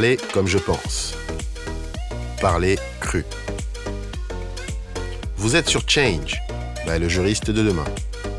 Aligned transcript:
Parler 0.00 0.18
comme 0.32 0.46
je 0.46 0.56
pense. 0.56 1.12
Parler 2.40 2.78
cru. 3.00 3.22
Vous 5.36 5.56
êtes 5.56 5.68
sur 5.68 5.86
Change, 5.86 6.40
bah, 6.86 6.98
le 6.98 7.06
juriste 7.06 7.50
de 7.50 7.62
demain, 7.62 7.84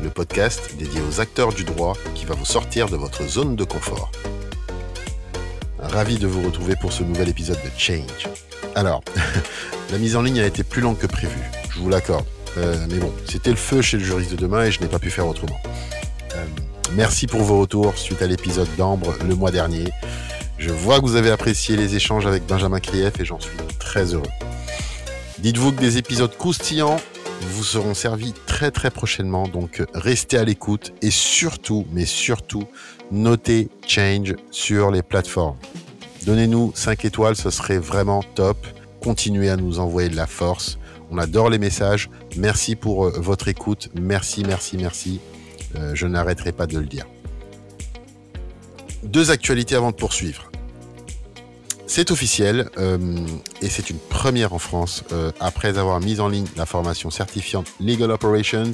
le 0.02 0.10
podcast 0.10 0.74
dédié 0.76 1.00
aux 1.08 1.20
acteurs 1.20 1.52
du 1.52 1.62
droit 1.62 1.96
qui 2.16 2.24
va 2.24 2.34
vous 2.34 2.44
sortir 2.44 2.88
de 2.88 2.96
votre 2.96 3.22
zone 3.28 3.54
de 3.54 3.62
confort. 3.62 4.10
Ravi 5.78 6.18
de 6.18 6.26
vous 6.26 6.42
retrouver 6.42 6.74
pour 6.74 6.92
ce 6.92 7.04
nouvel 7.04 7.28
épisode 7.28 7.58
de 7.62 7.70
Change. 7.78 8.28
Alors, 8.74 9.04
la 9.92 9.98
mise 9.98 10.16
en 10.16 10.22
ligne 10.22 10.40
a 10.40 10.46
été 10.46 10.64
plus 10.64 10.80
longue 10.80 10.98
que 10.98 11.06
prévu, 11.06 11.38
je 11.70 11.78
vous 11.78 11.88
l'accorde. 11.88 12.26
Euh, 12.58 12.74
mais 12.90 12.98
bon, 12.98 13.12
c'était 13.30 13.50
le 13.50 13.56
feu 13.56 13.82
chez 13.82 13.98
le 13.98 14.04
juriste 14.04 14.32
de 14.32 14.36
demain 14.36 14.64
et 14.64 14.72
je 14.72 14.80
n'ai 14.80 14.88
pas 14.88 14.98
pu 14.98 15.10
faire 15.10 15.28
autrement. 15.28 15.60
Euh, 16.34 16.44
merci 16.94 17.28
pour 17.28 17.42
vos 17.42 17.60
retours 17.60 17.96
suite 17.96 18.20
à 18.20 18.26
l'épisode 18.26 18.66
d'Ambre 18.76 19.14
le 19.24 19.36
mois 19.36 19.52
dernier. 19.52 19.92
Je 20.62 20.70
vois 20.70 21.00
que 21.00 21.06
vous 21.06 21.16
avez 21.16 21.32
apprécié 21.32 21.76
les 21.76 21.96
échanges 21.96 22.24
avec 22.24 22.46
Benjamin 22.46 22.78
Krief 22.78 23.18
et 23.18 23.24
j'en 23.24 23.40
suis 23.40 23.56
très 23.80 24.14
heureux. 24.14 24.30
Dites-vous 25.40 25.72
que 25.72 25.80
des 25.80 25.98
épisodes 25.98 26.32
croustillants 26.38 27.00
vous 27.40 27.64
seront 27.64 27.94
servis 27.94 28.32
très 28.46 28.70
très 28.70 28.92
prochainement, 28.92 29.48
donc 29.48 29.82
restez 29.92 30.38
à 30.38 30.44
l'écoute 30.44 30.92
et 31.02 31.10
surtout, 31.10 31.84
mais 31.90 32.06
surtout, 32.06 32.62
notez 33.10 33.70
Change 33.88 34.36
sur 34.52 34.92
les 34.92 35.02
plateformes. 35.02 35.56
Donnez-nous 36.26 36.70
5 36.76 37.06
étoiles, 37.06 37.34
ce 37.34 37.50
serait 37.50 37.78
vraiment 37.78 38.22
top. 38.22 38.56
Continuez 39.02 39.50
à 39.50 39.56
nous 39.56 39.80
envoyer 39.80 40.10
de 40.10 40.16
la 40.16 40.28
force. 40.28 40.78
On 41.10 41.18
adore 41.18 41.50
les 41.50 41.58
messages. 41.58 42.08
Merci 42.36 42.76
pour 42.76 43.06
euh, 43.06 43.12
votre 43.16 43.48
écoute. 43.48 43.88
Merci, 44.00 44.44
merci, 44.46 44.76
merci. 44.76 45.18
Euh, 45.74 45.90
je 45.96 46.06
n'arrêterai 46.06 46.52
pas 46.52 46.68
de 46.68 46.78
le 46.78 46.86
dire. 46.86 47.08
Deux 49.02 49.32
actualités 49.32 49.74
avant 49.74 49.90
de 49.90 49.96
poursuivre. 49.96 50.51
C'est 51.94 52.10
officiel 52.10 52.70
euh, 52.78 52.96
et 53.60 53.68
c'est 53.68 53.90
une 53.90 53.98
première 53.98 54.54
en 54.54 54.58
France. 54.58 55.04
Euh, 55.12 55.30
après 55.40 55.76
avoir 55.76 56.00
mis 56.00 56.20
en 56.20 56.28
ligne 56.28 56.46
la 56.56 56.64
formation 56.64 57.10
certifiante 57.10 57.66
Legal 57.80 58.10
Operations, 58.10 58.72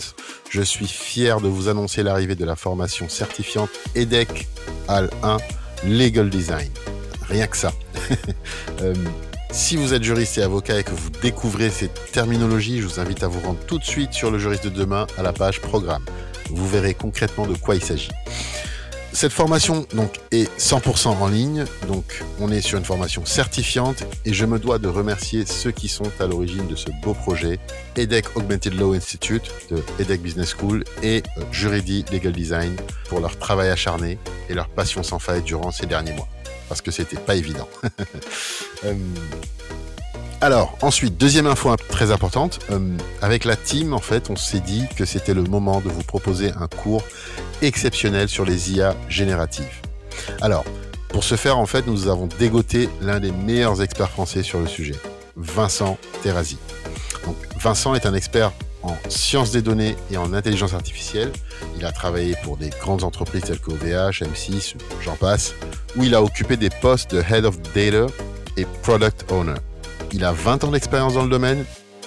je 0.50 0.62
suis 0.62 0.86
fier 0.86 1.40
de 1.40 1.48
vous 1.48 1.66
annoncer 1.66 2.04
l'arrivée 2.04 2.36
de 2.36 2.44
la 2.44 2.54
formation 2.54 3.08
certifiante 3.08 3.70
EDEC 3.96 4.46
AL 4.86 5.10
1 5.24 5.38
Legal 5.88 6.30
Design. 6.30 6.70
Rien 7.28 7.48
que 7.48 7.56
ça. 7.56 7.72
euh, 8.82 8.94
si 9.50 9.74
vous 9.74 9.94
êtes 9.94 10.04
juriste 10.04 10.38
et 10.38 10.44
avocat 10.44 10.78
et 10.78 10.84
que 10.84 10.92
vous 10.92 11.10
découvrez 11.20 11.70
cette 11.70 12.12
terminologie, 12.12 12.80
je 12.80 12.86
vous 12.86 13.00
invite 13.00 13.24
à 13.24 13.26
vous 13.26 13.40
rendre 13.40 13.58
tout 13.66 13.80
de 13.80 13.84
suite 13.84 14.12
sur 14.12 14.30
le 14.30 14.38
juriste 14.38 14.62
de 14.62 14.70
demain 14.70 15.08
à 15.18 15.24
la 15.24 15.32
page 15.32 15.60
programme. 15.60 16.04
Vous 16.50 16.68
verrez 16.68 16.94
concrètement 16.94 17.48
de 17.48 17.56
quoi 17.56 17.74
il 17.74 17.82
s'agit. 17.82 18.12
Cette 19.12 19.32
formation 19.32 19.86
donc 19.94 20.20
est 20.30 20.50
100% 20.58 21.08
en 21.08 21.28
ligne, 21.28 21.64
donc 21.88 22.22
on 22.40 22.52
est 22.52 22.60
sur 22.60 22.78
une 22.78 22.84
formation 22.84 23.24
certifiante. 23.24 24.04
Et 24.24 24.32
je 24.32 24.44
me 24.44 24.58
dois 24.58 24.78
de 24.78 24.88
remercier 24.88 25.46
ceux 25.46 25.70
qui 25.70 25.88
sont 25.88 26.10
à 26.20 26.26
l'origine 26.26 26.66
de 26.66 26.76
ce 26.76 26.88
beau 27.02 27.14
projet, 27.14 27.58
EDEC 27.96 28.36
Augmented 28.36 28.74
Law 28.74 28.92
Institute 28.92 29.50
de 29.70 29.82
EDEC 29.98 30.22
Business 30.22 30.54
School 30.54 30.84
et 31.02 31.22
euh, 31.38 31.42
Juridi 31.50 32.04
Legal 32.12 32.32
Design 32.32 32.76
pour 33.08 33.20
leur 33.20 33.38
travail 33.38 33.70
acharné 33.70 34.18
et 34.48 34.54
leur 34.54 34.68
passion 34.68 35.02
sans 35.02 35.18
faille 35.18 35.42
durant 35.42 35.72
ces 35.72 35.86
derniers 35.86 36.12
mois, 36.12 36.28
parce 36.68 36.82
que 36.82 36.90
c'était 36.90 37.16
pas 37.16 37.34
évident. 37.34 37.68
euh, 38.84 38.94
alors, 40.40 40.78
ensuite, 40.82 41.16
deuxième 41.16 41.48
info 41.48 41.74
très 41.88 42.12
importante. 42.12 42.60
Euh, 42.70 42.78
avec 43.22 43.44
la 43.44 43.56
team, 43.56 43.92
en 43.92 43.98
fait, 43.98 44.30
on 44.30 44.36
s'est 44.36 44.60
dit 44.60 44.84
que 44.96 45.04
c'était 45.04 45.34
le 45.34 45.42
moment 45.42 45.80
de 45.80 45.88
vous 45.88 46.04
proposer 46.04 46.52
un 46.60 46.68
cours 46.68 47.02
exceptionnel 47.60 48.28
sur 48.28 48.44
les 48.44 48.72
IA 48.72 48.94
génératives. 49.08 49.80
Alors, 50.40 50.64
pour 51.08 51.24
ce 51.24 51.34
faire, 51.34 51.58
en 51.58 51.66
fait, 51.66 51.88
nous 51.88 52.06
avons 52.06 52.28
dégoté 52.38 52.88
l'un 53.00 53.18
des 53.18 53.32
meilleurs 53.32 53.82
experts 53.82 54.10
français 54.10 54.44
sur 54.44 54.60
le 54.60 54.68
sujet, 54.68 54.94
Vincent 55.36 55.98
Terrazi. 56.22 56.58
Donc, 57.26 57.36
Vincent 57.60 57.96
est 57.96 58.06
un 58.06 58.14
expert 58.14 58.52
en 58.84 58.96
sciences 59.08 59.50
des 59.50 59.62
données 59.62 59.96
et 60.12 60.18
en 60.18 60.32
intelligence 60.34 60.72
artificielle. 60.72 61.32
Il 61.76 61.84
a 61.84 61.90
travaillé 61.90 62.36
pour 62.44 62.56
des 62.56 62.70
grandes 62.70 63.02
entreprises 63.02 63.42
telles 63.42 63.58
que 63.58 63.72
OVH, 63.72 64.22
M6, 64.22 64.76
j'en 65.02 65.16
passe, 65.16 65.54
où 65.96 66.04
il 66.04 66.14
a 66.14 66.22
occupé 66.22 66.56
des 66.56 66.70
postes 66.70 67.12
de 67.12 67.22
Head 67.28 67.44
of 67.44 67.60
Data 67.74 68.06
et 68.56 68.66
Product 68.82 69.24
Owner. 69.32 69.54
Il 70.12 70.24
a 70.24 70.32
20 70.32 70.64
ans 70.64 70.70
d'expérience 70.70 71.14
dans 71.14 71.22
le 71.22 71.28
domaine, 71.28 71.64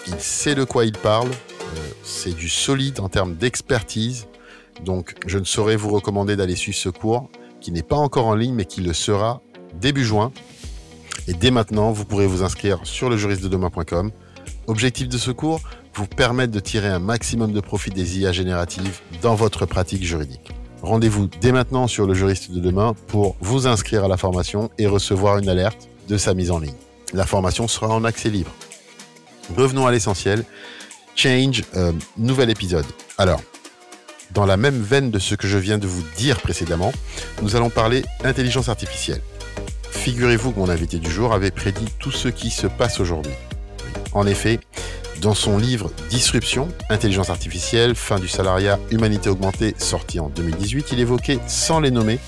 il 0.08 0.20
sait 0.20 0.56
de 0.56 0.64
quoi 0.64 0.86
il 0.86 0.94
parle, 0.94 1.30
euh, 1.30 1.78
c'est 2.04 2.36
du 2.36 2.50
solide 2.50 3.00
en 3.00 3.10
termes 3.10 3.36
d'expertise, 3.36 4.28
donc 4.84 5.16
je 5.28 5.38
ne 5.38 5.44
saurais 5.44 5.76
vous 5.76 5.90
recommander 5.90 6.36
d'aller 6.36 6.56
suivre 6.56 6.78
ce 6.78 6.90
cours, 6.90 7.30
qui 7.60 7.72
n'est 7.72 7.84
pas 7.84 7.96
encore 7.96 8.26
en 8.26 8.36
ligne, 8.36 8.56
mais 8.56 8.66
qui 8.66 8.82
le 8.82 8.94
sera 8.94 9.42
début 9.80 10.04
juin. 10.04 10.32
Et 11.28 11.34
dès 11.34 11.52
maintenant, 11.52 11.92
vous 11.92 12.04
pourrez 12.06 12.26
vous 12.26 12.44
inscrire 12.44 12.80
sur 12.84 13.10
le 13.10 13.18
demain.com. 13.18 14.12
Objectif 14.68 15.08
de 15.08 15.18
ce 15.18 15.30
cours, 15.30 15.62
vous 15.94 16.08
permettre 16.08 16.52
de 16.52 16.60
tirer 16.60 16.88
un 16.88 17.00
maximum 17.00 17.52
de 17.52 17.60
profit 17.60 17.92
des 17.92 18.20
IA 18.20 18.32
génératives 18.32 19.00
dans 19.22 19.36
votre 19.36 19.66
pratique 19.66 20.04
juridique. 20.04 20.52
Rendez-vous 20.82 21.30
dès 21.40 21.52
maintenant 21.52 21.88
sur 21.88 22.08
le 22.08 22.16
juriste 22.16 22.52
de 22.52 22.60
demain 22.60 22.96
pour 23.08 23.36
vous 23.40 23.68
inscrire 23.68 24.06
à 24.06 24.08
la 24.08 24.18
formation 24.18 24.72
et 24.80 24.88
recevoir 24.88 25.38
une 25.38 25.50
alerte 25.50 25.90
de 26.08 26.18
sa 26.18 26.34
mise 26.34 26.50
en 26.50 26.58
ligne. 26.58 26.74
La 27.14 27.26
formation 27.26 27.68
sera 27.68 27.88
en 27.90 28.04
accès 28.04 28.30
libre. 28.30 28.52
Revenons 29.56 29.86
à 29.86 29.92
l'essentiel. 29.92 30.46
Change, 31.16 31.64
euh, 31.76 31.92
nouvel 32.18 32.50
épisode. 32.50 32.86
Alors, 33.18 33.42
dans 34.32 34.46
la 34.46 34.56
même 34.56 34.82
veine 34.82 35.12
de 35.12 35.20
ce 35.20 35.36
que 35.36 35.48
je 35.48 35.58
viens 35.58 35.78
de 35.78 35.88
vous 35.88 36.04
dire 36.16 36.40
précédemment, 36.40 36.94
nous 37.42 37.56
allons 37.56 37.70
parler 37.70 38.04
intelligence 38.24 38.70
artificielle. 38.70 39.22
Figurez-vous 39.92 40.54
que 40.54 40.60
mon 40.60 40.70
invité 40.70 41.00
du 41.00 41.12
jour 41.12 41.34
avait 41.34 41.52
prédit 41.52 41.88
tout 42.00 42.12
ce 42.12 42.30
qui 42.30 42.50
se 42.50 42.66
passe 42.66 43.00
aujourd'hui. 43.00 43.34
En 44.14 44.26
effet, 44.26 44.60
dans 45.22 45.36
son 45.36 45.58
livre 45.58 45.92
Disruption, 46.10 46.70
intelligence 46.90 47.30
artificielle, 47.30 47.94
fin 47.94 48.20
du 48.20 48.28
salariat, 48.28 48.80
humanité 48.90 49.30
augmentée, 49.30 49.76
sorti 49.78 50.20
en 50.20 50.30
2018, 50.30 50.88
il 50.94 51.00
évoquait, 51.00 51.40
sans 51.48 51.80
les 51.80 51.92
nommer, 51.92 52.20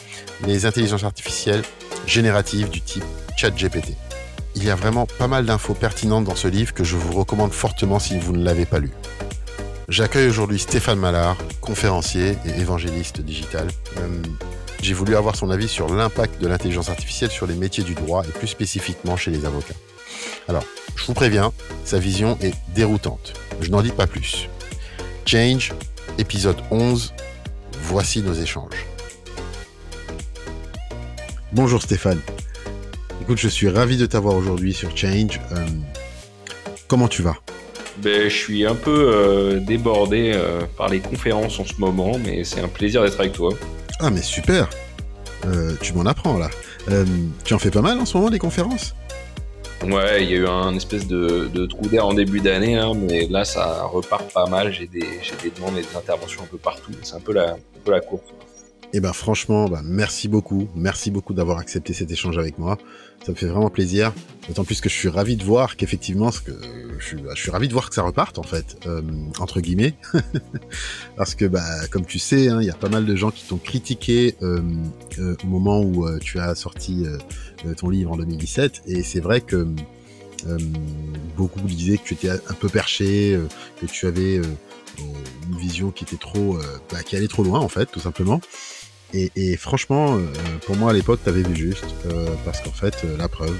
les 0.46 0.66
intelligences 0.66 1.04
artificielles 1.04 1.64
génératives 2.06 2.70
du 2.70 2.82
type 2.82 3.04
ChatGPT. 3.38 3.96
Il 4.56 4.64
y 4.64 4.70
a 4.70 4.76
vraiment 4.76 5.06
pas 5.06 5.28
mal 5.28 5.46
d'infos 5.46 5.74
pertinentes 5.74 6.26
dans 6.26 6.36
ce 6.36 6.48
livre 6.48 6.74
que 6.74 6.84
je 6.84 6.96
vous 6.96 7.12
recommande 7.14 7.52
fortement 7.52 8.00
si 8.00 8.20
vous 8.20 8.34
ne 8.34 8.44
l'avez 8.44 8.66
pas 8.66 8.80
lu. 8.80 8.92
J'accueille 9.90 10.28
aujourd'hui 10.28 10.60
Stéphane 10.60 11.00
Mallard, 11.00 11.38
conférencier 11.60 12.38
et 12.46 12.60
évangéliste 12.60 13.22
digital. 13.22 13.68
Euh, 13.98 14.22
J'ai 14.82 14.94
voulu 14.94 15.16
avoir 15.16 15.36
son 15.36 15.50
avis 15.50 15.68
sur 15.68 15.94
l'impact 15.94 16.42
de 16.42 16.48
l'intelligence 16.48 16.90
artificielle 16.90 17.32
sur 17.32 17.48
les 17.48 17.56
métiers 17.56 17.84
du 17.84 17.94
droit 17.94 18.24
et 18.24 18.32
plus 18.32 18.48
spécifiquement 18.48 19.18
chez 19.18 19.32
les 19.32 19.46
avocats. 19.46 19.76
Alors, 20.48 20.64
je 20.96 21.06
vous 21.06 21.14
préviens, 21.14 21.52
sa 21.86 22.00
vision 22.00 22.38
est 22.42 22.54
déroutante. 22.76 23.34
Je 23.60 23.70
n'en 23.72 23.82
dis 23.82 23.92
pas 23.92 24.08
plus. 24.08 24.50
Change, 25.26 25.74
épisode 26.18 26.58
11, 26.72 27.14
voici 27.82 28.22
nos 28.22 28.34
échanges. 28.34 28.86
Bonjour 31.52 31.82
Stéphane. 31.82 32.20
Écoute, 33.22 33.38
je 33.38 33.48
suis 33.48 33.70
ravi 33.70 33.98
de 33.98 34.06
t'avoir 34.06 34.36
aujourd'hui 34.36 34.74
sur 34.74 34.96
Change. 34.96 35.40
Euh, 35.52 35.66
comment 36.88 37.08
tu 37.08 37.22
vas? 37.22 37.36
Ben, 37.98 38.24
je 38.30 38.36
suis 38.36 38.66
un 38.66 38.76
peu 38.76 39.12
euh, 39.14 39.60
débordé 39.60 40.32
euh, 40.34 40.62
par 40.78 40.90
les 40.90 41.00
conférences 41.00 41.60
en 41.60 41.66
ce 41.66 41.74
moment, 41.78 42.18
mais 42.24 42.44
c'est 42.44 42.60
un 42.62 42.68
plaisir 42.68 43.04
d'être 43.04 43.20
avec 43.20 43.34
toi. 43.34 43.54
Ah 44.00 44.10
mais 44.10 44.22
super 44.22 44.68
Tu 45.82 45.94
m'en 45.94 46.06
apprends 46.06 46.38
là. 46.38 46.50
tu 47.44 47.54
en 47.54 47.60
fais 47.60 47.70
pas 47.72 47.82
mal 47.82 48.00
en 48.00 48.06
ce 48.06 48.18
moment 48.18 48.30
des 48.30 48.40
conférences? 48.40 48.96
Ouais, 49.84 50.24
il 50.24 50.30
y 50.32 50.34
a 50.34 50.38
eu 50.38 50.48
un 50.48 50.74
espèce 50.76 51.08
de, 51.08 51.50
de 51.54 51.66
trou 51.66 51.86
d'air 51.88 52.08
en 52.08 52.14
début 52.14 52.40
d'année, 52.40 52.76
hein, 52.78 52.94
mais 52.96 53.28
là 53.28 53.44
ça 53.46 53.84
repart 53.84 54.32
pas 54.34 54.46
mal. 54.48 54.74
J'ai 54.74 54.88
des, 54.88 55.02
des 55.02 55.52
demandes 55.56 55.78
et 55.78 55.82
des 55.82 55.96
interventions 55.96 56.42
un 56.44 56.48
peu 56.48 56.58
partout. 56.58 56.92
C'est 57.04 57.16
un 57.16 57.20
peu 57.20 57.34
la, 57.34 57.52
un 57.52 57.58
peu 57.86 57.92
la 57.92 58.00
course. 58.00 58.24
Eh 58.96 59.00
ben 59.00 59.12
franchement, 59.12 59.68
bah, 59.68 59.82
merci 59.84 60.28
beaucoup, 60.28 60.68
merci 60.76 61.10
beaucoup 61.10 61.34
d'avoir 61.34 61.58
accepté 61.58 61.94
cet 61.94 62.12
échange 62.12 62.38
avec 62.38 62.60
moi. 62.60 62.78
Ça 63.26 63.32
me 63.32 63.36
fait 63.36 63.48
vraiment 63.48 63.72
plaisir. 63.72 64.14
D'autant 64.48 64.64
plus 64.64 64.82
que 64.82 64.90
je 64.90 64.94
suis 64.94 65.10
ravi 65.10 65.36
de 65.36 65.44
voir 65.44 65.78
qu'effectivement, 65.78 66.30
que 66.30 66.52
je 67.00 67.04
suis, 67.04 67.18
je 67.34 67.42
suis 67.42 67.50
ravi 67.50 67.68
de 67.68 67.74
voir 67.74 67.90
que 67.90 67.96
ça 67.96 68.04
reparte 68.04 68.38
en 68.38 68.44
fait, 68.44 68.78
euh, 68.86 69.02
entre 69.40 69.62
guillemets, 69.62 69.96
parce 71.18 71.34
que 71.34 71.46
bah 71.46 71.88
comme 71.90 72.06
tu 72.06 72.20
sais, 72.20 72.50
hein, 72.50 72.62
il 72.62 72.68
y 72.68 72.70
a 72.70 72.76
pas 72.76 72.90
mal 72.90 73.08
de 73.08 73.16
gens 73.16 73.32
qui 73.32 73.48
t'ont 73.48 73.58
critiqué 73.58 74.36
euh, 74.44 74.62
euh, 75.18 75.36
au 75.44 75.48
moment 75.48 75.82
où 75.82 76.08
tu 76.20 76.38
as 76.38 76.54
sorti 76.54 77.06
ton 77.78 77.90
livre 77.90 78.12
en 78.12 78.18
2017, 78.18 78.84
et 78.86 79.02
c'est 79.02 79.22
vrai 79.22 79.42
que 79.42 79.66
beaucoup 81.36 81.62
disaient 81.62 81.98
que 81.98 82.04
tu 82.04 82.14
étais 82.14 82.30
un 82.30 82.54
peu 82.60 82.70
perché, 82.70 83.40
que 83.82 83.88
tu 83.88 84.06
avais 84.06 84.36
une 84.36 85.58
vision 85.58 85.90
qui 85.90 86.04
était 86.04 86.18
trop, 86.18 86.60
bah, 86.92 87.02
qui 87.02 87.16
allait 87.16 87.28
trop 87.28 87.44
loin 87.44 87.60
en 87.60 87.70
fait, 87.70 87.88
tout 87.88 88.02
simplement. 88.02 88.40
Et, 89.14 89.32
et, 89.36 89.58
franchement, 89.58 90.16
euh, 90.16 90.26
pour 90.66 90.76
moi 90.76 90.90
à 90.90 90.94
l'époque, 90.94 91.20
t'avais 91.24 91.44
vu 91.44 91.56
juste, 91.56 91.86
euh, 92.08 92.26
parce 92.46 92.62
qu'en 92.62 92.72
fait, 92.72 92.96
euh, 93.06 93.16
la 93.18 93.28
preuve, 93.28 93.56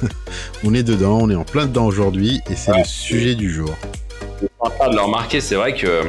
on 0.64 0.72
est 0.72 0.84
dedans, 0.84 1.18
on 1.20 1.30
est 1.30 1.34
en 1.34 1.44
plein 1.44 1.66
dedans 1.66 1.86
aujourd'hui, 1.86 2.40
et 2.48 2.54
c'est 2.54 2.70
ouais, 2.70 2.78
le 2.78 2.84
sujet 2.84 3.34
du 3.34 3.52
jour. 3.52 3.74
Je 4.40 4.46
suis 4.46 4.48
en 4.60 4.70
train 4.70 4.90
de 4.90 4.94
le 4.94 5.00
remarquer, 5.00 5.40
c'est 5.40 5.56
vrai 5.56 5.74
que, 5.74 6.02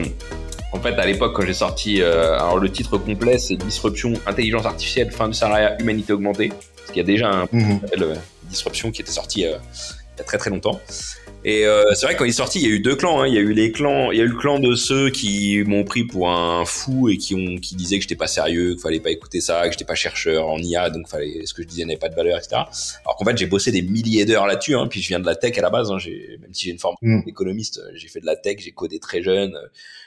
en 0.72 0.80
fait, 0.80 0.94
à 0.94 1.06
l'époque, 1.06 1.34
quand 1.36 1.46
j'ai 1.46 1.56
sorti, 1.56 2.04
alors 2.04 2.60
le 2.60 2.72
titre 2.72 2.98
complet, 3.00 3.40
c'est 3.40 3.56
Disruption, 3.56 4.14
intelligence 4.28 4.66
artificielle, 4.66 5.12
fin 5.12 5.28
du 5.28 5.34
salariat, 5.34 5.81
humanité 5.81 6.14
augmentée, 6.14 6.52
ce 6.86 6.92
qu'il 6.92 6.98
y 6.98 7.00
a 7.00 7.08
déjà 7.08 7.31
un 7.31 7.48
mmh. 7.52 7.80
Disruption 8.44 8.92
qui 8.92 9.02
était 9.02 9.12
sorti 9.12 9.46
il 10.16 10.20
y 10.20 10.22
a 10.22 10.24
très 10.24 10.38
très 10.38 10.50
longtemps. 10.50 10.80
Et 11.48 11.68
euh, 11.68 11.94
c'est 11.94 12.08
vrai 12.08 12.16
quand 12.16 12.26
il 12.26 12.30
est 12.30 12.32
sorti, 12.32 12.60
il 12.60 12.68
y 12.68 12.72
a 12.72 12.74
eu 12.74 12.80
deux 12.80 12.96
clans. 12.96 13.22
Hein. 13.22 13.28
Il 13.28 13.36
y 13.36 13.38
a 13.38 13.42
eu 13.42 13.54
les 13.54 13.72
clans, 13.72 14.12
il 14.12 14.18
y 14.18 14.22
a 14.22 14.24
eu 14.24 14.30
le 14.30 14.36
clan 14.36 14.58
de 14.58 14.74
ceux 14.74 15.12
qui 15.12 15.64
m'ont 15.64 15.84
pris 15.84 16.04
pour 16.04 16.32
un 16.32 16.66
fou 16.66 17.08
et 17.08 17.18
qui 17.18 17.36
ont 17.36 17.58
qui 17.58 17.76
disaient 17.76 17.98
que 17.98 18.02
j'étais 18.02 18.16
pas 18.16 18.26
sérieux, 18.26 18.72
qu'il 18.72 18.82
fallait 18.82 19.00
pas 19.00 19.12
écouter 19.12 19.42
ça, 19.42 19.64
que 19.66 19.72
j'étais 19.72 19.86
pas 19.86 19.94
chercheur 19.94 20.48
en 20.48 20.58
IA, 20.58 20.90
donc 20.90 21.08
fallait 21.08 21.46
ce 21.46 21.54
que 21.54 21.62
je 21.62 21.68
disais 21.68 21.86
n'avait 21.86 22.00
pas 22.00 22.10
de 22.10 22.16
valeur, 22.16 22.40
etc. 22.40 22.64
Alors 23.04 23.16
qu'en 23.16 23.26
fait 23.26 23.38
j'ai 23.38 23.46
bossé 23.46 23.72
des 23.72 23.84
milliers 23.84 24.26
d'heures 24.26 24.48
là-dessus. 24.48 24.76
Hein, 24.76 24.88
puis 24.88 25.04
je 25.04 25.08
viens 25.08 25.20
de 25.20 25.26
la 25.28 25.36
tech 25.36 25.56
à 25.60 25.62
la 25.62 25.70
base. 25.70 25.92
Hein, 25.92 25.98
même 26.42 26.54
si 26.54 26.66
j'ai 26.66 26.72
une 26.72 26.80
formation 26.80 27.20
mm. 27.20 27.26
d'économiste, 27.26 27.80
j'ai 27.94 28.08
fait 28.08 28.22
de 28.22 28.26
la 28.26 28.36
tech, 28.36 28.58
j'ai 28.60 28.72
codé 28.72 29.00
très 29.00 29.22
jeune. 29.22 29.56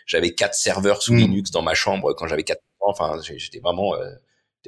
J'avais 0.06 0.32
quatre 0.32 0.54
serveurs 0.54 1.02
sous 1.02 1.14
mm. 1.14 1.18
Linux 1.18 1.50
dans 1.52 1.62
ma 1.62 1.74
chambre 1.74 2.14
quand 2.14 2.26
j'avais 2.26 2.42
quatre 2.42 2.62
ans. 2.80 2.90
Enfin 2.90 3.16
j'étais 3.22 3.60
vraiment 3.60 3.94
euh, 3.94 4.10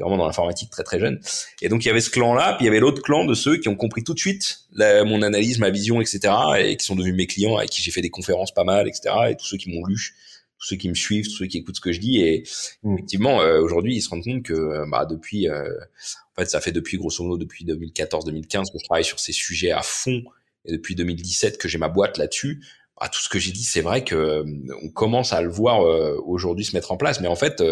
J'étais 0.00 0.08
vraiment 0.08 0.22
dans 0.22 0.26
l'informatique 0.26 0.70
très 0.70 0.82
très 0.82 0.98
jeune. 0.98 1.20
Et 1.60 1.68
donc 1.68 1.84
il 1.84 1.88
y 1.88 1.90
avait 1.90 2.00
ce 2.00 2.08
clan-là, 2.08 2.54
puis 2.54 2.64
il 2.64 2.66
y 2.66 2.70
avait 2.70 2.80
l'autre 2.80 3.02
clan 3.02 3.26
de 3.26 3.34
ceux 3.34 3.58
qui 3.58 3.68
ont 3.68 3.76
compris 3.76 4.02
tout 4.02 4.14
de 4.14 4.18
suite 4.18 4.60
mon 4.72 5.20
analyse, 5.20 5.58
ma 5.58 5.68
vision, 5.68 6.00
etc. 6.00 6.32
et 6.58 6.76
qui 6.76 6.86
sont 6.86 6.94
devenus 6.96 7.14
mes 7.14 7.26
clients, 7.26 7.56
avec 7.56 7.68
qui 7.68 7.82
j'ai 7.82 7.90
fait 7.90 8.00
des 8.00 8.08
conférences 8.08 8.54
pas 8.54 8.64
mal, 8.64 8.88
etc. 8.88 9.14
Et 9.30 9.36
tous 9.36 9.44
ceux 9.44 9.56
qui 9.58 9.70
m'ont 9.70 9.84
lu, 9.84 10.14
tous 10.58 10.68
ceux 10.68 10.76
qui 10.76 10.88
me 10.88 10.94
suivent, 10.94 11.26
tous 11.26 11.36
ceux 11.36 11.46
qui 11.46 11.58
écoutent 11.58 11.76
ce 11.76 11.80
que 11.80 11.92
je 11.92 12.00
dis. 12.00 12.20
Et 12.20 12.44
mm. 12.82 12.94
effectivement, 12.94 13.42
euh, 13.42 13.60
aujourd'hui, 13.60 13.96
ils 13.96 14.00
se 14.00 14.08
rendent 14.08 14.24
compte 14.24 14.42
que 14.42 14.54
euh, 14.54 14.86
bah, 14.88 15.04
depuis, 15.06 15.48
euh, 15.48 15.68
en 15.68 16.40
fait, 16.40 16.46
ça 16.46 16.60
fait 16.60 16.72
depuis 16.72 16.96
grosso 16.96 17.22
modo 17.22 17.36
depuis 17.36 17.66
2014-2015 17.66 18.72
que 18.72 18.78
je 18.78 18.84
travaille 18.84 19.04
sur 19.04 19.18
ces 19.20 19.32
sujets 19.32 19.72
à 19.72 19.82
fond, 19.82 20.22
et 20.64 20.72
depuis 20.72 20.94
2017 20.94 21.58
que 21.58 21.68
j'ai 21.68 21.78
ma 21.78 21.88
boîte 21.88 22.16
là-dessus. 22.18 22.62
Bah, 22.98 23.08
tout 23.08 23.20
ce 23.20 23.28
que 23.28 23.38
j'ai 23.38 23.52
dit, 23.52 23.64
c'est 23.64 23.80
vrai 23.80 24.04
que 24.04 24.44
on 24.82 24.88
commence 24.90 25.32
à 25.32 25.40
le 25.40 25.48
voir 25.48 25.80
aujourd'hui 26.26 26.66
se 26.66 26.76
mettre 26.76 26.92
en 26.92 26.98
place, 26.98 27.20
mais 27.20 27.28
en 27.28 27.36
fait 27.36 27.62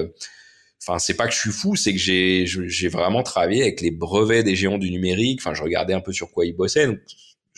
enfin 0.81 0.99
c'est 0.99 1.15
pas 1.15 1.27
que 1.27 1.35
je 1.35 1.39
suis 1.39 1.51
fou, 1.51 1.77
c'est 1.77 1.93
que 1.93 1.99
j'ai 1.99 2.47
j'ai 2.47 2.89
vraiment 2.89 3.23
travaillé 3.23 3.63
avec 3.63 3.81
les 3.81 3.91
brevets 3.91 4.45
des 4.45 4.57
géants 4.57 4.79
du 4.79 4.91
numérique. 4.91 5.41
Enfin, 5.41 5.55
je 5.55 5.63
regardais 5.63 5.95
un 5.95 6.01
peu 6.01 6.13
sur 6.13 6.31
quoi 6.31 6.47
ils 6.47 6.57
bossaient, 6.57 6.87
donc 6.87 6.99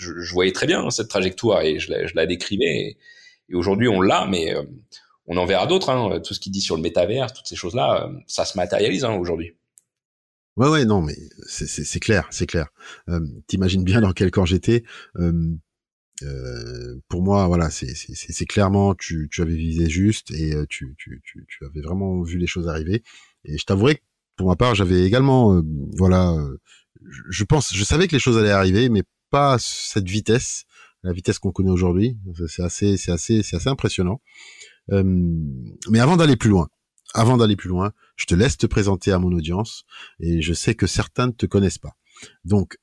je, 0.00 0.20
je 0.20 0.32
voyais 0.32 0.52
très 0.52 0.66
bien 0.66 0.84
hein, 0.84 0.90
cette 0.90 1.08
trajectoire 1.08 1.62
et 1.62 1.78
je 1.78 1.90
la, 1.90 2.06
je 2.06 2.14
la 2.14 2.26
décrivais. 2.26 2.96
Et, 3.48 3.54
aujourd'hui, 3.54 3.88
on 3.88 4.00
l'a, 4.00 4.26
mais 4.26 4.54
euh, 4.54 4.62
on 5.26 5.36
en 5.36 5.44
verra 5.44 5.66
d'autres. 5.66 5.90
Hein, 5.90 6.20
tout 6.20 6.34
ce 6.34 6.40
qu'il 6.40 6.52
dit 6.52 6.60
sur 6.60 6.76
le 6.76 6.82
métavers, 6.82 7.32
toutes 7.32 7.46
ces 7.46 7.56
choses-là, 7.56 8.06
euh, 8.06 8.18
ça 8.26 8.44
se 8.44 8.56
matérialise 8.56 9.04
hein, 9.04 9.14
aujourd'hui. 9.14 9.56
Ouais, 10.56 10.68
ouais, 10.68 10.84
non, 10.84 11.00
mais 11.00 11.16
c'est 11.46 12.00
clair, 12.00 12.28
c'est 12.30 12.46
clair. 12.46 12.68
Euh, 13.08 13.20
T'imagines 13.46 13.82
bien 13.82 14.00
dans 14.00 14.12
quel 14.12 14.30
corps 14.30 14.46
j'étais. 14.46 14.84
Euh, 16.22 16.70
euh, 16.90 17.00
pour 17.08 17.22
moi, 17.22 17.46
voilà, 17.46 17.70
c'est 17.70 18.46
clairement 18.46 18.94
tu, 18.94 19.28
tu 19.30 19.42
avais 19.42 19.54
visé 19.54 19.88
juste 19.88 20.30
et 20.30 20.54
euh, 20.54 20.66
tu, 20.68 20.94
tu, 20.98 21.22
tu, 21.24 21.64
avais 21.64 21.80
vraiment 21.80 22.22
vu 22.22 22.38
les 22.38 22.46
choses 22.46 22.68
arriver. 22.68 23.02
Et 23.44 23.58
je 23.58 23.64
t'avouerai 23.64 23.96
que 23.96 24.02
pour 24.36 24.48
ma 24.48 24.56
part, 24.56 24.74
j'avais 24.74 25.04
également, 25.04 25.54
euh, 25.54 25.62
voilà, 25.96 26.36
je 27.28 27.44
pense, 27.44 27.74
je 27.74 27.84
savais 27.84 28.08
que 28.08 28.12
les 28.12 28.20
choses 28.20 28.38
allaient 28.38 28.50
arriver, 28.50 28.88
mais 28.88 29.02
pas 29.30 29.54
à 29.54 29.58
cette 29.58 30.08
vitesse, 30.08 30.64
la 31.02 31.12
vitesse 31.12 31.38
qu'on 31.38 31.52
connaît 31.52 31.70
aujourd'hui. 31.70 32.18
C'est 32.48 32.62
assez, 32.62 32.96
c'est 32.96 33.12
assez, 33.12 33.42
c'est 33.42 33.56
assez 33.56 33.68
impressionnant. 33.68 34.20
mais 34.88 36.00
avant 36.00 36.16
d'aller 36.16 36.36
plus 36.36 36.50
loin, 36.50 36.68
avant 37.14 37.36
d'aller 37.36 37.56
plus 37.56 37.68
loin, 37.68 37.92
je 38.16 38.26
te 38.26 38.34
laisse 38.34 38.56
te 38.56 38.66
présenter 38.66 39.12
à 39.12 39.18
mon 39.18 39.32
audience 39.32 39.84
et 40.20 40.42
je 40.42 40.52
sais 40.52 40.74
que 40.74 40.86
certains 40.86 41.28
ne 41.28 41.32
te 41.32 41.46
connaissent 41.46 41.78
pas. 41.78 41.96
Donc, 42.44 42.78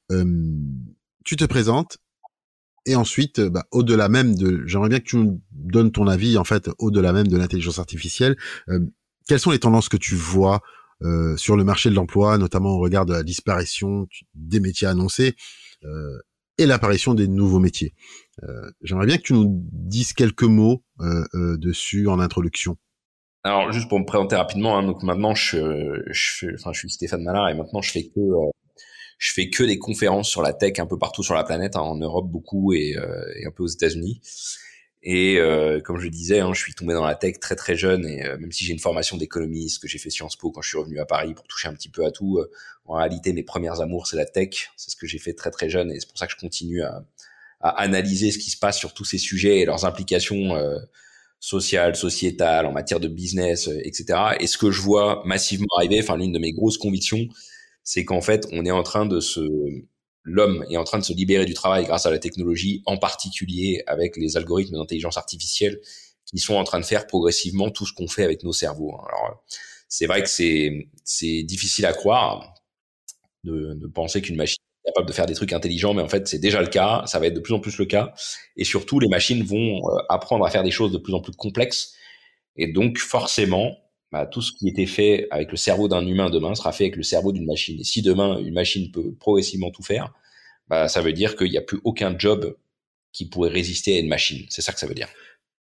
tu 1.25 1.35
te 1.35 1.45
présentes 1.45 1.97
et 2.87 2.95
ensuite, 2.95 3.41
bah, 3.41 3.65
au-delà 3.71 4.07
même 4.07 4.35
de, 4.35 4.65
j'aimerais 4.65 4.89
bien 4.89 4.99
que 4.99 5.03
tu 5.03 5.17
nous 5.17 5.41
donnes 5.51 5.91
ton 5.91 6.07
avis 6.07 6.37
en 6.37 6.45
fait, 6.45 6.69
au-delà 6.79 7.11
même 7.13 7.27
de 7.27 7.37
l'intelligence 7.37 7.79
artificielle. 7.79 8.37
Euh, 8.69 8.79
quelles 9.27 9.41
sont 9.41 9.51
les 9.51 9.59
tendances 9.59 9.89
que 9.89 9.97
tu 9.97 10.15
vois 10.15 10.61
euh, 11.03 11.35
sur 11.35 11.57
le 11.57 11.65
marché 11.65 11.89
de 11.89 11.95
l'emploi, 11.95 12.37
notamment 12.37 12.69
au 12.69 12.79
regard 12.79 13.05
de 13.05 13.13
la 13.13 13.23
disparition 13.23 14.07
des 14.33 14.61
métiers 14.61 14.87
annoncés 14.87 15.35
euh, 15.83 16.17
et 16.57 16.65
l'apparition 16.65 17.13
des 17.13 17.27
nouveaux 17.27 17.59
métiers? 17.59 17.93
J'aimerais 18.81 19.07
bien 19.07 19.17
que 19.17 19.23
tu 19.23 19.33
nous 19.33 19.47
dises 19.71 20.13
quelques 20.13 20.43
mots 20.43 20.83
dessus 21.33 22.07
en 22.07 22.19
introduction. 22.19 22.77
Alors 23.43 23.71
juste 23.71 23.89
pour 23.89 23.99
me 23.99 24.05
présenter 24.05 24.35
rapidement, 24.35 24.77
hein, 24.77 24.83
donc 24.83 25.01
maintenant 25.01 25.33
je, 25.33 26.03
je, 26.11 26.53
enfin, 26.53 26.71
je 26.71 26.79
suis 26.79 26.89
Stéphane 26.91 27.23
Malard 27.23 27.49
et 27.49 27.55
maintenant 27.55 27.81
je 27.81 27.91
fais 27.91 28.03
que 28.03 28.21
je 29.17 29.33
fais 29.33 29.49
que 29.49 29.63
des 29.63 29.79
conférences 29.79 30.29
sur 30.29 30.41
la 30.41 30.53
tech 30.53 30.79
un 30.79 30.85
peu 30.85 30.97
partout 30.97 31.23
sur 31.23 31.33
la 31.33 31.43
planète, 31.43 31.75
hein, 31.75 31.81
en 31.81 31.95
Europe 31.95 32.29
beaucoup 32.29 32.73
et, 32.73 32.95
euh, 32.97 33.23
et, 33.35 33.45
un 33.45 33.51
peu 33.51 33.63
aux 33.63 33.67
États-Unis. 33.67 34.21
Et 35.03 35.37
euh, 35.37 35.79
comme 35.79 35.99
je 35.99 36.07
disais, 36.07 36.39
hein, 36.39 36.53
je 36.53 36.59
suis 36.59 36.73
tombé 36.73 36.93
dans 36.93 37.05
la 37.05 37.15
tech 37.15 37.39
très 37.39 37.55
très 37.55 37.75
jeune 37.75 38.05
et 38.05 38.25
euh, 38.25 38.37
même 38.37 38.51
si 38.51 38.65
j'ai 38.65 38.73
une 38.73 38.79
formation 38.79 39.15
d'économiste 39.15 39.81
que 39.81 39.87
j'ai 39.87 39.99
fait 39.99 40.09
Sciences 40.09 40.35
Po 40.35 40.51
quand 40.51 40.61
je 40.61 40.69
suis 40.69 40.77
revenu 40.77 40.99
à 40.99 41.05
Paris 41.05 41.33
pour 41.33 41.47
toucher 41.47 41.67
un 41.67 41.73
petit 41.73 41.89
peu 41.89 42.05
à 42.05 42.11
tout, 42.11 42.43
en 42.85 42.95
réalité 42.95 43.31
mes 43.31 43.43
premières 43.43 43.79
amours 43.79 44.07
c'est 44.07 44.17
la 44.17 44.25
tech, 44.25 44.71
c'est 44.75 44.91
ce 44.91 44.95
que 44.95 45.07
j'ai 45.07 45.19
fait 45.19 45.33
très 45.33 45.51
très 45.51 45.69
jeune 45.69 45.91
et 45.91 45.99
c'est 45.99 46.09
pour 46.09 46.17
ça 46.17 46.25
que 46.25 46.33
je 46.33 46.37
continue 46.37 46.81
à, 46.81 47.05
à, 47.61 47.69
analyser 47.81 48.31
ce 48.31 48.37
qui 48.37 48.49
se 48.49 48.57
passe 48.57 48.77
sur 48.77 48.93
tous 48.93 49.05
ces 49.05 49.17
sujets 49.17 49.59
et 49.59 49.65
leurs 49.65 49.85
implications 49.85 50.57
sociales, 51.39 51.95
sociétales, 51.95 52.65
en 52.65 52.73
matière 52.73 52.99
de 52.99 53.07
business, 53.07 53.69
etc. 53.83 54.19
Et 54.39 54.47
ce 54.47 54.57
que 54.57 54.71
je 54.71 54.81
vois 54.81 55.21
massivement 55.25 55.67
arriver, 55.77 55.99
enfin 56.01 56.17
l'une 56.17 56.33
de 56.33 56.39
mes 56.39 56.51
grosses 56.51 56.79
convictions, 56.79 57.27
c'est 57.87 58.03
qu'en 58.03 58.19
fait, 58.19 58.45
on 58.51 58.65
est 58.65 58.71
en 58.71 58.83
train 58.83 59.05
de 59.05 59.21
se, 59.21 59.39
l'homme 60.23 60.65
est 60.69 60.75
en 60.75 60.83
train 60.83 60.99
de 60.99 61.05
se 61.05 61.13
libérer 61.13 61.45
du 61.45 61.53
travail 61.53 61.85
grâce 61.85 62.05
à 62.05 62.11
la 62.11 62.19
technologie, 62.19 62.83
en 62.85 62.97
particulier 62.97 63.81
avec 63.87 64.17
les 64.17 64.35
algorithmes 64.35 64.75
d'intelligence 64.75 65.15
artificielle 65.15 65.79
qui 66.25 66.37
sont 66.37 66.55
en 66.55 66.65
train 66.65 66.81
de 66.81 66.85
faire 66.85 67.07
progressivement 67.07 67.69
tout 67.69 67.85
ce 67.85 67.93
qu'on 67.93 68.09
fait 68.09 68.25
avec 68.25 68.43
nos 68.43 68.51
cerveaux. 68.51 68.93
Alors, 69.07 69.41
c'est 69.87 70.05
vrai 70.05 70.21
que 70.21 70.27
c'est, 70.27 70.89
c'est 71.05 71.43
difficile 71.43 71.85
à 71.85 71.93
croire 71.93 72.55
de, 73.45 73.73
de 73.75 73.87
penser 73.87 74.21
qu'une 74.21 74.35
machine 74.35 74.57
est 74.83 74.89
capable 74.89 75.07
de 75.07 75.13
faire 75.13 75.25
des 75.25 75.35
trucs 75.35 75.53
intelligents, 75.53 75.93
mais 75.93 76.01
en 76.01 76.09
fait, 76.09 76.27
c'est 76.27 76.39
déjà 76.39 76.59
le 76.59 76.67
cas. 76.67 77.03
Ça 77.05 77.19
va 77.19 77.27
être 77.27 77.35
de 77.35 77.39
plus 77.39 77.53
en 77.53 77.61
plus 77.61 77.77
le 77.77 77.85
cas. 77.85 78.13
Et 78.57 78.65
surtout, 78.65 78.99
les 78.99 79.07
machines 79.07 79.43
vont 79.43 79.77
euh, 79.77 79.97
apprendre 80.09 80.45
à 80.45 80.49
faire 80.49 80.63
des 80.63 80.71
choses 80.71 80.91
de 80.91 80.97
plus 80.97 81.13
en 81.13 81.21
plus 81.21 81.31
complexes. 81.31 81.93
Et 82.57 82.67
donc, 82.67 82.97
forcément, 82.97 83.77
bah, 84.11 84.25
tout 84.25 84.41
ce 84.41 84.51
qui 84.51 84.69
était 84.69 84.85
fait 84.85 85.27
avec 85.31 85.51
le 85.51 85.57
cerveau 85.57 85.87
d'un 85.87 86.05
humain 86.05 86.29
demain 86.29 86.55
sera 86.55 86.71
fait 86.71 86.85
avec 86.85 86.95
le 86.95 87.03
cerveau 87.03 87.31
d'une 87.31 87.45
machine. 87.45 87.79
Et 87.79 87.83
si 87.83 88.01
demain 88.01 88.39
une 88.39 88.53
machine 88.53 88.91
peut 88.91 89.13
progressivement 89.13 89.71
tout 89.71 89.83
faire, 89.83 90.13
bah, 90.67 90.87
ça 90.87 91.01
veut 91.01 91.13
dire 91.13 91.35
qu'il 91.35 91.51
n'y 91.51 91.57
a 91.57 91.61
plus 91.61 91.79
aucun 91.83 92.17
job 92.17 92.55
qui 93.11 93.27
pourrait 93.27 93.49
résister 93.49 93.95
à 93.95 93.99
une 93.99 94.07
machine. 94.07 94.45
C'est 94.49 94.61
ça 94.61 94.73
que 94.73 94.79
ça 94.79 94.87
veut 94.87 94.93
dire. 94.93 95.09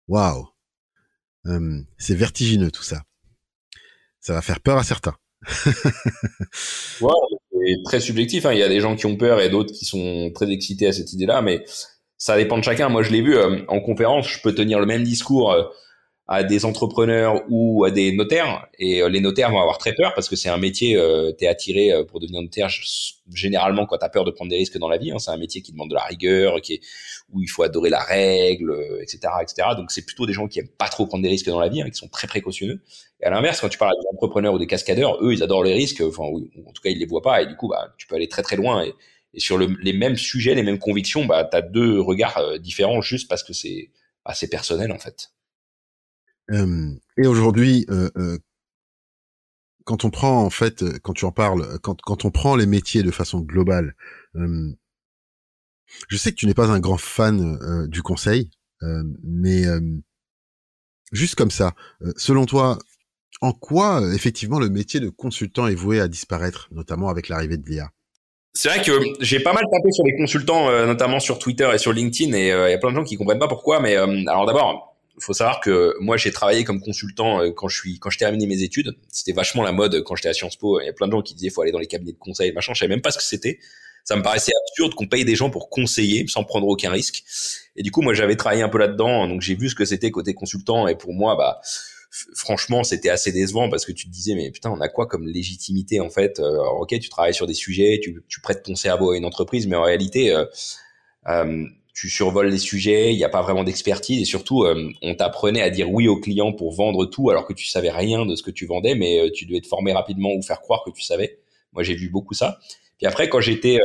Waouh, 0.06 0.48
hum, 1.44 1.86
c'est 1.98 2.14
vertigineux 2.14 2.70
tout 2.70 2.82
ça. 2.82 3.02
Ça 4.20 4.34
va 4.34 4.42
faire 4.42 4.60
peur 4.60 4.78
à 4.78 4.84
certains. 4.84 5.16
ouais, 7.00 7.12
c'est 7.52 7.82
très 7.84 8.00
subjectif. 8.00 8.44
Hein. 8.46 8.52
Il 8.52 8.58
y 8.58 8.62
a 8.62 8.68
des 8.68 8.80
gens 8.80 8.96
qui 8.96 9.06
ont 9.06 9.16
peur 9.16 9.40
et 9.40 9.48
d'autres 9.48 9.72
qui 9.72 9.84
sont 9.84 10.30
très 10.34 10.50
excités 10.50 10.86
à 10.86 10.92
cette 10.92 11.12
idée-là, 11.12 11.42
mais 11.42 11.64
ça 12.16 12.36
dépend 12.36 12.58
de 12.58 12.64
chacun. 12.64 12.88
Moi, 12.88 13.02
je 13.02 13.10
l'ai 13.10 13.22
vu 13.22 13.36
euh, 13.36 13.64
en 13.68 13.80
conférence. 13.80 14.28
Je 14.28 14.40
peux 14.40 14.54
tenir 14.54 14.80
le 14.80 14.86
même 14.86 15.04
discours. 15.04 15.52
Euh, 15.52 15.64
à 16.30 16.44
des 16.44 16.66
entrepreneurs 16.66 17.42
ou 17.48 17.84
à 17.84 17.90
des 17.90 18.12
notaires. 18.12 18.66
Et 18.78 19.02
euh, 19.02 19.08
les 19.08 19.20
notaires 19.20 19.50
vont 19.50 19.60
avoir 19.60 19.78
très 19.78 19.94
peur 19.94 20.12
parce 20.14 20.28
que 20.28 20.36
c'est 20.36 20.50
un 20.50 20.58
métier 20.58 20.94
euh, 20.94 21.32
t'es 21.32 21.46
attiré 21.46 21.90
euh, 21.90 22.04
pour 22.04 22.20
devenir 22.20 22.42
notaire 22.42 22.68
généralement 23.32 23.86
quand 23.86 23.96
t'as 23.96 24.10
peur 24.10 24.26
de 24.26 24.30
prendre 24.30 24.50
des 24.50 24.58
risques 24.58 24.76
dans 24.76 24.90
la 24.90 24.98
vie 24.98 25.10
hein, 25.10 25.18
c'est 25.18 25.30
un 25.30 25.38
métier 25.38 25.62
qui 25.62 25.72
demande 25.72 25.88
de 25.88 25.94
la 25.94 26.04
rigueur 26.04 26.60
qui 26.60 26.74
est 26.74 26.80
où 27.32 27.40
il 27.40 27.46
faut 27.46 27.62
adorer 27.62 27.88
la 27.88 28.00
règle 28.00 28.74
etc 29.00 29.20
euh, 29.24 29.42
etc 29.42 29.68
donc 29.76 29.90
c'est 29.90 30.04
plutôt 30.04 30.26
des 30.26 30.34
gens 30.34 30.48
qui 30.48 30.58
aiment 30.58 30.68
pas 30.68 30.88
trop 30.88 31.06
prendre 31.06 31.22
des 31.22 31.30
risques 31.30 31.48
dans 31.48 31.60
la 31.60 31.68
vie 31.68 31.80
hein, 31.80 31.88
qui 31.88 31.96
sont 31.96 32.08
très 32.08 32.26
précautionneux. 32.26 32.82
Et 33.20 33.24
à 33.24 33.30
l'inverse 33.30 33.62
quand 33.62 33.70
tu 33.70 33.78
parles 33.78 33.94
des 33.98 34.08
entrepreneurs 34.12 34.52
ou 34.52 34.58
des 34.58 34.66
cascadeurs 34.66 35.18
eux 35.24 35.32
ils 35.32 35.42
adorent 35.42 35.64
les 35.64 35.72
risques 35.72 36.02
enfin 36.02 36.24
en 36.24 36.72
tout 36.72 36.82
cas 36.82 36.90
ils 36.90 36.98
les 36.98 37.06
voient 37.06 37.22
pas. 37.22 37.40
Et 37.40 37.46
du 37.46 37.56
coup 37.56 37.68
bah 37.68 37.94
tu 37.96 38.06
peux 38.06 38.16
aller 38.16 38.28
très 38.28 38.42
très 38.42 38.56
loin. 38.56 38.84
Et, 38.84 38.94
sur 39.36 39.58
le, 39.58 39.66
les 39.82 39.92
mêmes 39.92 40.16
sujets 40.16 40.54
les 40.54 40.62
mêmes 40.62 40.78
convictions 40.78 41.24
bah 41.24 41.44
t'as 41.44 41.60
deux 41.62 42.00
regards 42.00 42.58
différents 42.60 43.02
juste 43.02 43.28
parce 43.28 43.42
que 43.42 43.52
c'est 43.52 43.90
assez 44.24 44.48
personnel 44.48 44.90
en 44.90 44.98
fait 44.98 45.30
et 46.50 47.26
aujourd'hui, 47.26 47.84
euh, 47.90 48.10
euh, 48.16 48.38
quand 49.84 50.04
on 50.04 50.10
prend 50.10 50.42
en 50.42 50.50
fait, 50.50 50.82
euh, 50.82 50.98
quand 51.02 51.12
tu 51.12 51.24
en 51.24 51.32
parles, 51.32 51.78
quand, 51.80 52.00
quand 52.00 52.24
on 52.24 52.30
prend 52.30 52.56
les 52.56 52.66
métiers 52.66 53.02
de 53.02 53.10
façon 53.10 53.40
globale, 53.40 53.94
je 54.34 56.16
sais 56.16 56.30
que 56.30 56.36
tu 56.36 56.46
n'es 56.46 56.54
pas 56.54 56.68
un 56.68 56.80
grand 56.80 56.98
fan 56.98 57.88
du 57.88 58.02
conseil, 58.02 58.50
mais 59.22 59.64
juste 61.12 61.34
comme 61.34 61.50
ça, 61.50 61.74
selon 62.16 62.46
toi, 62.46 62.78
en 63.40 63.52
quoi 63.52 64.02
effectivement 64.14 64.58
le 64.58 64.68
métier 64.68 65.00
de 65.00 65.08
consultant 65.08 65.66
est 65.66 65.74
voué 65.74 66.00
à 66.00 66.08
disparaître, 66.08 66.68
notamment 66.72 67.08
avec 67.08 67.28
l'arrivée 67.28 67.56
de 67.56 67.66
l'IA 67.68 67.90
c'est 68.54 68.70
vrai 68.70 68.82
que 68.82 68.90
j'ai 69.20 69.38
pas 69.38 69.52
mal 69.52 69.62
tapé 69.70 69.92
sur 69.92 70.04
les 70.04 70.16
consultants, 70.16 70.84
notamment 70.84 71.20
sur 71.20 71.38
Twitter 71.38 71.70
et 71.72 71.78
sur 71.78 71.92
LinkedIn, 71.92 72.32
et 72.36 72.48
il 72.48 72.70
y 72.70 72.74
a 72.74 72.78
plein 72.78 72.90
de 72.90 72.96
gens 72.96 73.04
qui 73.04 73.16
comprennent 73.16 73.38
pas 73.38 73.46
pourquoi. 73.46 73.78
Mais 73.78 73.94
alors 73.94 74.46
d'abord, 74.46 74.97
faut 75.20 75.32
savoir 75.32 75.60
que 75.60 75.94
moi 76.00 76.16
j'ai 76.16 76.30
travaillé 76.30 76.64
comme 76.64 76.80
consultant 76.80 77.42
euh, 77.42 77.50
quand 77.50 77.68
je 77.68 77.76
suis 77.76 77.98
quand 77.98 78.10
je 78.10 78.18
terminais 78.18 78.46
mes 78.46 78.62
études. 78.62 78.96
C'était 79.10 79.32
vachement 79.32 79.62
la 79.62 79.72
mode 79.72 80.02
quand 80.02 80.16
j'étais 80.16 80.28
à 80.28 80.34
Sciences 80.34 80.56
Po. 80.56 80.80
Il 80.80 80.86
y 80.86 80.88
a 80.88 80.92
plein 80.92 81.06
de 81.06 81.12
gens 81.12 81.22
qui 81.22 81.34
disaient 81.34 81.50
faut 81.50 81.62
aller 81.62 81.72
dans 81.72 81.78
les 81.78 81.86
cabinets 81.86 82.12
de 82.12 82.18
conseil, 82.18 82.52
machin. 82.52 82.72
Je 82.74 82.80
savais 82.80 82.88
même 82.88 83.02
pas 83.02 83.10
ce 83.10 83.18
que 83.18 83.24
c'était. 83.24 83.58
Ça 84.04 84.16
me 84.16 84.22
paraissait 84.22 84.52
absurde 84.68 84.94
qu'on 84.94 85.06
paye 85.06 85.24
des 85.24 85.36
gens 85.36 85.50
pour 85.50 85.68
conseiller 85.68 86.26
sans 86.28 86.44
prendre 86.44 86.66
aucun 86.66 86.90
risque. 86.90 87.24
Et 87.76 87.82
du 87.82 87.90
coup, 87.90 88.00
moi 88.00 88.14
j'avais 88.14 88.36
travaillé 88.36 88.62
un 88.62 88.68
peu 88.68 88.78
là-dedans, 88.78 89.28
donc 89.28 89.42
j'ai 89.42 89.54
vu 89.54 89.68
ce 89.68 89.74
que 89.74 89.84
c'était 89.84 90.10
côté 90.10 90.34
consultant. 90.34 90.88
Et 90.88 90.96
pour 90.96 91.12
moi, 91.12 91.36
bah 91.36 91.60
franchement, 92.34 92.84
c'était 92.84 93.10
assez 93.10 93.32
décevant 93.32 93.68
parce 93.68 93.84
que 93.84 93.92
tu 93.92 94.06
te 94.06 94.10
disais, 94.10 94.34
mais 94.34 94.50
putain, 94.50 94.70
on 94.70 94.80
a 94.80 94.88
quoi 94.88 95.06
comme 95.06 95.26
légitimité 95.26 96.00
en 96.00 96.08
fait? 96.10 96.40
Ok, 96.40 96.98
tu 96.98 97.08
travailles 97.08 97.34
sur 97.34 97.46
des 97.46 97.54
sujets, 97.54 98.00
tu, 98.02 98.22
tu, 98.28 98.40
prêtes 98.40 98.62
ton 98.62 98.76
cerveau 98.76 99.10
à 99.10 99.16
une 99.18 99.26
entreprise, 99.26 99.66
mais 99.66 99.76
en 99.76 99.82
réalité, 99.82 100.34
tu 101.98 102.08
survoles 102.08 102.48
les 102.48 102.58
sujets, 102.58 103.12
il 103.12 103.16
n'y 103.16 103.24
a 103.24 103.28
pas 103.28 103.42
vraiment 103.42 103.64
d'expertise 103.64 104.22
et 104.22 104.24
surtout, 104.24 104.64
on 105.02 105.14
t'apprenait 105.14 105.62
à 105.62 105.70
dire 105.70 105.90
oui 105.90 106.06
aux 106.06 106.20
clients 106.20 106.52
pour 106.52 106.72
vendre 106.72 107.06
tout 107.06 107.30
alors 107.30 107.44
que 107.44 107.52
tu 107.52 107.66
savais 107.66 107.90
rien 107.90 108.24
de 108.24 108.36
ce 108.36 108.42
que 108.44 108.52
tu 108.52 108.66
vendais, 108.66 108.94
mais 108.94 109.32
tu 109.34 109.46
devais 109.46 109.60
te 109.60 109.66
former 109.66 109.92
rapidement 109.92 110.30
ou 110.32 110.42
faire 110.42 110.60
croire 110.60 110.84
que 110.84 110.90
tu 110.90 111.02
savais. 111.02 111.40
Moi, 111.72 111.82
j'ai 111.82 111.96
vu 111.96 112.08
beaucoup 112.08 112.34
ça. 112.34 112.58
Puis 112.98 113.06
après, 113.08 113.28
quand 113.28 113.40
j'étais 113.40 113.80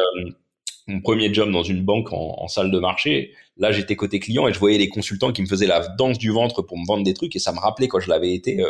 mon 0.87 1.01
premier 1.01 1.33
job 1.33 1.51
dans 1.51 1.63
une 1.63 1.83
banque 1.83 2.11
en, 2.11 2.47
salle 2.47 2.71
de 2.71 2.79
marché, 2.79 3.31
là 3.57 3.71
j'étais 3.71 3.95
côté 3.95 4.19
client 4.19 4.47
et 4.47 4.53
je 4.53 4.59
voyais 4.59 4.77
les 4.77 4.89
consultants 4.89 5.31
qui 5.31 5.41
me 5.41 5.47
faisaient 5.47 5.67
la 5.67 5.87
danse 5.87 6.17
du 6.17 6.31
ventre 6.31 6.61
pour 6.61 6.77
me 6.77 6.85
vendre 6.85 7.03
des 7.03 7.13
trucs 7.13 7.35
et 7.35 7.39
ça 7.39 7.53
me 7.53 7.59
rappelait 7.59 7.87
quand 7.87 7.99
je 7.99 8.09
l'avais 8.09 8.33
été 8.33 8.61
euh, 8.61 8.67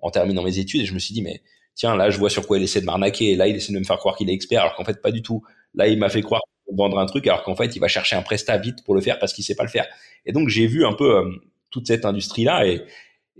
en 0.00 0.10
terminant 0.10 0.42
mes 0.42 0.58
études 0.58 0.82
et 0.82 0.84
je 0.84 0.94
me 0.94 0.98
suis 0.98 1.12
dit 1.12 1.22
mais 1.22 1.42
tiens 1.74 1.96
là 1.96 2.10
je 2.10 2.18
vois 2.18 2.30
sur 2.30 2.46
quoi 2.46 2.58
il 2.58 2.62
essaie 2.62 2.80
de 2.80 2.86
m'arnaquer 2.86 3.32
et 3.32 3.36
là 3.36 3.48
il 3.48 3.56
essaie 3.56 3.72
de 3.72 3.78
me 3.78 3.84
faire 3.84 3.98
croire 3.98 4.16
qu'il 4.16 4.30
est 4.30 4.32
expert 4.32 4.62
alors 4.62 4.74
qu'en 4.76 4.84
fait 4.84 5.02
pas 5.02 5.10
du 5.10 5.22
tout. 5.22 5.42
Là 5.74 5.88
il 5.88 5.98
m'a 5.98 6.08
fait 6.08 6.22
croire 6.22 6.42
vendre 6.74 6.98
un 6.98 7.06
truc 7.06 7.26
alors 7.26 7.42
qu'en 7.42 7.56
fait 7.56 7.74
il 7.76 7.78
va 7.78 7.88
chercher 7.88 8.16
un 8.16 8.22
prestat 8.22 8.58
vite 8.58 8.84
pour 8.84 8.94
le 8.94 9.00
faire 9.00 9.18
parce 9.18 9.32
qu'il 9.32 9.44
sait 9.44 9.54
pas 9.54 9.64
le 9.64 9.70
faire. 9.70 9.86
Et 10.26 10.32
donc 10.32 10.48
j'ai 10.48 10.66
vu 10.66 10.84
un 10.84 10.92
peu 10.92 11.16
euh, 11.16 11.30
toute 11.70 11.86
cette 11.86 12.04
industrie 12.04 12.44
là 12.44 12.66
et 12.66 12.82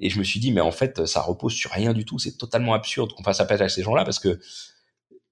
et 0.02 0.08
je 0.08 0.18
me 0.18 0.25
suis 0.25 0.40
dit 0.40 0.52
mais 0.52 0.62
en 0.62 0.70
fait 0.70 1.06
ça 1.06 1.20
repose 1.20 1.52
sur 1.52 1.70
rien 1.70 1.92
du 1.92 2.04
tout, 2.04 2.18
c'est 2.18 2.38
totalement 2.38 2.75
absurde 2.75 3.12
qu'on 3.12 3.22
fasse 3.22 3.40
appel 3.40 3.62
à 3.62 3.68
ces 3.68 3.82
gens-là 3.82 4.04
parce 4.04 4.18
que 4.18 4.38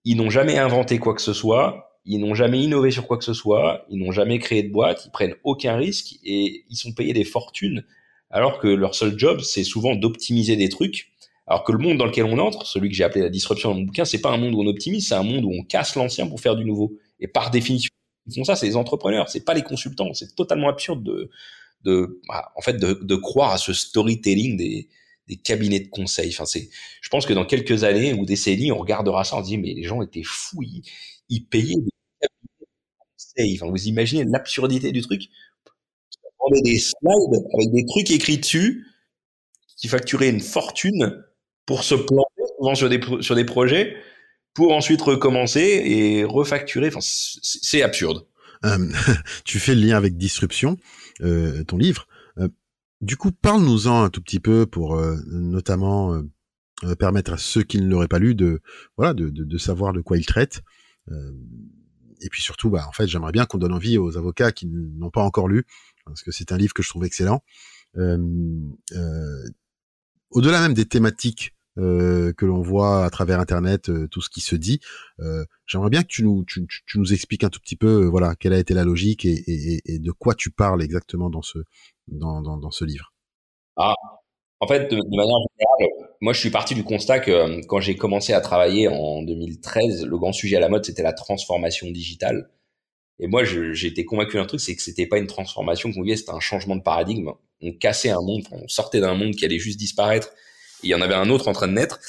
ils 0.05 0.17
n'ont 0.17 0.31
jamais 0.31 0.59
inventé 0.59 0.99
quoi 0.99 1.15
que 1.15 1.23
ce 1.23 1.33
soit, 1.33 1.89
ils 2.05 2.19
n'ont 2.19 2.35
jamais 2.35 2.61
innové 2.61 2.91
sur 2.91 3.07
quoi 3.07 3.19
que 3.19 3.25
ce 3.25 3.35
soit, 3.35 3.85
ils 3.91 3.99
n'ont 3.99 4.13
jamais 4.13 4.39
créé 4.39 4.63
de 4.63 4.73
boîte, 4.73 5.05
ils 5.05 5.11
prennent 5.11 5.35
aucun 5.45 5.77
risque 5.77 6.15
et 6.25 6.65
ils 6.71 6.77
sont 6.77 6.93
payés 6.93 7.13
des 7.13 7.25
fortunes, 7.25 7.85
alors 8.31 8.59
que 8.59 8.69
leur 8.69 8.95
seul 8.95 9.19
job, 9.19 9.41
c'est 9.41 9.65
souvent 9.65 9.95
d'optimiser 9.95 10.57
des 10.57 10.71
trucs. 10.71 11.13
Alors 11.47 11.65
que 11.65 11.73
le 11.73 11.79
monde 11.79 11.97
dans 11.97 12.07
lequel 12.07 12.25
on 12.25 12.39
entre, 12.39 12.67
celui 12.67 12.89
que 12.89 12.95
j'ai 12.95 13.05
appelé 13.05 13.23
la 13.23 13.31
disruption 13.31 13.71
dans 13.71 13.77
mon 13.77 13.83
bouquin, 13.83 14.05
c'est 14.05 14.21
pas 14.21 14.31
un 14.31 14.37
monde 14.37 14.55
où 14.55 14.63
on 14.63 14.67
optimise, 14.67 15.09
c'est 15.09 15.15
un 15.15 15.23
monde 15.23 15.45
où 15.45 15.53
on 15.53 15.63
casse 15.63 15.97
l'ancien 15.97 16.27
pour 16.27 16.41
faire 16.41 16.57
du 16.57 16.65
nouveau. 16.65 16.95
Et 17.21 17.29
par 17.29 17.51
définition, 17.51 17.91
ils 18.27 18.35
font 18.35 18.45
ça, 18.45 18.57
c'est 18.57 18.67
les 18.67 18.77
entrepreneurs, 18.77 19.29
c'est 19.29 19.45
pas 19.45 19.55
les 19.55 19.63
consultants. 19.63 20.13
C'est 20.15 20.35
totalement 20.35 20.69
absurde 20.69 21.03
de, 21.03 21.31
de, 21.85 22.21
bah, 22.29 22.53
en 22.57 22.61
fait, 22.61 22.75
de, 22.75 22.99
de, 23.03 23.17
croire 23.17 23.53
à 23.53 23.59
ce 23.59 23.73
storytelling 23.73 24.57
des, 24.57 24.89
des 25.29 25.37
cabinets 25.37 25.81
de 25.81 25.89
conseil. 25.89 26.31
Enfin, 26.31 26.47
c'est, 26.47 26.69
je 27.01 27.09
pense 27.09 27.27
que 27.27 27.33
dans 27.33 27.45
quelques 27.45 27.85
années 27.85 28.15
ou 28.15 28.25
décennies, 28.25 28.73
on 28.73 28.79
regardera 28.79 29.25
ça, 29.25 29.37
on 29.37 29.43
se 29.43 29.49
dit, 29.49 29.59
mais 29.59 29.75
les 29.75 29.85
gens 29.85 30.03
étaient 30.03 30.23
fous, 30.23 30.63
ils, 31.29 31.45
payaient 31.47 31.77
des 31.77 33.59
vous 33.61 33.87
imaginez 33.87 34.25
l'absurdité 34.25 34.91
du 34.91 35.01
truc? 35.01 35.29
On 36.41 36.51
des 36.61 36.79
slides 36.79 37.45
avec 37.55 37.71
des 37.73 37.85
trucs 37.87 38.11
écrits 38.11 38.39
dessus 38.39 38.87
qui 39.77 39.87
facturaient 39.87 40.31
une 40.31 40.41
fortune 40.41 41.23
pour 41.67 41.85
se 41.85 41.95
planter 41.95 42.43
souvent 42.57 42.75
sur 42.75 42.89
des, 42.89 43.01
sur 43.21 43.35
des 43.37 43.45
projets 43.45 43.97
pour 44.59 44.75
ensuite 44.75 45.01
recommencer 45.01 45.61
et 45.61 46.25
refacturer. 46.25 46.89
Enfin, 46.89 46.99
c'est 47.01 47.81
absurde. 47.83 48.27
Euh, 48.65 48.91
tu 49.45 49.61
fais 49.61 49.77
le 49.77 49.81
lien 49.83 49.97
avec 49.97 50.17
Disruption, 50.17 50.77
euh, 51.21 51.63
ton 51.63 51.79
livre. 51.79 52.09
Euh, 52.39 52.49
du 53.01 53.17
coup, 53.17 53.31
parle-nous-en 53.31 54.03
un 54.03 54.11
tout 54.11 54.21
petit 54.21 54.41
peu 54.41 54.67
pour 54.67 55.01
notamment 55.29 56.21
permettre 56.99 57.33
à 57.33 57.39
ceux 57.39 57.63
qui 57.63 57.81
ne 57.81 57.89
l'auraient 57.89 58.09
pas 58.09 58.19
lu 58.19 58.35
de 58.35 58.61
voilà 58.97 59.15
de, 59.15 59.31
de, 59.31 59.45
de, 59.45 59.59
savoir 59.59 59.93
de 59.93 60.01
quoi 60.01 60.19
il 60.19 60.27
traite 60.27 60.63
et 62.21 62.29
puis 62.29 62.43
surtout, 62.43 62.69
bah, 62.69 62.85
en 62.89 62.93
fait, 62.93 63.07
j'aimerais 63.07 63.31
bien 63.31 63.47
qu'on 63.47 63.59
donne 63.59 63.73
envie 63.73 63.97
aux 63.97 64.17
avocats 64.17 64.51
qui 64.51 64.67
n'ont 64.67 65.11
pas 65.11 65.23
encore 65.23 65.47
lu, 65.47 65.65
parce 66.05 66.23
que 66.23 66.33
c'est 66.33 66.51
un 66.51 66.57
livre 66.57 66.75
que 66.75 66.83
je 66.83 66.89
trouve 66.89 67.05
excellent. 67.05 67.45
Euh, 67.97 68.19
euh, 68.93 69.45
au-delà 70.31 70.61
même 70.61 70.75
des 70.75 70.85
thématiques 70.85 71.55
euh, 71.79 72.33
que 72.33 72.45
l'on 72.45 72.61
voit 72.61 73.05
à 73.05 73.11
travers 73.11 73.41
Internet, 73.41 73.91
tout 74.11 74.21
ce 74.21 74.31
qui 74.31 74.41
se 74.41 74.57
dit, 74.57 74.81
j'aimerais 75.67 75.91
bien 75.91 76.03
que 76.03 76.09
tu 76.09 76.25
nous, 76.25 77.13
expliques 77.13 77.45
un 77.45 77.51
tout 77.51 77.61
petit 77.61 77.77
peu, 77.77 78.07
voilà, 78.07 78.35
quelle 78.35 78.53
a 78.53 78.59
été 78.59 78.75
la 78.75 78.85
logique 78.85 79.25
et, 79.25 79.99
de 79.99 80.13
quoi 80.13 80.35
tu 80.35 80.51
parles 80.51 80.83
exactement 80.83 81.31
dans 81.31 81.43
ce, 81.43 81.59
dans, 82.09 82.71
ce 82.71 82.85
livre. 82.85 83.13
Ah, 83.77 83.95
en 84.61 84.67
fait, 84.67 84.91
de, 84.91 84.97
manière 84.97 85.37
générale, 85.57 86.09
moi, 86.21 86.33
je 86.33 86.41
suis 86.41 86.51
parti 86.51 86.75
du 86.75 86.83
constat 86.83 87.21
que 87.21 87.31
euh, 87.31 87.61
quand 87.69 87.81
j'ai 87.81 87.97
commencé 87.97 88.33
à 88.33 88.41
travailler 88.41 88.89
en 88.89 89.23
2013, 89.23 90.07
le 90.07 90.19
grand 90.19 90.33
sujet 90.33 90.57
à 90.57 90.61
la 90.61 90.69
mode, 90.69 90.85
c'était 90.85 91.03
la 91.03 91.13
transformation 91.13 91.89
digitale. 91.91 92.51
Et 93.21 93.27
moi, 93.27 93.45
j'ai 93.45 93.87
été 93.87 94.05
convaincu 94.05 94.37
d'un 94.37 94.47
truc, 94.47 94.61
c'est 94.61 94.77
que 94.77 94.83
c'était 94.83 95.07
pas 95.07 95.19
une 95.19 95.27
transformation 95.27 95.93
qu'on 95.93 96.05
c'était 96.05 96.31
un 96.31 96.41
changement 96.41 96.77
de 96.77 96.83
paradigme. 96.83 97.33
On 97.61 97.73
cassait 97.73 98.11
un 98.11 98.21
monde, 98.21 98.45
on 98.53 98.67
sortait 98.69 99.01
d'un 99.01 99.15
monde 99.15 99.35
qui 99.35 99.45
allait 99.45 99.59
juste 99.59 99.79
disparaître. 99.79 100.31
Et 100.83 100.89
il 100.89 100.91
y 100.91 100.95
en 100.95 101.01
avait 101.01 101.15
un 101.15 101.31
autre 101.31 101.49
en 101.49 101.53
train 101.53 101.69
de 101.69 101.73
naître. 101.73 102.01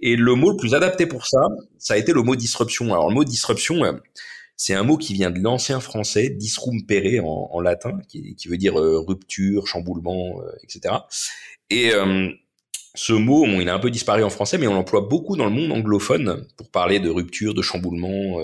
Et 0.00 0.16
le 0.16 0.34
mot 0.34 0.50
le 0.50 0.56
plus 0.56 0.74
adapté 0.74 1.06
pour 1.06 1.26
ça, 1.26 1.40
ça 1.78 1.94
a 1.94 1.96
été 1.96 2.12
le 2.12 2.22
mot 2.22 2.36
disruption. 2.36 2.86
Alors, 2.92 3.08
le 3.08 3.14
mot 3.14 3.24
disruption, 3.24 3.84
euh, 3.84 3.92
c'est 4.56 4.74
un 4.74 4.82
mot 4.82 4.96
qui 4.96 5.14
vient 5.14 5.30
de 5.30 5.40
l'ancien 5.40 5.80
français, 5.80 6.30
disrumpere 6.30 7.24
en, 7.24 7.50
en 7.52 7.60
latin, 7.60 7.98
qui, 8.08 8.34
qui, 8.36 8.48
veut 8.48 8.56
dire 8.56 8.78
euh, 8.78 9.00
rupture, 9.00 9.66
chamboulement, 9.66 10.40
etc. 10.62 10.94
Et 11.70 11.92
euh, 11.92 12.28
ce 12.94 13.12
mot, 13.12 13.44
bon, 13.44 13.60
il 13.60 13.68
a 13.68 13.74
un 13.74 13.78
peu 13.78 13.90
disparu 13.90 14.22
en 14.22 14.30
français, 14.30 14.58
mais 14.58 14.66
on 14.66 14.74
l'emploie 14.74 15.02
beaucoup 15.02 15.36
dans 15.36 15.44
le 15.44 15.50
monde 15.50 15.72
anglophone 15.72 16.46
pour 16.56 16.70
parler 16.70 17.00
de 17.00 17.10
rupture, 17.10 17.54
de 17.54 17.62
chamboulement, 17.62 18.40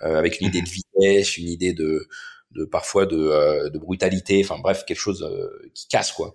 avec 0.00 0.40
une 0.40 0.48
idée 0.48 0.60
de 0.60 0.68
vitesse, 0.68 1.38
une 1.38 1.48
idée 1.48 1.72
de, 1.72 2.06
de 2.50 2.64
parfois 2.64 3.06
de, 3.06 3.70
de 3.70 3.78
brutalité, 3.78 4.42
enfin 4.44 4.60
bref, 4.60 4.84
quelque 4.86 4.98
chose 4.98 5.26
qui 5.72 5.88
casse 5.88 6.12
quoi. 6.12 6.34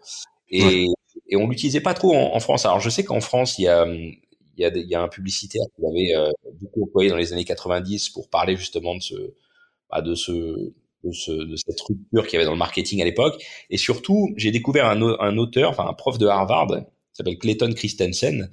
Et, 0.50 0.88
et 1.32 1.36
on 1.36 1.48
l'utilisait 1.48 1.82
pas 1.82 1.94
trop 1.94 2.14
en, 2.14 2.36
en, 2.36 2.40
France. 2.40 2.66
Alors 2.66 2.80
je 2.80 2.90
sais 2.90 3.04
qu'en 3.04 3.22
France, 3.22 3.58
il 3.58 3.64
y 3.64 3.68
a 3.68 3.86
il 3.88 4.62
y, 4.62 4.66
a 4.66 4.70
il 4.76 4.88
y 4.88 4.96
a 4.96 5.02
un 5.02 5.08
publicitaire 5.08 5.64
qui 5.76 5.86
avait 5.86 6.32
beaucoup 6.60 6.84
employé 6.84 7.10
dans 7.10 7.18
les 7.18 7.34
années 7.34 7.46
90 7.46 8.10
pour 8.10 8.30
parler 8.30 8.56
justement 8.56 8.96
de 8.96 9.02
ce, 9.02 9.16
bah, 9.90 10.02
de 10.02 10.16
ce, 10.16 10.32
de, 11.04 11.12
ce, 11.12 11.32
de 11.32 11.56
cette 11.56 11.80
rupture 11.82 12.26
qu'il 12.26 12.34
y 12.34 12.36
avait 12.38 12.46
dans 12.46 12.54
le 12.54 12.58
marketing 12.58 13.02
à 13.02 13.06
l'époque. 13.06 13.44
Et 13.70 13.78
surtout, 13.78 14.30
j'ai 14.38 14.52
découvert 14.52 14.86
un, 14.86 15.02
un, 15.02 15.38
auteur, 15.38 15.72
enfin 15.72 15.86
un 15.88 15.94
prof 15.94 16.18
de 16.18 16.28
Harvard, 16.28 16.68
qui 16.68 16.84
s'appelle 17.14 17.38
Clayton 17.38 17.74
Christensen, 17.74 18.50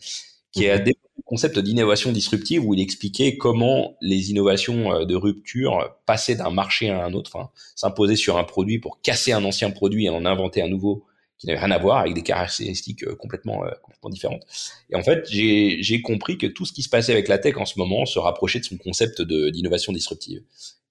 qui 0.53 0.69
a 0.69 0.79
développé 0.79 1.01
le 1.17 1.23
concept 1.25 1.59
d'innovation 1.59 2.11
disruptive 2.11 2.65
où 2.65 2.75
il 2.75 2.81
expliquait 2.81 3.37
comment 3.37 3.97
les 4.01 4.31
innovations 4.31 4.93
euh, 4.93 5.05
de 5.05 5.15
rupture 5.15 5.97
passaient 6.07 6.37
d'un 6.37 6.51
marché 6.51 6.91
à 6.91 7.05
un 7.05 7.13
autre, 7.13 7.31
enfin, 7.35 7.51
s'imposaient 7.77 8.17
sur 8.17 8.39
un 8.39 8.45
produit 8.45 8.79
pour 8.79 9.01
casser 9.03 9.33
un 9.33 9.45
ancien 9.45 9.71
produit 9.71 10.07
et 10.07 10.11
en 10.11 10.25
inventer 10.25 10.63
un 10.63 10.69
nouveau 10.69 11.05
qui 11.39 11.47
n'avait 11.47 11.61
rien 11.61 11.71
à 11.71 11.79
voir, 11.79 11.99
avec 11.99 12.15
des 12.15 12.23
caractéristiques 12.23 13.05
euh, 13.05 13.15
complètement, 13.15 13.65
euh, 13.65 13.71
complètement 13.83 14.11
différentes. 14.11 14.43
Et 14.91 14.97
en 14.97 15.03
fait, 15.03 15.27
j'ai 15.31 16.03
compris 16.03 16.37
que 16.37 16.47
tout 16.47 16.65
ce 16.65 16.73
qui 16.73 16.83
se 16.83 16.89
passait 16.89 17.13
avec 17.13 17.29
la 17.29 17.39
tech 17.39 17.57
en 17.57 17.65
ce 17.65 17.79
moment 17.79 18.07
se 18.07 18.19
rapprochait 18.19 18.61
de 18.61 18.65
son 18.65 18.77
concept 18.77 19.23
d'innovation 19.23 19.93
disruptive. 19.93 20.43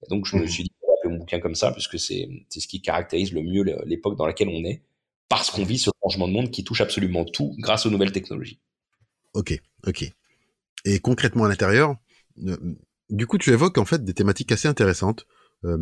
Et 0.02 0.08
donc, 0.08 0.26
je 0.26 0.36
me 0.36 0.42
mhm. 0.42 0.48
suis 0.48 0.62
dit, 0.64 0.70
mon 1.04 1.18
bouquin 1.18 1.40
comme 1.40 1.54
ça, 1.54 1.72
puisque 1.72 1.98
c'est 1.98 2.28
ce 2.50 2.66
qui 2.66 2.80
caractérise 2.80 3.32
le 3.32 3.42
mieux 3.42 3.64
l'époque 3.86 4.16
dans 4.16 4.26
laquelle 4.26 4.48
on 4.48 4.64
est, 4.64 4.82
parce 5.28 5.50
qu'on 5.50 5.64
vit 5.64 5.78
ce 5.78 5.90
changement 6.02 6.28
de 6.28 6.32
monde 6.32 6.50
qui 6.50 6.64
touche 6.64 6.80
absolument 6.80 7.24
tout 7.24 7.54
grâce 7.58 7.86
aux 7.86 7.90
nouvelles 7.90 8.12
technologies. 8.12 8.58
Ok, 9.34 9.58
ok. 9.86 10.10
Et 10.84 11.00
concrètement 11.00 11.44
à 11.44 11.48
l'intérieur, 11.48 11.96
euh, 12.46 12.56
du 13.10 13.26
coup, 13.26 13.38
tu 13.38 13.50
évoques 13.50 13.78
en 13.78 13.84
fait 13.84 14.04
des 14.04 14.14
thématiques 14.14 14.52
assez 14.52 14.68
intéressantes. 14.68 15.26
Euh, 15.64 15.76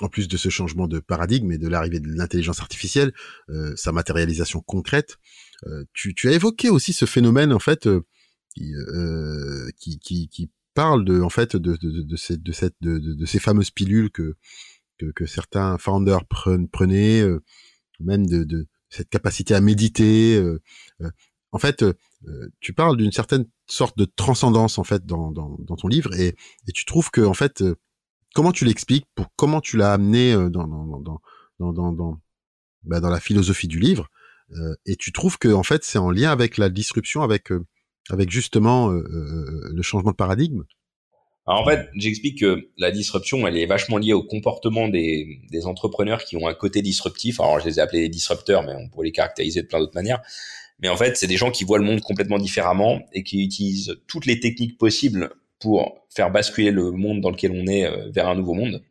en 0.00 0.08
plus 0.08 0.26
de 0.26 0.38
ce 0.38 0.48
changement 0.48 0.88
de 0.88 0.98
paradigme 0.98 1.52
et 1.52 1.58
de 1.58 1.68
l'arrivée 1.68 2.00
de 2.00 2.08
l'intelligence 2.08 2.60
artificielle, 2.60 3.12
euh, 3.50 3.74
sa 3.76 3.92
matérialisation 3.92 4.60
concrète, 4.60 5.18
tu, 5.94 6.14
tu, 6.14 6.28
as 6.28 6.32
évoqué 6.32 6.68
aussi 6.68 6.92
ce 6.92 7.06
phénomène 7.06 7.52
en 7.52 7.58
fait 7.58 7.88
qui, 8.54 8.74
parle 10.74 11.04
de 11.04 11.20
en 11.20 11.30
fait 11.30 11.56
de 11.56 12.16
ces 13.26 13.38
fameuses 13.38 13.70
pilules 13.70 14.10
que 14.10 15.26
certains 15.26 15.78
founders 15.78 16.24
prenaient, 16.26 17.22
euh, 17.22 17.42
même 18.00 18.26
de, 18.26 18.66
cette 18.88 19.08
capacité 19.08 19.54
à 19.54 19.60
méditer. 19.60 20.36
Euh, 20.36 20.62
euh, 21.00 21.10
en 21.52 21.58
fait, 21.58 21.84
tu 22.60 22.72
parles 22.72 22.96
d'une 22.96 23.12
certaine 23.12 23.44
sorte 23.66 23.96
de 23.96 24.06
transcendance 24.06 24.78
en 24.78 24.84
fait 24.84 25.06
dans 25.06 25.32
ton 25.32 25.88
livre 25.88 26.12
et, 26.18 26.28
et 26.66 26.72
tu 26.72 26.84
trouves 26.84 27.12
que 27.12 27.20
en 27.20 27.34
fait 27.34 27.62
comment 28.34 28.52
tu 28.52 28.64
l'expliques 28.64 29.06
pour 29.14 29.26
comment 29.36 29.60
tu 29.60 29.76
l'as 29.76 29.92
amené 29.92 30.34
dans 30.34 30.66
dans 30.66 30.84
dans 30.86 31.20
dans 31.58 31.72
dans, 31.72 31.92
dans, 31.92 32.20
bah, 32.82 33.00
dans 33.00 33.10
la 33.10 33.20
philosophie 33.20 33.68
du 33.68 33.78
livre 33.78 34.08
et 34.86 34.96
tu 34.96 35.12
trouves 35.12 35.38
que 35.38 35.48
en 35.48 35.62
fait 35.62 35.84
c'est 35.84 35.98
en 35.98 36.10
lien 36.10 36.30
avec 36.30 36.58
la 36.58 36.68
disruption 36.68 37.22
avec 37.22 37.50
avec 38.10 38.30
justement 38.30 38.90
euh, 38.90 38.98
euh, 38.98 39.70
le 39.72 39.82
changement 39.82 40.10
de 40.10 40.16
paradigme? 40.16 40.64
Alors 41.46 41.60
en 41.60 41.66
fait, 41.66 41.88
j'explique 41.94 42.40
que 42.40 42.70
la 42.78 42.90
disruption, 42.90 43.46
elle 43.46 43.58
est 43.58 43.66
vachement 43.66 43.98
liée 43.98 44.14
au 44.14 44.22
comportement 44.22 44.88
des, 44.88 45.40
des, 45.50 45.66
entrepreneurs 45.66 46.24
qui 46.24 46.36
ont 46.36 46.48
un 46.48 46.54
côté 46.54 46.80
disruptif. 46.80 47.38
Alors 47.38 47.60
je 47.60 47.66
les 47.66 47.78
ai 47.78 47.82
appelés 47.82 48.00
les 48.00 48.08
disrupteurs, 48.08 48.62
mais 48.62 48.72
on 48.74 48.88
pourrait 48.88 49.06
les 49.06 49.12
caractériser 49.12 49.62
de 49.62 49.66
plein 49.66 49.78
d'autres 49.78 49.94
manières. 49.94 50.22
Mais 50.80 50.88
en 50.88 50.96
fait, 50.96 51.16
c'est 51.16 51.26
des 51.26 51.36
gens 51.36 51.50
qui 51.50 51.64
voient 51.64 51.78
le 51.78 51.84
monde 51.84 52.00
complètement 52.00 52.38
différemment 52.38 53.02
et 53.12 53.22
qui 53.22 53.44
utilisent 53.44 53.96
toutes 54.06 54.24
les 54.24 54.40
techniques 54.40 54.78
possibles 54.78 55.30
pour 55.60 56.06
faire 56.10 56.30
basculer 56.30 56.70
le 56.70 56.90
monde 56.90 57.20
dans 57.20 57.30
lequel 57.30 57.52
on 57.52 57.66
est 57.66 57.86
euh, 57.86 58.10
vers 58.10 58.28
un 58.28 58.34
nouveau 58.34 58.54
monde. 58.54 58.82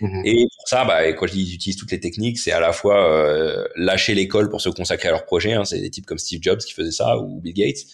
Mhm. 0.00 0.22
Et 0.24 0.46
pour 0.56 0.68
ça, 0.68 0.84
bah, 0.84 1.12
quand 1.12 1.26
je 1.26 1.32
dis 1.32 1.42
ils 1.42 1.54
utilisent 1.54 1.76
toutes 1.76 1.90
les 1.90 2.00
techniques, 2.00 2.38
c'est 2.38 2.52
à 2.52 2.60
la 2.60 2.72
fois 2.72 3.10
euh, 3.10 3.66
lâcher 3.76 4.14
l'école 4.14 4.50
pour 4.50 4.60
se 4.60 4.68
consacrer 4.68 5.08
à 5.08 5.12
leur 5.12 5.24
projet. 5.24 5.54
Hein, 5.54 5.64
c'est 5.64 5.80
des 5.80 5.90
types 5.90 6.06
comme 6.06 6.18
Steve 6.18 6.40
Jobs 6.42 6.58
qui 6.58 6.72
faisaient 6.72 6.90
ça 6.90 7.18
ou 7.18 7.40
Bill 7.40 7.54
Gates. 7.54 7.84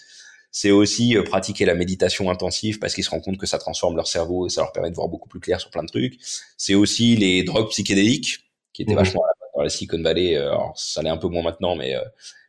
C'est 0.51 0.71
aussi 0.71 1.17
euh, 1.17 1.23
pratiquer 1.23 1.65
la 1.65 1.75
méditation 1.75 2.31
intensive 2.31 2.79
parce 2.79 2.95
qu'ils 2.95 3.05
se 3.05 3.11
rendent 3.11 3.23
compte 3.23 3.39
que 3.39 3.47
ça 3.47 3.59
transforme 3.59 3.97
leur 3.97 4.07
cerveau 4.07 4.47
et 4.47 4.51
ça 4.51 4.63
leur 4.63 4.73
permet 4.73 4.91
de 4.91 4.97
voir 4.97 5.09
beaucoup 5.09 5.29
plus 5.29 5.41
clair 5.41 5.61
sur 5.61 5.71
plein 5.71 5.83
de 5.83 5.89
trucs. 5.89 6.19
C'est 6.57 6.75
aussi 6.75 7.17
les 7.17 7.43
drogues 7.43 7.71
psychédéliques 7.71 8.41
qui 8.73 8.83
étaient 8.83 8.93
mhm. 8.93 8.99
vachement 8.99 9.23
dans 9.55 9.63
la 9.63 9.69
Silicon 9.69 10.03
Valley. 10.03 10.37
Euh, 10.37 10.51
alors, 10.51 10.73
ça 10.77 11.03
l'est 11.03 11.09
un 11.09 11.17
peu 11.17 11.29
moins 11.29 11.43
maintenant, 11.43 11.77
mais, 11.77 11.95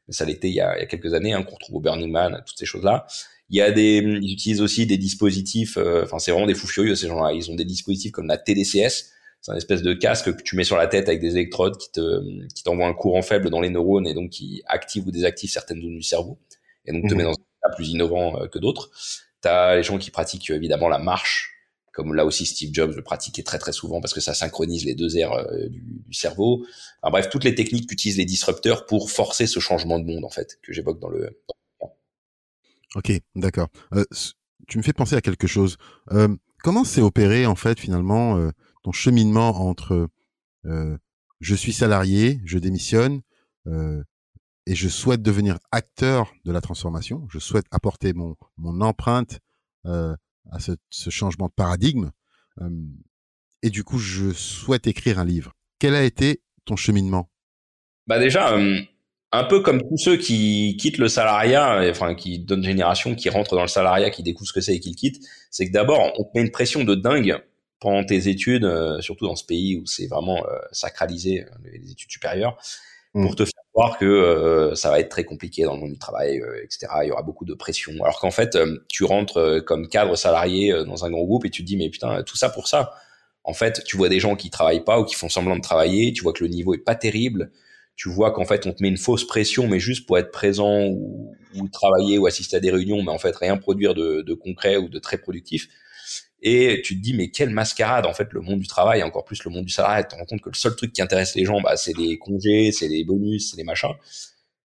mais 0.08 0.13
ça 0.13 0.25
l'était 0.25 0.50
il, 0.50 0.55
y 0.55 0.62
a, 0.62 0.77
il 0.77 0.79
y 0.82 0.84
a 0.84 0.88
quelques 0.88 1.13
années, 1.13 1.34
hein, 1.34 1.43
qu'on 1.43 1.55
retrouve 1.55 1.75
au 1.75 1.79
Burning 1.79 2.12
Man, 2.12 2.41
toutes 2.46 2.58
ces 2.58 2.65
choses-là. 2.65 3.05
Il 3.53 3.57
y 3.57 3.62
a 3.62 3.72
des, 3.72 3.98
ils 3.98 4.33
utilisent 4.33 4.62
aussi 4.62 4.86
des 4.86 4.98
dispositifs. 4.98 5.77
Enfin, 5.77 6.19
c'est 6.19 6.31
vraiment 6.31 6.48
des 6.48 6.55
fous 6.55 6.67
furieux 6.67 6.95
ces 6.95 7.07
gens-là. 7.07 7.31
Ils 7.33 7.50
ont 7.51 7.55
des 7.55 7.65
dispositifs 7.65 8.12
comme 8.12 8.27
la 8.27 8.38
TDCS 8.38 9.13
c'est 9.43 9.51
un 9.51 9.57
espèce 9.57 9.81
de 9.81 9.93
casque 9.93 10.33
que 10.33 10.41
tu 10.41 10.55
mets 10.55 10.63
sur 10.63 10.77
la 10.77 10.88
tête 10.88 11.10
avec 11.10 11.19
des 11.19 11.33
électrodes 11.33 11.77
qui 11.77 11.91
te 11.91 12.48
qui 12.55 12.63
t'envoient 12.63 12.88
un 12.88 12.93
courant 12.93 13.22
faible 13.22 13.50
dans 13.50 13.60
les 13.60 13.69
neurones 13.69 14.07
et 14.07 14.13
donc 14.13 14.29
qui 14.29 14.63
active 14.67 15.05
ou 15.05 15.12
désactive 15.12 15.50
certaines 15.50 15.81
zones 15.81 15.98
du 15.98 16.03
cerveau 16.03 16.39
et 16.86 16.93
donc 16.93 17.10
te 17.10 17.13
met 17.13 17.24
mhm. 17.24 17.31
dans 17.31 17.36
un 17.36 17.67
état 17.67 17.75
plus 17.75 17.89
innovant 17.89 18.41
euh, 18.41 18.48
que 18.48 18.57
d'autres. 18.57 18.89
Tu 19.41 19.50
as 19.50 19.75
les 19.75 19.83
gens 19.83 19.98
qui 19.98 20.12
pratiquent 20.12 20.50
évidemment 20.50 20.88
la 20.88 20.98
marche 20.98 21.50
comme 21.91 22.15
là 22.15 22.25
aussi 22.25 22.45
Steve 22.45 22.69
Jobs 22.72 22.95
le 22.95 23.03
pratiquait 23.03 23.43
très 23.43 23.60
très 23.60 23.74
souvent 23.74 24.00
parce 24.00 24.13
que 24.13 24.22
ça 24.22 24.33
synchronise 24.33 24.86
les 24.86 24.95
deux 24.95 25.17
aires 25.17 25.33
euh, 25.33 25.67
du, 25.67 26.13
cerveau. 26.13 26.65
Enfin, 27.01 27.12
bref, 27.12 27.29
toutes 27.29 27.43
les 27.43 27.53
techniques 27.53 27.89
qu'utilisent 27.89 28.17
les 28.17 28.25
disrupteurs 28.25 28.86
pour 28.86 29.12
forcer 29.12 29.45
ce 29.45 29.60
changement 29.60 30.00
de 30.00 30.05
monde 30.05 30.24
en 30.24 30.29
fait 30.29 30.57
que 30.63 30.72
j'évoque 30.72 31.01
dans 31.01 31.10
le. 31.10 31.41
Ok, 32.95 33.12
d'accord. 33.35 33.69
Euh, 33.93 34.05
tu 34.67 34.77
me 34.77 34.83
fais 34.83 34.93
penser 34.93 35.15
à 35.15 35.21
quelque 35.21 35.47
chose. 35.47 35.77
comment 36.63 36.83
c'est 36.83 37.01
opéré 37.01 37.45
en 37.45 37.55
fait 37.55 37.79
finalement 37.79 38.51
ton 38.83 38.91
cheminement 38.91 39.50
entre 39.67 40.09
euh, 40.65 40.97
je 41.39 41.55
suis 41.55 41.73
salarié, 41.73 42.39
je 42.45 42.57
démissionne 42.57 43.21
euh, 43.67 44.03
et 44.65 44.75
je 44.75 44.88
souhaite 44.88 45.21
devenir 45.21 45.57
acteur 45.71 46.33
de 46.45 46.51
la 46.51 46.62
transformation, 46.62 47.27
je 47.29 47.39
souhaite 47.39 47.65
apporter 47.71 48.13
mon, 48.13 48.35
mon 48.57 48.81
empreinte 48.81 49.39
euh, 49.85 50.15
à 50.51 50.59
ce, 50.59 50.73
ce, 50.89 51.09
changement 51.09 51.47
de 51.47 51.53
paradigme 51.53 52.12
et 53.62 53.69
du 53.69 53.83
coup 53.83 53.97
je 53.97 54.31
souhaite 54.31 54.88
écrire 54.88 55.19
un 55.19 55.25
livre. 55.25 55.53
Quel 55.79 55.95
a 55.95 56.03
été 56.03 56.41
ton 56.65 56.75
cheminement? 56.75 57.29
Bah 58.07 58.19
déjà, 58.19 58.57
un 59.33 59.43
peu 59.43 59.61
comme 59.61 59.81
tous 59.81 59.97
ceux 59.97 60.15
qui 60.15 60.77
quittent 60.79 60.99
le 60.99 61.09
salariat, 61.09 61.81
enfin 61.89 62.13
qui 62.13 62.39
donnent 62.39 62.63
génération, 62.63 63.15
qui 63.15 63.29
rentrent 63.29 63.55
dans 63.55 63.63
le 63.63 63.67
salariat, 63.67 64.11
qui 64.11 64.21
découvrent 64.21 64.47
ce 64.47 64.53
que 64.53 64.61
c'est 64.61 64.75
et 64.75 64.79
qui 64.79 64.91
le 64.91 64.95
quittent, 64.95 65.21
c'est 65.49 65.67
que 65.67 65.73
d'abord 65.73 66.13
on 66.17 66.23
te 66.23 66.29
met 66.35 66.41
une 66.41 66.51
pression 66.51 66.83
de 66.83 66.93
dingue 66.93 67.41
pendant 67.79 68.03
tes 68.05 68.29
études, 68.29 68.63
euh, 68.63 69.01
surtout 69.01 69.25
dans 69.25 69.35
ce 69.35 69.43
pays 69.43 69.75
où 69.75 69.85
c'est 69.85 70.07
vraiment 70.07 70.37
euh, 70.37 70.57
sacralisé, 70.71 71.41
euh, 71.41 71.47
les 71.73 71.91
études 71.91 72.11
supérieures, 72.11 72.57
pour 73.11 73.31
mm. 73.31 73.35
te 73.35 73.43
faire 73.43 73.63
croire 73.73 73.97
que 73.97 74.71
ça 74.75 74.91
va 74.91 74.99
être 74.99 75.09
très 75.09 75.23
compliqué 75.23 75.63
dans 75.63 75.73
le 75.73 75.79
monde 75.79 75.91
du 75.91 75.97
travail, 75.97 76.39
etc. 76.63 76.87
Il 77.01 77.07
y 77.07 77.11
aura 77.11 77.23
beaucoup 77.23 77.43
de 77.43 77.55
pression. 77.55 77.91
Alors 78.03 78.19
qu'en 78.19 78.31
fait, 78.31 78.55
tu 78.87 79.03
rentres 79.03 79.63
comme 79.65 79.87
cadre 79.87 80.15
salarié 80.15 80.71
dans 80.85 81.05
un 81.05 81.09
grand 81.09 81.23
groupe 81.23 81.45
et 81.45 81.49
tu 81.49 81.63
te 81.63 81.67
dis, 81.67 81.75
mais 81.75 81.89
putain, 81.89 82.21
tout 82.21 82.37
ça 82.37 82.49
pour 82.49 82.67
ça. 82.67 82.93
En 83.43 83.53
fait, 83.53 83.83
tu 83.83 83.97
vois 83.97 84.09
des 84.09 84.19
gens 84.19 84.35
qui 84.35 84.51
travaillent 84.51 84.83
pas 84.83 84.99
ou 84.99 85.05
qui 85.05 85.15
font 85.15 85.27
semblant 85.27 85.55
de 85.55 85.61
travailler, 85.61 86.13
tu 86.13 86.21
vois 86.21 86.33
que 86.33 86.43
le 86.43 86.49
niveau 86.49 86.75
est 86.75 86.83
pas 86.83 86.95
terrible, 86.95 87.51
tu 87.95 88.09
vois 88.09 88.31
qu'en 88.31 88.45
fait, 88.45 88.65
on 88.65 88.73
te 88.73 88.81
met 88.81 88.89
une 88.89 88.97
fausse 88.97 89.25
pression, 89.25 89.67
mais 89.67 89.79
juste 89.79 90.07
pour 90.07 90.17
être 90.17 90.31
présent 90.31 90.88
ou, 90.88 91.35
travailler 91.71 92.18
ou 92.18 92.25
assister 92.25 92.57
à 92.57 92.59
des 92.59 92.72
réunions, 92.72 93.03
mais 93.03 93.11
en 93.11 93.20
fait, 93.20 93.35
rien 93.35 93.57
produire 93.57 93.94
de, 93.94 94.22
de 94.22 94.33
concret 94.33 94.77
ou 94.77 94.89
de 94.89 95.00
très 95.00 95.18
productif. 95.18 95.68
Et 96.46 96.81
tu 96.83 96.98
te 96.98 97.01
dis, 97.01 97.13
mais 97.13 97.29
quelle 97.29 97.51
mascarade, 97.51 98.05
en 98.05 98.13
fait, 98.13 98.33
le 98.33 98.41
monde 98.41 98.59
du 98.59 98.68
travail, 98.68 99.01
encore 99.01 99.24
plus 99.24 99.44
le 99.46 99.51
monde 99.51 99.63
du 99.63 99.72
salarié. 99.72 100.03
Tu 100.03 100.09
te 100.09 100.15
rends 100.15 100.25
compte 100.25 100.41
que 100.41 100.50
le 100.50 100.55
seul 100.55 100.75
truc 100.75 100.91
qui 100.91 101.01
intéresse 101.01 101.35
les 101.35 101.46
gens, 101.46 101.61
bah, 101.61 101.77
c'est 101.77 101.98
les 101.98 102.18
congés, 102.18 102.72
c'est 102.74 102.89
les 102.89 103.05
bonus, 103.05 103.51
c'est 103.51 103.57
les 103.57 103.63
machins. 103.63 103.94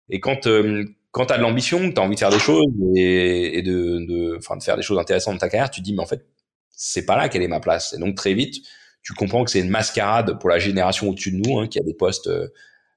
Et 0.10 0.22
quand, 0.22 0.48
euh, 0.48 0.86
quand 1.12 1.26
tu 1.26 1.34
as 1.34 1.38
de 1.38 1.42
l'ambition, 1.42 1.92
tu 1.92 2.00
as 2.00 2.04
envie 2.04 2.16
de 2.16 2.20
faire 2.20 2.30
des 2.30 2.40
choses 2.40 2.66
et, 2.96 3.62
de, 3.62 4.06
de, 4.08 4.38
enfin, 4.38 4.56
de 4.56 4.64
faire 4.64 4.78
des 4.78 4.84
choses 4.84 4.98
intéressantes 4.98 5.34
dans 5.34 5.40
ta 5.40 5.50
carrière, 5.50 5.70
tu 5.70 5.82
te 5.82 5.86
dis, 5.86 5.94
mais 5.94 6.02
en 6.02 6.06
fait, 6.06 6.26
c'est 6.70 7.06
pas 7.06 7.18
là 7.18 7.28
quelle 7.28 7.42
est 7.42 7.50
ma 7.50 7.60
place. 7.60 7.94
Et 7.94 7.98
donc, 7.98 8.16
très 8.16 8.34
vite, 8.34 8.66
tu 9.02 9.14
comprends 9.14 9.44
que 9.44 9.52
c'est 9.52 9.60
une 9.60 9.70
mascarade 9.70 10.40
pour 10.40 10.50
la 10.50 10.60
génération 10.60 11.10
au-dessus 11.10 11.32
de 11.32 11.46
nous, 11.46 11.60
hein, 11.60 11.68
qui 11.68 11.78
a 11.80 11.84
des 11.84 11.94
postes 11.94 12.28
euh, 12.28 12.48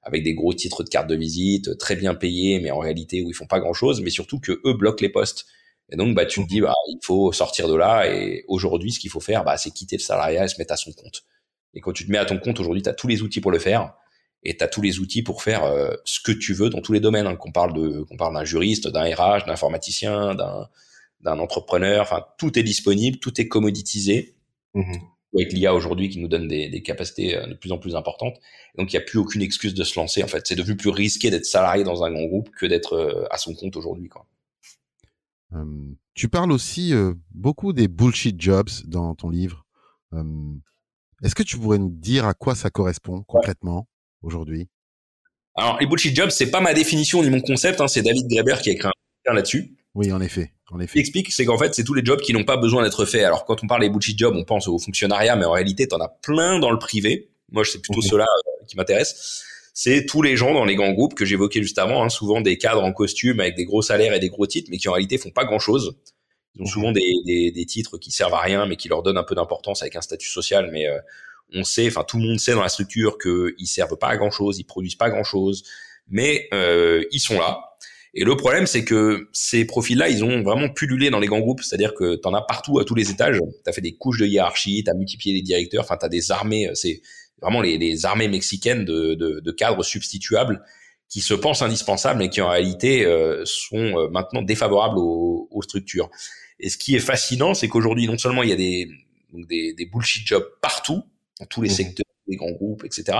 avec 0.08 0.24
des 0.24 0.34
gros 0.34 0.54
titres 0.54 0.82
de 0.82 0.88
carte 0.88 1.06
de 1.06 1.14
visite, 1.14 1.76
très 1.76 1.94
bien 1.94 2.14
payés, 2.14 2.60
mais 2.60 2.70
en 2.70 2.78
réalité 2.78 3.22
où 3.22 3.28
ils 3.28 3.34
font 3.34 3.46
pas 3.46 3.60
grand-chose, 3.60 4.00
mais 4.00 4.08
surtout 4.08 4.40
que 4.40 4.60
eux 4.64 4.72
bloquent 4.72 5.02
les 5.02 5.10
postes. 5.10 5.46
Et 5.90 5.96
donc, 5.96 6.14
bah, 6.14 6.24
tu 6.24 6.42
te 6.42 6.48
dis, 6.48 6.60
bah, 6.62 6.72
il 6.88 6.98
faut 7.02 7.30
sortir 7.32 7.68
de 7.68 7.74
là. 7.74 8.10
Et 8.10 8.44
aujourd'hui, 8.48 8.92
ce 8.92 8.98
qu'il 8.98 9.10
faut 9.10 9.20
faire, 9.20 9.44
bah, 9.44 9.58
c'est 9.58 9.70
quitter 9.70 9.96
le 9.96 10.02
salariat 10.02 10.44
et 10.44 10.48
se 10.48 10.56
mettre 10.58 10.72
à 10.72 10.76
son 10.76 10.92
compte. 10.92 11.24
Et 11.74 11.80
quand 11.80 11.92
tu 11.92 12.06
te 12.06 12.10
mets 12.10 12.18
à 12.18 12.24
ton 12.24 12.38
compte, 12.38 12.58
aujourd'hui, 12.58 12.82
tu 12.82 12.88
as 12.88 12.94
tous 12.94 13.06
les 13.06 13.22
outils 13.22 13.40
pour 13.40 13.50
le 13.50 13.58
faire. 13.58 13.94
Et 14.42 14.56
tu 14.56 14.64
as 14.64 14.68
tous 14.68 14.80
les 14.80 14.98
outils 14.98 15.22
pour 15.22 15.42
faire 15.42 15.64
euh, 15.64 15.92
ce 16.04 16.20
que 16.20 16.32
tu 16.32 16.54
veux 16.54 16.70
dans 16.70 16.80
tous 16.80 16.94
les 16.94 17.00
domaines. 17.00 17.26
Hein. 17.26 17.36
qu'on 17.36 17.52
parle 17.52 17.74
de, 17.74 18.02
qu'on 18.02 18.16
parle 18.16 18.34
d'un 18.34 18.44
juriste, 18.44 18.88
d'un 18.88 19.04
RH, 19.04 19.44
d'un 19.44 19.52
informaticien, 19.52 20.34
d'un, 20.34 20.68
d'un 21.20 21.38
entrepreneur. 21.38 22.02
Enfin, 22.02 22.24
tout 22.38 22.58
est 22.58 22.62
disponible, 22.62 23.18
tout 23.18 23.38
est 23.40 23.48
commoditisé. 23.48 24.34
Mmh 24.72 24.94
avec 25.34 25.52
l'IA 25.52 25.74
aujourd'hui 25.74 26.08
qui 26.08 26.18
nous 26.20 26.28
donne 26.28 26.48
des, 26.48 26.68
des, 26.68 26.82
capacités 26.82 27.36
euh, 27.36 27.46
de 27.46 27.54
plus 27.54 27.72
en 27.72 27.78
plus 27.78 27.96
importantes. 27.96 28.40
Donc, 28.76 28.92
il 28.92 28.96
n'y 28.96 29.02
a 29.02 29.04
plus 29.04 29.18
aucune 29.18 29.42
excuse 29.42 29.74
de 29.74 29.84
se 29.84 29.98
lancer. 29.98 30.22
En 30.22 30.28
fait, 30.28 30.46
c'est 30.46 30.56
devenu 30.56 30.76
plus 30.76 30.90
risqué 30.90 31.30
d'être 31.30 31.44
salarié 31.44 31.84
dans 31.84 32.02
un 32.02 32.10
grand 32.10 32.24
groupe 32.24 32.50
que 32.50 32.66
d'être 32.66 32.94
euh, 32.94 33.26
à 33.30 33.38
son 33.38 33.54
compte 33.54 33.76
aujourd'hui. 33.76 34.08
Tu 36.14 36.28
parles 36.28 36.52
aussi 36.52 36.92
beaucoup 37.30 37.72
des 37.72 37.88
bullshit 37.88 38.38
jobs 38.38 38.68
dans 38.84 39.14
ton 39.14 39.30
livre. 39.30 39.64
Est-ce 41.22 41.34
que 41.34 41.42
tu 41.42 41.56
pourrais 41.56 41.78
nous 41.78 41.88
dire 41.88 42.26
à 42.26 42.34
quoi 42.34 42.54
ça 42.54 42.68
correspond 42.68 43.22
concrètement 43.22 43.88
aujourd'hui? 44.20 44.68
Alors, 45.54 45.78
les 45.80 45.86
bullshit 45.86 46.14
jobs, 46.14 46.28
c'est 46.28 46.50
pas 46.50 46.60
ma 46.60 46.74
définition 46.74 47.22
ni 47.22 47.30
mon 47.30 47.40
concept, 47.40 47.80
hein, 47.80 47.88
c'est 47.88 48.02
David 48.02 48.28
Graeber 48.28 48.56
qui 48.62 48.70
a 48.70 48.72
écrit 48.74 48.88
un 49.26 49.32
là-dessus. 49.32 49.74
Oui, 49.98 50.12
en 50.12 50.20
effet. 50.20 50.52
En 50.70 50.78
effet. 50.78 50.98
Il 50.98 51.00
explique, 51.00 51.32
c'est 51.32 51.44
qu'en 51.44 51.58
fait, 51.58 51.74
c'est 51.74 51.84
tous 51.84 51.94
les 51.94 52.04
jobs 52.04 52.20
qui 52.20 52.32
n'ont 52.32 52.44
pas 52.44 52.56
besoin 52.56 52.82
d'être 52.82 53.04
faits. 53.04 53.24
Alors, 53.24 53.44
quand 53.44 53.64
on 53.64 53.66
parle 53.66 53.80
des 53.80 53.90
bullshit 53.90 54.18
jobs, 54.18 54.34
on 54.36 54.44
pense 54.44 54.68
au 54.68 54.78
fonctionnariat, 54.78 55.34
mais 55.34 55.44
en 55.44 55.52
réalité, 55.52 55.88
tu 55.88 55.94
en 55.94 56.00
as 56.00 56.08
plein 56.08 56.60
dans 56.60 56.70
le 56.70 56.78
privé. 56.78 57.30
Moi, 57.50 57.64
c'est 57.64 57.80
plutôt 57.80 58.00
mmh 58.00 58.10
cela 58.10 58.26
qui 58.66 58.76
m'intéresse 58.76 59.44
c'est 59.80 60.06
tous 60.06 60.22
les 60.22 60.36
gens 60.36 60.54
dans 60.54 60.64
les 60.64 60.74
grands 60.74 60.90
groupes 60.90 61.14
que 61.14 61.24
j'évoquais 61.24 61.62
juste 61.62 61.78
avant, 61.78 62.02
hein, 62.02 62.08
souvent 62.08 62.40
des 62.40 62.58
cadres 62.58 62.82
en 62.82 62.92
costume 62.92 63.38
avec 63.38 63.54
des 63.54 63.64
gros 63.64 63.80
salaires 63.80 64.12
et 64.12 64.18
des 64.18 64.28
gros 64.28 64.44
titres, 64.44 64.70
mais 64.72 64.76
qui 64.76 64.88
en 64.88 64.92
réalité 64.92 65.18
font 65.18 65.30
pas 65.30 65.44
grand-chose. 65.44 65.96
Ils 66.56 66.62
ont 66.62 66.64
mhm. 66.64 66.70
souvent 66.70 66.90
des, 66.90 67.64
titres 67.64 67.96
qui 67.96 68.10
servent 68.10 68.34
à 68.34 68.40
rien, 68.40 68.66
mais 68.66 68.74
qui 68.74 68.88
leur 68.88 69.04
donnent 69.04 69.18
un 69.18 69.22
peu 69.22 69.36
d'importance 69.36 69.82
avec 69.82 69.94
un 69.94 70.00
statut 70.00 70.28
social. 70.28 70.70
Mais 70.72 70.88
euh, 70.88 70.98
on 71.54 71.62
sait, 71.62 71.86
enfin 71.86 72.02
tout 72.02 72.16
le 72.16 72.24
monde 72.24 72.40
sait 72.40 72.54
dans 72.54 72.62
la 72.62 72.68
structure 72.68 73.18
qu'ils 73.18 73.68
servent 73.68 73.96
pas 73.96 74.08
à 74.08 74.16
grand-chose, 74.16 74.58
ils 74.58 74.64
produisent 74.64 74.96
pas 74.96 75.10
grand-chose, 75.10 75.62
mais 76.08 76.48
euh, 76.52 77.04
ils 77.12 77.20
sont 77.20 77.38
là. 77.38 77.76
Et 78.14 78.24
le 78.24 78.36
problème, 78.36 78.66
c'est 78.66 78.84
que 78.84 79.28
ces 79.32 79.64
profils-là, 79.64 80.08
ils 80.08 80.24
ont 80.24 80.42
vraiment 80.42 80.68
pullulé 80.68 81.10
dans 81.10 81.18
les 81.18 81.26
grands 81.26 81.40
groupes, 81.40 81.62
c'est-à-dire 81.62 81.94
que 81.94 82.16
tu 82.16 82.26
en 82.26 82.34
as 82.34 82.42
partout 82.42 82.78
à 82.78 82.84
tous 82.84 82.94
les 82.94 83.10
étages. 83.10 83.38
Tu 83.38 83.70
as 83.70 83.72
fait 83.72 83.80
des 83.80 83.96
couches 83.96 84.18
de 84.18 84.26
hiérarchie, 84.26 84.82
tu 84.84 84.90
as 84.90 84.94
multiplié 84.94 85.34
les 85.34 85.42
directeurs, 85.42 85.84
enfin 85.84 85.96
tu 85.98 86.06
as 86.06 86.08
des 86.08 86.30
armées, 86.30 86.70
c'est 86.74 87.02
vraiment 87.40 87.60
les, 87.60 88.06
armées 88.06 88.28
mexicaines 88.28 88.84
de, 88.84 89.50
cadres 89.52 89.82
substituables 89.82 90.62
qui 91.08 91.20
se 91.20 91.34
pensent 91.34 91.62
indispensables 91.62 92.22
et 92.22 92.28
qui 92.28 92.42
en 92.42 92.50
réalité 92.50 93.06
euh, 93.06 93.42
sont 93.46 93.76
euh, 93.76 94.08
maintenant 94.10 94.42
défavorables 94.42 94.98
aux, 94.98 95.62
structures. 95.62 96.10
Et 96.60 96.68
ce 96.68 96.76
qui 96.76 96.94
est 96.96 97.00
fascinant, 97.00 97.54
c'est 97.54 97.68
qu'aujourd'hui, 97.68 98.06
non 98.06 98.18
seulement 98.18 98.42
il 98.42 98.50
y 98.50 98.52
a 98.52 98.56
des, 98.56 98.90
des, 99.32 99.86
bullshit 99.86 100.26
jobs 100.26 100.46
partout, 100.60 101.02
dans 101.40 101.46
tous 101.46 101.62
les 101.62 101.70
mmh. 101.70 101.72
secteurs, 101.72 102.06
les 102.26 102.36
grands 102.36 102.50
groupes, 102.50 102.84
etc., 102.84 103.18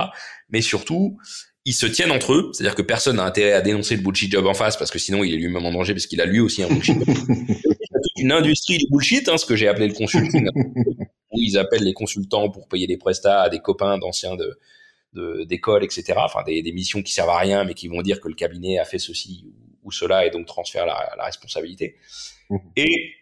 mais 0.49 0.61
surtout, 0.61 1.17
ils 1.65 1.73
se 1.73 1.85
tiennent 1.85 2.11
entre 2.11 2.33
eux, 2.33 2.51
c'est-à-dire 2.53 2.75
que 2.75 2.81
personne 2.81 3.17
n'a 3.17 3.25
intérêt 3.25 3.53
à 3.53 3.61
dénoncer 3.61 3.95
le 3.95 4.01
bullshit 4.01 4.31
job 4.31 4.45
en 4.47 4.53
face 4.53 4.77
parce 4.77 4.91
que 4.91 4.99
sinon 4.99 5.23
il 5.23 5.33
est 5.33 5.37
lui-même 5.37 5.65
en 5.65 5.71
danger 5.71 5.93
parce 5.93 6.07
qu'il 6.07 6.21
a 6.21 6.25
lui 6.25 6.39
aussi 6.39 6.63
un 6.63 6.67
bullshit. 6.67 6.97
une 8.17 8.31
industrie 8.31 8.77
du 8.77 8.85
bullshit, 8.89 9.27
hein, 9.29 9.37
ce 9.37 9.45
que 9.45 9.55
j'ai 9.55 9.67
appelé 9.67 9.87
le 9.87 9.93
consulting, 9.93 10.49
où 10.55 10.93
ils 11.33 11.57
appellent 11.57 11.83
les 11.83 11.93
consultants 11.93 12.49
pour 12.49 12.67
payer 12.67 12.87
des 12.87 12.97
prestats 12.97 13.41
à 13.43 13.49
des 13.49 13.59
copains 13.59 13.97
d'anciens 13.97 14.35
de 14.35 14.59
d'école, 15.45 15.83
etc. 15.83 16.13
Enfin, 16.17 16.43
des, 16.43 16.61
des, 16.61 16.71
missions 16.71 17.01
qui 17.01 17.11
servent 17.11 17.31
à 17.31 17.39
rien, 17.39 17.63
mais 17.63 17.73
qui 17.73 17.87
vont 17.87 18.03
dire 18.03 18.21
que 18.21 18.27
le 18.27 18.35
cabinet 18.35 18.77
a 18.77 18.85
fait 18.85 18.99
ceci 18.99 19.43
ou, 19.83 19.91
cela 19.91 20.27
et 20.27 20.29
donc 20.29 20.45
transfère 20.45 20.85
la, 20.85 21.13
la 21.17 21.25
responsabilité. 21.25 21.95
Mmh. 22.51 22.57
Et 22.75 23.13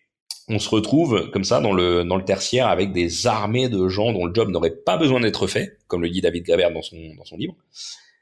on 0.50 0.60
se 0.60 0.69
retrouve 0.69 1.30
comme 1.32 1.45
ça 1.45 1.62
dans 1.62 1.71
le 1.71 2.04
dans 2.04 2.17
le 2.17 2.26
tertiaire 2.26 2.67
avec 2.67 2.91
des 2.91 3.26
armées 3.26 3.69
de 3.69 3.88
gens 3.88 4.12
dont 4.12 4.26
le 4.26 4.34
job 4.34 4.50
n'aurait 4.50 4.76
pas 4.76 4.97
besoin 4.97 5.21
d'être 5.21 5.47
fait, 5.47 5.78
comme 5.88 6.02
le 6.02 6.10
dit 6.10 6.19
David 6.19 6.43
Gaber 6.43 6.69
dans 6.73 6.82
son 6.82 6.97
dans 7.15 7.23
son 7.23 7.38
livre, 7.38 7.56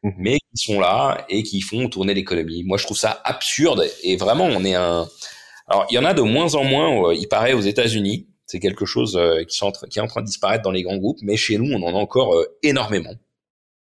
mmh. 0.05 0.11
mais 0.17 0.37
qui 0.55 0.65
sont 0.65 0.79
là 0.79 1.25
et 1.29 1.43
qui 1.43 1.61
font 1.61 1.89
tourner 1.89 2.13
l'économie. 2.13 2.63
Moi, 2.63 2.77
je 2.77 2.85
trouve 2.85 2.97
ça 2.97 3.21
absurde 3.23 3.85
et 4.03 4.17
vraiment, 4.17 4.45
on 4.45 4.63
est 4.63 4.75
un 4.75 5.07
alors, 5.67 5.87
il 5.89 5.95
y 5.95 5.97
en 5.97 6.05
a 6.05 6.13
de 6.13 6.21
moins 6.21 6.53
en 6.55 6.63
moins, 6.63 7.09
euh, 7.09 7.15
il 7.15 7.27
paraît, 7.27 7.53
aux 7.53 7.61
États-Unis. 7.61 8.27
C'est 8.45 8.59
quelque 8.59 8.85
chose 8.85 9.17
euh, 9.17 9.43
qui, 9.43 9.59
qui, 9.89 9.99
est 9.99 10.01
en 10.01 10.07
train 10.07 10.21
de 10.21 10.27
disparaître 10.27 10.63
dans 10.63 10.71
les 10.71 10.83
grands 10.83 10.97
groupes, 10.97 11.19
mais 11.23 11.37
chez 11.37 11.57
nous, 11.57 11.71
on 11.73 11.81
en 11.81 11.95
a 11.95 11.99
encore 11.99 12.35
euh, 12.35 12.45
énormément. 12.61 13.13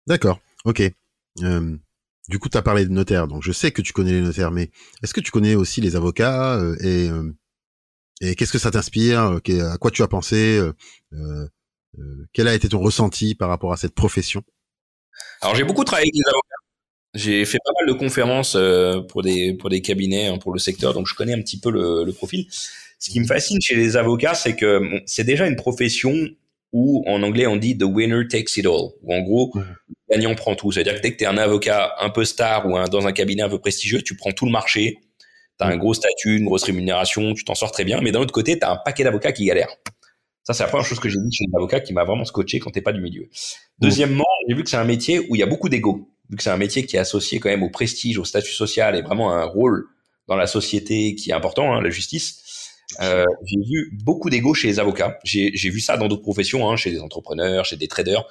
D'accord, 0.06 0.40
ok. 0.66 0.84
du 1.40 2.40
coup, 2.40 2.50
tu 2.50 2.58
as 2.58 2.62
parlé 2.62 2.86
de 2.86 2.92
notaires, 2.92 3.28
donc 3.28 3.42
je 3.42 3.52
sais 3.52 3.72
que 3.72 3.82
tu 3.82 3.94
connais 3.94 4.12
les 4.12 4.22
notaires, 4.22 4.52
mais 4.52 4.70
est-ce 5.02 5.14
que 5.14 5.22
tu 5.22 5.32
connais 5.32 5.56
aussi 5.56 5.82
les 5.82 5.96
avocats 5.96 6.62
et, 6.82 7.08
et 8.20 8.36
qu'est-ce 8.36 8.52
que 8.52 8.60
ça 8.60 8.70
t'inspire 8.70 9.40
À 9.48 9.78
quoi 9.78 9.92
tu 9.92 10.04
as 10.04 10.08
pensé 10.10 10.60
quel 12.34 12.50
a 12.50 12.54
été 12.54 12.68
ton 12.68 12.80
ressenti 12.80 13.34
par 13.34 13.48
rapport 13.48 13.72
à 13.72 13.78
cette 13.78 13.96
profession? 13.96 14.44
Alors 15.42 15.56
j'ai 15.56 15.64
beaucoup 15.64 15.84
travaillé 15.84 16.06
avec 16.06 16.16
les 16.16 16.30
avocats. 16.30 16.56
J'ai 17.16 17.46
fait 17.46 17.60
pas 17.64 17.72
mal 17.80 17.94
de 17.94 18.00
conférences 18.00 18.58
pour 19.10 19.22
des 19.22 19.54
pour 19.54 19.70
des 19.70 19.82
cabinets 19.82 20.28
hein, 20.28 20.38
pour 20.38 20.52
le 20.54 20.60
secteur, 20.60 20.94
donc 20.94 21.08
je 21.08 21.14
connais 21.16 21.34
un 21.34 21.42
petit 21.42 21.60
peu 21.60 21.70
le, 21.72 22.04
le 22.04 22.12
profil. 22.12 22.48
Ce 23.00 23.10
qui 23.10 23.20
me 23.20 23.26
fascine 23.26 23.60
chez 23.62 23.76
les 23.76 23.98
avocats, 23.98 24.34
c'est 24.34 24.56
que 24.56 24.80
bon, 24.80 25.02
c'est 25.06 25.26
déjà 25.26 25.46
une 25.46 25.58
profession 25.58 26.14
où 26.72 27.04
en 27.08 27.22
anglais 27.22 27.46
on 27.46 27.56
dit 27.56 27.78
the 27.78 27.84
winner 27.84 28.28
takes 28.28 28.58
it 28.58 28.66
all, 28.66 28.90
où 29.04 29.14
en 29.14 29.22
gros 29.22 29.52
le 29.56 29.64
gagnant 30.10 30.34
prend 30.36 30.56
tout. 30.56 30.72
C'est-à-dire 30.72 30.96
que 30.96 31.02
dès 31.02 31.12
que 31.12 31.18
tu 31.18 31.24
es 31.24 31.28
un 31.28 31.38
avocat 31.38 31.94
un 32.00 32.10
peu 32.10 32.26
star 32.26 32.68
ou 32.68 32.76
un, 32.78 32.86
dans 32.86 33.06
un 33.06 33.12
cabinet 33.12 33.44
un 33.44 33.50
peu 33.50 33.60
prestigieux, 33.60 34.02
tu 34.02 34.16
prends 34.16 34.32
tout 34.32 34.46
le 34.46 34.52
marché, 34.52 34.98
tu 35.60 35.66
as 35.66 35.68
un 35.68 35.78
gros 35.78 35.94
statut, 35.94 36.38
une 36.38 36.46
grosse 36.46 36.64
rémunération, 36.64 37.34
tu 37.34 37.44
t'en 37.44 37.56
sors 37.56 37.72
très 37.72 37.84
bien, 37.84 38.02
mais 38.02 38.12
d'un 38.12 38.22
autre 38.22 38.34
côté, 38.34 38.58
tu 38.58 38.66
as 38.66 38.72
un 38.72 38.78
paquet 38.78 39.04
d'avocats 39.04 39.34
qui 39.34 39.46
galèrent. 39.46 39.76
Ça, 40.44 40.54
c'est 40.54 40.64
la 40.64 40.70
première 40.70 40.86
chose 40.86 41.00
que 41.00 41.10
j'ai 41.10 41.20
dit 41.20 41.32
chez 41.32 41.46
un 41.54 41.58
avocat 41.58 41.80
qui 41.80 41.94
m'a 41.94 42.04
vraiment 42.04 42.26
scotché 42.26 42.60
quand 42.60 42.70
t'es 42.70 42.82
pas 42.82 42.92
du 42.92 43.02
milieu. 43.02 43.30
Deuxièmement, 43.80 44.26
j'ai 44.48 44.56
vu 44.56 44.64
que 44.64 44.70
c'est 44.70 44.78
un 44.78 44.84
métier 44.84 45.20
où 45.20 45.36
il 45.36 45.40
y 45.40 45.44
a 45.44 45.46
beaucoup 45.46 45.70
d'ego, 45.70 46.10
vu 46.30 46.36
que 46.36 46.44
c'est 46.44 46.50
un 46.50 46.58
métier 46.58 46.86
qui 46.86 46.98
est 46.98 47.00
associé 47.00 47.40
quand 47.40 47.50
même 47.50 47.64
au 47.64 47.70
prestige, 47.70 48.18
au 48.18 48.26
statut 48.26 48.52
social 48.52 48.96
et 48.96 49.02
vraiment 49.02 49.32
un 49.32 49.46
rôle 49.46 49.86
dans 50.28 50.36
la 50.36 50.48
société 50.48 51.16
qui 51.16 51.32
est 51.32 51.34
important, 51.34 51.74
hein, 51.74 51.82
la 51.82 51.90
justice. 51.90 52.42
Euh, 53.02 53.24
j'ai 53.46 53.58
vu 53.58 53.92
beaucoup 54.04 54.30
d'ego 54.30 54.54
chez 54.54 54.68
les 54.68 54.80
avocats. 54.80 55.18
J'ai 55.24 55.70
vu 55.70 55.80
ça 55.80 55.98
dans 55.98 56.08
d'autres 56.08 56.22
professions, 56.22 56.70
hein, 56.70 56.76
chez 56.76 56.92
des 56.92 57.00
entrepreneurs, 57.00 57.66
chez 57.66 57.78
des 57.78 57.88
traders. 57.88 58.26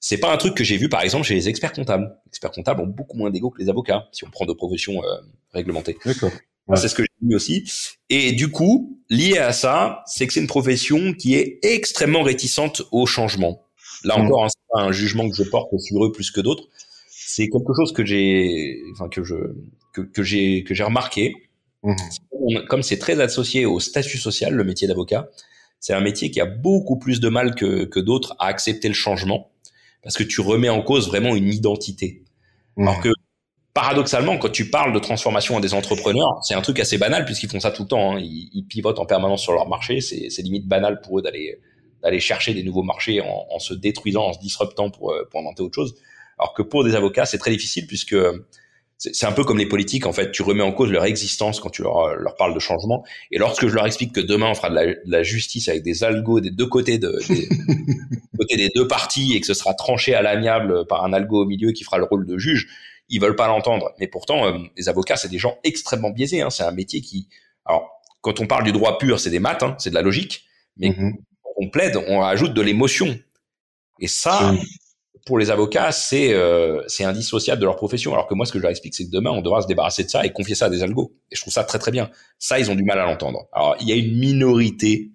C'est 0.00 0.18
pas 0.18 0.32
un 0.32 0.36
truc 0.36 0.54
que 0.54 0.64
j'ai 0.64 0.76
vu, 0.76 0.90
par 0.90 1.00
exemple, 1.00 1.24
chez 1.24 1.34
les 1.34 1.48
experts 1.48 1.72
comptables. 1.72 2.04
Les 2.26 2.28
experts 2.28 2.50
comptables 2.50 2.82
ont 2.82 2.86
beaucoup 2.86 3.16
moins 3.16 3.30
d'ego 3.30 3.48
que 3.48 3.60
les 3.60 3.70
avocats, 3.70 4.06
si 4.12 4.24
on 4.24 4.30
prend 4.30 4.44
d'autres 4.44 4.58
professions 4.58 5.02
euh, 5.02 5.16
réglementées. 5.52 5.96
D'accord. 6.04 6.30
C'est 6.76 6.88
ce 6.88 6.94
que 6.94 7.02
j'ai 7.02 7.28
vu 7.28 7.34
aussi. 7.34 7.70
Et 8.08 8.32
du 8.32 8.50
coup, 8.50 8.98
lié 9.10 9.38
à 9.38 9.52
ça, 9.52 10.02
c'est 10.06 10.26
que 10.26 10.32
c'est 10.32 10.40
une 10.40 10.46
profession 10.46 11.12
qui 11.12 11.34
est 11.34 11.58
extrêmement 11.62 12.22
réticente 12.22 12.82
au 12.90 13.06
changement. 13.06 13.66
Là 14.02 14.18
encore, 14.18 14.44
hein, 14.44 14.48
c'est 14.48 14.66
pas 14.72 14.82
un 14.82 14.92
jugement 14.92 15.28
que 15.28 15.36
je 15.36 15.42
porte 15.42 15.68
sur 15.78 16.04
eux 16.04 16.12
plus 16.12 16.30
que 16.30 16.40
d'autres. 16.40 16.64
C'est 17.10 17.48
quelque 17.48 17.74
chose 17.74 17.92
que 17.92 18.04
j'ai, 18.04 18.80
enfin 18.92 19.08
que 19.08 19.24
je 19.24 19.34
que, 19.92 20.00
que 20.00 20.22
j'ai 20.22 20.64
que 20.64 20.74
j'ai 20.74 20.84
remarqué. 20.84 21.34
Mm. 21.82 21.94
Comme 22.68 22.82
c'est 22.82 22.98
très 22.98 23.20
associé 23.20 23.66
au 23.66 23.80
statut 23.80 24.18
social, 24.18 24.54
le 24.54 24.64
métier 24.64 24.88
d'avocat, 24.88 25.28
c'est 25.80 25.92
un 25.92 26.00
métier 26.00 26.30
qui 26.30 26.40
a 26.40 26.46
beaucoup 26.46 26.98
plus 26.98 27.20
de 27.20 27.28
mal 27.28 27.54
que, 27.54 27.84
que 27.84 28.00
d'autres 28.00 28.36
à 28.38 28.46
accepter 28.46 28.88
le 28.88 28.94
changement 28.94 29.50
parce 30.02 30.16
que 30.16 30.22
tu 30.22 30.40
remets 30.40 30.68
en 30.68 30.82
cause 30.82 31.08
vraiment 31.08 31.34
une 31.34 31.52
identité. 31.52 32.22
Alors 32.76 33.00
que 33.00 33.08
paradoxalement, 33.74 34.38
quand 34.38 34.50
tu 34.50 34.70
parles 34.70 34.92
de 34.92 34.98
transformation 35.00 35.58
à 35.58 35.60
des 35.60 35.74
entrepreneurs, 35.74 36.38
c'est 36.42 36.54
un 36.54 36.62
truc 36.62 36.78
assez 36.78 36.96
banal 36.96 37.24
puisqu'ils 37.24 37.50
font 37.50 37.60
ça 37.60 37.72
tout 37.72 37.82
le 37.82 37.88
temps. 37.88 38.16
Hein. 38.16 38.20
Ils, 38.20 38.64
pivotent 38.68 39.00
en 39.00 39.06
permanence 39.06 39.42
sur 39.42 39.52
leur 39.52 39.68
marché. 39.68 40.00
C'est 40.00 40.42
limite 40.42 40.66
banal 40.66 41.00
pour 41.00 41.18
eux 41.18 41.22
d'aller 41.22 41.58
d'aller 42.02 42.20
chercher 42.20 42.52
des 42.52 42.62
nouveaux 42.62 42.82
marchés 42.82 43.22
en, 43.22 43.58
se 43.58 43.72
détruisant, 43.72 44.26
en 44.26 44.32
se 44.34 44.38
disruptant 44.38 44.90
pour, 44.90 45.12
euh, 45.12 45.26
pour 45.30 45.40
inventer 45.40 45.62
autre 45.62 45.74
chose. 45.74 45.94
Alors 46.38 46.52
que 46.52 46.60
pour 46.60 46.84
des 46.84 46.94
avocats, 46.94 47.24
c'est 47.24 47.38
très 47.38 47.50
difficile 47.50 47.86
puisque 47.86 48.16
c'est 48.98 49.26
un 49.26 49.32
peu 49.32 49.42
comme 49.42 49.58
les 49.58 49.66
politiques, 49.66 50.06
en 50.06 50.12
fait. 50.12 50.30
Tu 50.30 50.42
remets 50.42 50.62
en 50.62 50.72
cause 50.72 50.90
leur 50.90 51.04
existence 51.04 51.60
quand 51.60 51.70
tu 51.70 51.82
leur, 51.82 52.14
leur 52.14 52.36
parles 52.36 52.54
de 52.54 52.60
changement. 52.60 53.04
Et 53.30 53.38
lorsque 53.38 53.66
je 53.66 53.74
leur 53.74 53.86
explique 53.86 54.12
que 54.12 54.20
demain, 54.20 54.50
on 54.50 54.54
fera 54.54 54.70
de 54.70 54.74
la, 54.74 54.86
de 54.86 55.00
la 55.06 55.22
justice 55.22 55.68
avec 55.68 55.82
des 55.82 56.04
algos 56.04 56.40
des 56.40 56.50
deux 56.50 56.66
côtés, 56.66 56.98
de, 56.98 57.18
des, 57.28 57.48
côtés 58.38 58.56
des 58.56 58.68
deux 58.74 58.86
parties 58.86 59.34
et 59.34 59.40
que 59.40 59.46
ce 59.46 59.54
sera 59.54 59.74
tranché 59.74 60.14
à 60.14 60.20
l'amiable 60.20 60.86
par 60.86 61.04
un 61.04 61.12
algo 61.12 61.42
au 61.42 61.46
milieu 61.46 61.72
qui 61.72 61.84
fera 61.84 61.98
le 61.98 62.04
rôle 62.04 62.26
de 62.26 62.38
juge, 62.38 62.68
ils 63.08 63.20
veulent 63.20 63.36
pas 63.36 63.48
l'entendre. 63.48 63.92
Mais 63.98 64.08
pourtant, 64.08 64.46
euh, 64.46 64.58
les 64.76 64.88
avocats, 64.88 65.16
c'est 65.16 65.28
des 65.28 65.38
gens 65.38 65.58
extrêmement 65.64 66.10
biaisés. 66.10 66.40
Hein. 66.40 66.50
C'est 66.50 66.64
un 66.64 66.72
métier 66.72 67.00
qui, 67.00 67.28
alors, 67.64 67.90
quand 68.20 68.40
on 68.40 68.46
parle 68.46 68.64
du 68.64 68.72
droit 68.72 68.98
pur, 68.98 69.20
c'est 69.20 69.30
des 69.30 69.38
maths, 69.38 69.62
hein, 69.62 69.76
c'est 69.78 69.90
de 69.90 69.94
la 69.94 70.02
logique. 70.02 70.44
Mais 70.76 70.88
mm-hmm. 70.88 71.12
quand 71.42 71.50
on 71.56 71.68
plaide, 71.68 71.96
on 72.08 72.20
rajoute 72.20 72.54
de 72.54 72.62
l'émotion. 72.62 73.18
Et 74.00 74.08
ça, 74.08 74.54
pour 75.26 75.38
les 75.38 75.50
avocats, 75.50 75.92
c'est 75.92 76.32
euh, 76.32 76.82
c'est 76.88 77.04
indissociable 77.04 77.60
de 77.60 77.66
leur 77.66 77.76
profession. 77.76 78.12
Alors 78.12 78.26
que 78.26 78.34
moi, 78.34 78.46
ce 78.46 78.52
que 78.52 78.58
je 78.58 78.62
leur 78.62 78.70
explique, 78.70 78.94
c'est 78.94 79.04
que 79.04 79.10
demain, 79.10 79.30
on 79.30 79.40
devra 79.40 79.62
se 79.62 79.66
débarrasser 79.66 80.04
de 80.04 80.10
ça 80.10 80.24
et 80.24 80.32
confier 80.32 80.54
ça 80.54 80.66
à 80.66 80.70
des 80.70 80.82
algos. 80.82 81.14
Et 81.30 81.36
je 81.36 81.40
trouve 81.40 81.52
ça 81.52 81.64
très 81.64 81.78
très 81.78 81.90
bien. 81.90 82.10
Ça, 82.38 82.58
ils 82.58 82.70
ont 82.70 82.74
du 82.74 82.82
mal 82.82 82.98
à 82.98 83.04
l'entendre. 83.04 83.46
Alors, 83.52 83.76
il 83.80 83.88
y 83.88 83.92
a 83.92 83.94
une 83.94 84.18
minorité 84.18 85.10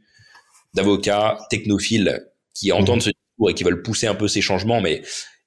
d'avocats 0.73 1.39
technophiles 1.49 2.27
qui 2.53 2.71
entendent 2.71 2.99
mm-hmm. 2.99 3.03
ce 3.03 3.09
discours 3.09 3.49
et 3.49 3.53
qui 3.53 3.63
veulent 3.63 3.81
pousser 3.81 4.07
un 4.07 4.15
peu 4.15 4.27
ces 4.27 4.41
changements, 4.41 4.81
mais 4.81 5.01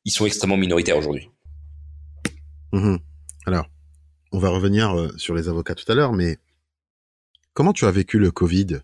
ils 0.05 0.13
sont 0.13 0.27
extrêmement 0.27 0.57
minoritaires 0.57 0.97
aujourd'hui. 0.97 1.31
Mmh 2.73 2.97
Alors, 3.47 3.67
on 4.33 4.39
va 4.39 4.49
revenir 4.49 4.99
euh, 4.99 5.09
sur 5.19 5.35
les 5.35 5.49
avocats 5.49 5.75
tout 5.75 5.91
à 5.91 5.95
l'heure, 5.95 6.13
mais 6.13 6.39
comment 7.53 7.73
tu 7.73 7.85
as 7.85 7.91
vécu 7.91 8.19
le 8.19 8.31
Covid? 8.31 8.81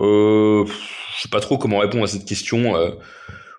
Euh, 0.00 0.64
Je 0.66 1.22
sais 1.22 1.28
pas 1.28 1.40
trop 1.40 1.56
comment 1.56 1.78
répondre 1.78 2.04
à 2.04 2.08
cette 2.08 2.24
question. 2.24 2.76
Euh, 2.76 2.90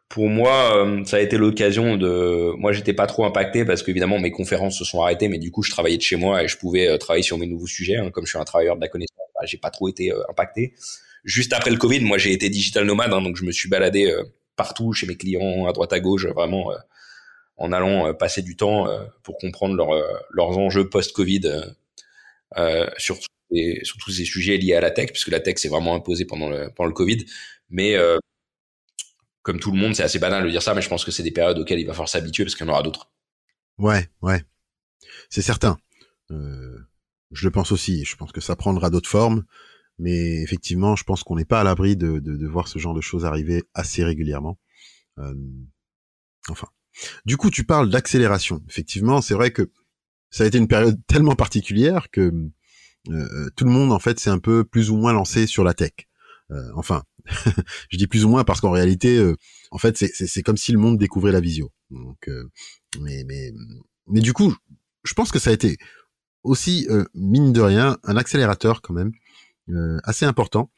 pour 0.10 0.28
moi, 0.28 0.76
euh, 0.76 1.04
ça 1.06 1.18
a 1.18 1.20
été 1.22 1.38
l'occasion 1.38 1.96
de. 1.96 2.54
Moi, 2.58 2.74
j'étais 2.74 2.94
pas 2.94 3.08
trop 3.08 3.26
impacté 3.26 3.64
parce 3.64 3.84
qu'évidemment 3.84 4.20
mes 4.20 4.32
conférences 4.32 4.78
se 4.78 4.84
sont 4.84 5.02
arrêtées, 5.02 5.30
mais 5.30 5.38
du 5.40 5.52
coup, 5.52 5.64
je 5.64 5.72
travaillais 5.72 5.98
de 5.98 6.02
chez 6.02 6.16
moi 6.18 6.44
et 6.44 6.48
je 6.48 6.58
pouvais 6.58 6.98
travailler 6.98 7.24
sur 7.24 7.38
mes 7.38 7.48
nouveaux 7.48 7.68
sujets. 7.68 7.96
Hein. 7.96 8.12
Comme 8.12 8.26
je 8.26 8.32
suis 8.32 8.40
un 8.40 8.44
travailleur 8.44 8.76
de 8.76 8.82
la 8.82 8.90
connaissance, 8.90 9.16
bah, 9.36 9.46
j'ai 9.46 9.58
pas 9.58 9.70
trop 9.70 9.88
été 9.88 10.12
impacté. 10.30 10.74
Juste 11.24 11.54
après 11.54 11.72
le 11.72 11.78
Covid, 11.78 12.02
moi, 12.02 12.18
j'ai 12.18 12.34
été 12.34 12.50
digital 12.50 12.86
nomade, 12.86 13.14
hein, 13.14 13.22
donc 13.22 13.38
je 13.38 13.44
me 13.46 13.52
suis 13.52 13.70
baladé 13.70 14.14
partout 14.56 14.94
chez 14.94 15.06
mes 15.08 15.16
clients, 15.16 15.68
à 15.68 15.74
droite 15.74 15.94
à 15.94 16.00
gauche, 16.00 16.26
vraiment 16.26 16.72
en 17.60 17.72
allant 17.72 18.08
euh, 18.08 18.14
passer 18.14 18.42
du 18.42 18.56
temps 18.56 18.88
euh, 18.88 19.06
pour 19.22 19.38
comprendre 19.38 19.90
euh, 19.90 20.18
leurs 20.32 20.58
enjeux 20.58 20.90
post-Covid 20.90 21.42
sur, 22.98 23.20
tous 24.00 24.12
ces 24.12 24.26
sujets 24.26 24.58
liés 24.58 24.76
à 24.76 24.82
la 24.82 24.92
tech, 24.92 25.12
puisque 25.12 25.28
la 25.28 25.40
tech 25.40 25.58
s'est 25.58 25.70
vraiment 25.70 25.94
imposée 25.94 26.26
pendant 26.26 26.50
le, 26.50 26.92
Covid. 26.92 27.26
Mais 27.70 27.96
comme 29.44 29.60
tout 29.60 29.72
le 29.72 29.78
monde, 29.78 29.96
c'est 29.96 30.04
assez 30.04 30.20
banal 30.20 30.44
de 30.44 30.50
dire 30.50 30.62
ça, 30.62 30.74
mais 30.74 30.82
je 30.82 30.90
pense 30.90 31.06
que 31.06 31.12
c'est 31.12 31.24
des 31.24 31.32
périodes 31.32 31.60
auxquelles 31.60 31.80
il 31.80 31.86
va 31.86 31.94
falloir 31.94 32.10
s'habituer 32.10 32.44
parce 32.44 32.56
qu'il 32.56 32.66
y 32.66 32.70
en 32.70 32.74
aura 32.74 32.82
d'autres. 32.82 33.12
Ouais, 33.78 34.10
ouais, 34.22 34.44
c'est 35.30 35.42
certain. 35.42 35.78
Je 36.30 37.46
le 37.46 37.52
pense 37.52 37.72
aussi. 37.72 38.04
Je 38.04 38.16
pense 38.16 38.32
que 38.32 38.42
ça 38.42 38.56
prendra 38.56 38.90
d'autres 38.90 39.10
formes, 39.10 39.46
mais 40.00 40.42
effectivement, 40.42 40.96
je 40.96 41.04
pense 41.04 41.24
qu'on 41.24 41.36
n'est 41.36 41.46
pas 41.46 41.62
à 41.62 41.64
l'abri 41.64 41.96
de, 41.96 42.48
voir 42.48 42.68
ce 42.68 42.80
genre 42.80 42.96
de 42.96 43.02
choses 43.02 43.26
arriver 43.26 43.64
assez 43.76 44.04
régulièrement. 44.04 44.58
Enfin, 46.50 46.68
du 47.26 47.38
coup, 47.38 47.50
tu 47.50 47.64
parles 47.64 47.90
d'accélération. 47.90 48.62
Effectivement, 48.70 49.22
c'est 49.22 49.34
vrai 49.34 49.52
que 49.52 49.72
ça 50.32 50.44
a 50.44 50.48
été 50.48 50.58
une 50.58 50.68
période 50.68 51.00
tellement 51.08 51.36
particulière 51.36 52.10
que 52.12 52.22
euh, 52.22 52.50
euh, 53.10 53.50
tout 53.56 53.66
le 53.66 53.72
monde, 53.72 53.92
en 53.92 54.00
fait, 54.00 54.20
s'est 54.20 54.30
un 54.30 54.40
peu 54.40 54.64
plus 54.64 54.90
ou 54.92 54.98
moins 54.98 55.14
lancé 55.14 55.48
sur 55.48 55.64
la 55.64 55.74
tech. 55.74 55.92
Euh, 56.52 56.70
enfin, 56.76 57.04
je 57.90 57.98
dis 57.98 58.08
plus 58.08 58.26
ou 58.26 58.30
moins 58.30 58.44
parce 58.44 58.62
qu'en 58.62 58.72
réalité, 58.72 59.34
en 59.72 59.78
fait, 59.78 59.98
c'est 59.98 60.44
comme 60.44 60.58
si 60.58 60.72
le 60.72 60.80
monde 60.80 60.98
découvrait 60.98 61.32
la 61.32 61.42
visio. 61.42 61.72
Donc, 61.90 62.30
mais, 63.00 63.24
mais, 63.26 63.52
mais 64.08 64.20
du 64.22 64.34
coup, 64.34 64.56
je 65.04 65.14
pense 65.14 65.32
que 65.32 65.40
ça 65.40 65.50
a 65.50 65.54
été 65.54 65.78
aussi, 66.44 66.88
mine 67.14 67.54
de 67.54 67.62
rien, 67.62 67.98
un 68.04 68.18
accélérateur 68.18 68.82
quand 68.82 68.94
même 68.94 69.12
assez 70.04 70.26
important 70.26 70.72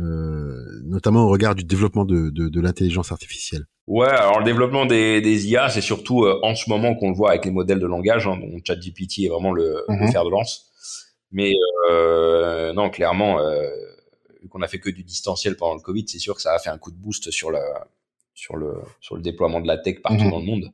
euh, 0.00 0.80
notamment 0.82 1.24
au 1.24 1.28
regard 1.28 1.54
du 1.54 1.62
développement 1.62 2.04
de, 2.04 2.30
de, 2.30 2.48
de 2.48 2.60
l'intelligence 2.60 3.12
artificielle 3.12 3.66
Ouais, 3.86 4.08
alors 4.08 4.38
le 4.38 4.44
développement 4.44 4.86
des, 4.86 5.20
des 5.20 5.46
IA, 5.48 5.68
c'est 5.68 5.82
surtout 5.82 6.24
euh, 6.24 6.40
en 6.42 6.54
ce 6.54 6.70
moment 6.70 6.94
qu'on 6.94 7.10
le 7.10 7.14
voit 7.14 7.30
avec 7.30 7.44
les 7.44 7.50
modèles 7.50 7.80
de 7.80 7.86
langage, 7.86 8.26
hein, 8.26 8.38
dont 8.38 8.58
ChatGPT 8.64 9.24
est 9.24 9.28
vraiment 9.28 9.52
le, 9.52 9.84
le, 9.88 9.94
mhm. 9.94 10.10
fer 10.10 10.24
de 10.24 10.30
lance. 10.30 10.70
Mais 11.32 11.52
euh, 11.90 12.72
non, 12.72 12.88
clairement, 12.88 13.40
euh, 13.40 13.68
vu 14.40 14.48
qu'on 14.48 14.62
a 14.62 14.68
fait 14.68 14.78
que 14.78 14.88
du 14.88 15.04
distanciel 15.04 15.56
pendant 15.56 15.74
le 15.74 15.80
Covid, 15.80 16.06
c'est 16.08 16.18
sûr 16.18 16.34
que 16.34 16.40
ça 16.40 16.54
a 16.54 16.58
fait 16.58 16.70
un 16.70 16.78
coup 16.78 16.92
de 16.92 16.96
boost 16.96 17.30
sur 17.30 17.50
le 17.50 17.58
sur 18.34 18.56
le 18.56 18.74
sur 19.00 19.16
le 19.16 19.22
déploiement 19.22 19.60
de 19.60 19.66
la 19.66 19.76
tech 19.76 20.00
partout 20.02 20.24
mhm. 20.24 20.30
dans 20.30 20.38
le 20.38 20.46
monde. 20.46 20.72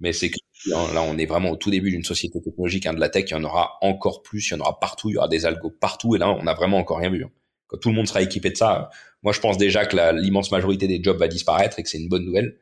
Mais 0.00 0.12
c'est 0.12 0.30
que 0.30 0.38
là, 0.66 1.02
on 1.02 1.18
est 1.18 1.26
vraiment 1.26 1.50
au 1.50 1.56
tout 1.56 1.70
début 1.70 1.90
d'une 1.90 2.04
société 2.04 2.40
technologique, 2.42 2.86
hein, 2.86 2.94
de 2.94 3.00
la 3.00 3.10
tech. 3.10 3.26
Il 3.28 3.32
y 3.32 3.34
en 3.34 3.44
aura 3.44 3.78
encore 3.82 4.22
plus, 4.22 4.50
il 4.50 4.54
y 4.54 4.56
en 4.56 4.60
aura 4.60 4.80
partout, 4.80 5.10
il 5.10 5.14
y 5.14 5.18
aura 5.18 5.28
des 5.28 5.46
algos 5.46 5.70
partout. 5.70 6.16
Et 6.16 6.18
là, 6.18 6.30
on 6.30 6.46
a 6.46 6.54
vraiment 6.54 6.78
encore 6.78 6.98
rien 6.98 7.10
vu. 7.10 7.24
Hein 7.24 7.30
quand 7.70 7.78
tout 7.78 7.88
le 7.88 7.94
monde 7.94 8.08
sera 8.08 8.20
équipé 8.20 8.50
de 8.50 8.56
ça, 8.56 8.90
moi 9.22 9.32
je 9.32 9.40
pense 9.40 9.56
déjà 9.56 9.86
que 9.86 9.96
l'immense 10.18 10.50
majorité 10.50 10.88
des 10.88 11.02
jobs 11.02 11.18
va 11.18 11.28
disparaître 11.28 11.78
et 11.78 11.82
que 11.82 11.88
c'est 11.88 11.98
une 11.98 12.08
bonne 12.08 12.24
nouvelle. 12.24 12.58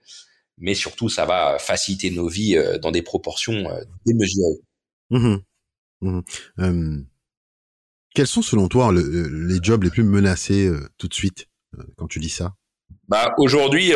Mais 0.59 0.75
surtout, 0.75 1.09
ça 1.09 1.25
va 1.25 1.59
faciliter 1.59 2.11
nos 2.11 2.29
vies 2.29 2.57
euh, 2.57 2.79
dans 2.79 2.90
des 2.90 3.03
proportions 3.03 3.71
euh, 3.71 3.81
démesurées. 4.05 4.59
Mmh 5.11 5.37
mmh 6.01 6.21
euh, 6.61 6.99
quels 8.14 8.27
sont 8.27 8.42
selon 8.42 8.68
toi 8.68 8.92
les 8.92 9.59
jobs 9.62 9.83
les 9.85 9.90
plus 9.90 10.03
menacés 10.03 10.71
tout 10.97 11.09
de 11.09 11.14
suite 11.14 11.47
quand 11.97 12.09
tu 12.09 12.18
dis 12.18 12.29
ça? 12.29 12.55
Bah 13.07 13.33
aujourd'hui, 13.38 13.92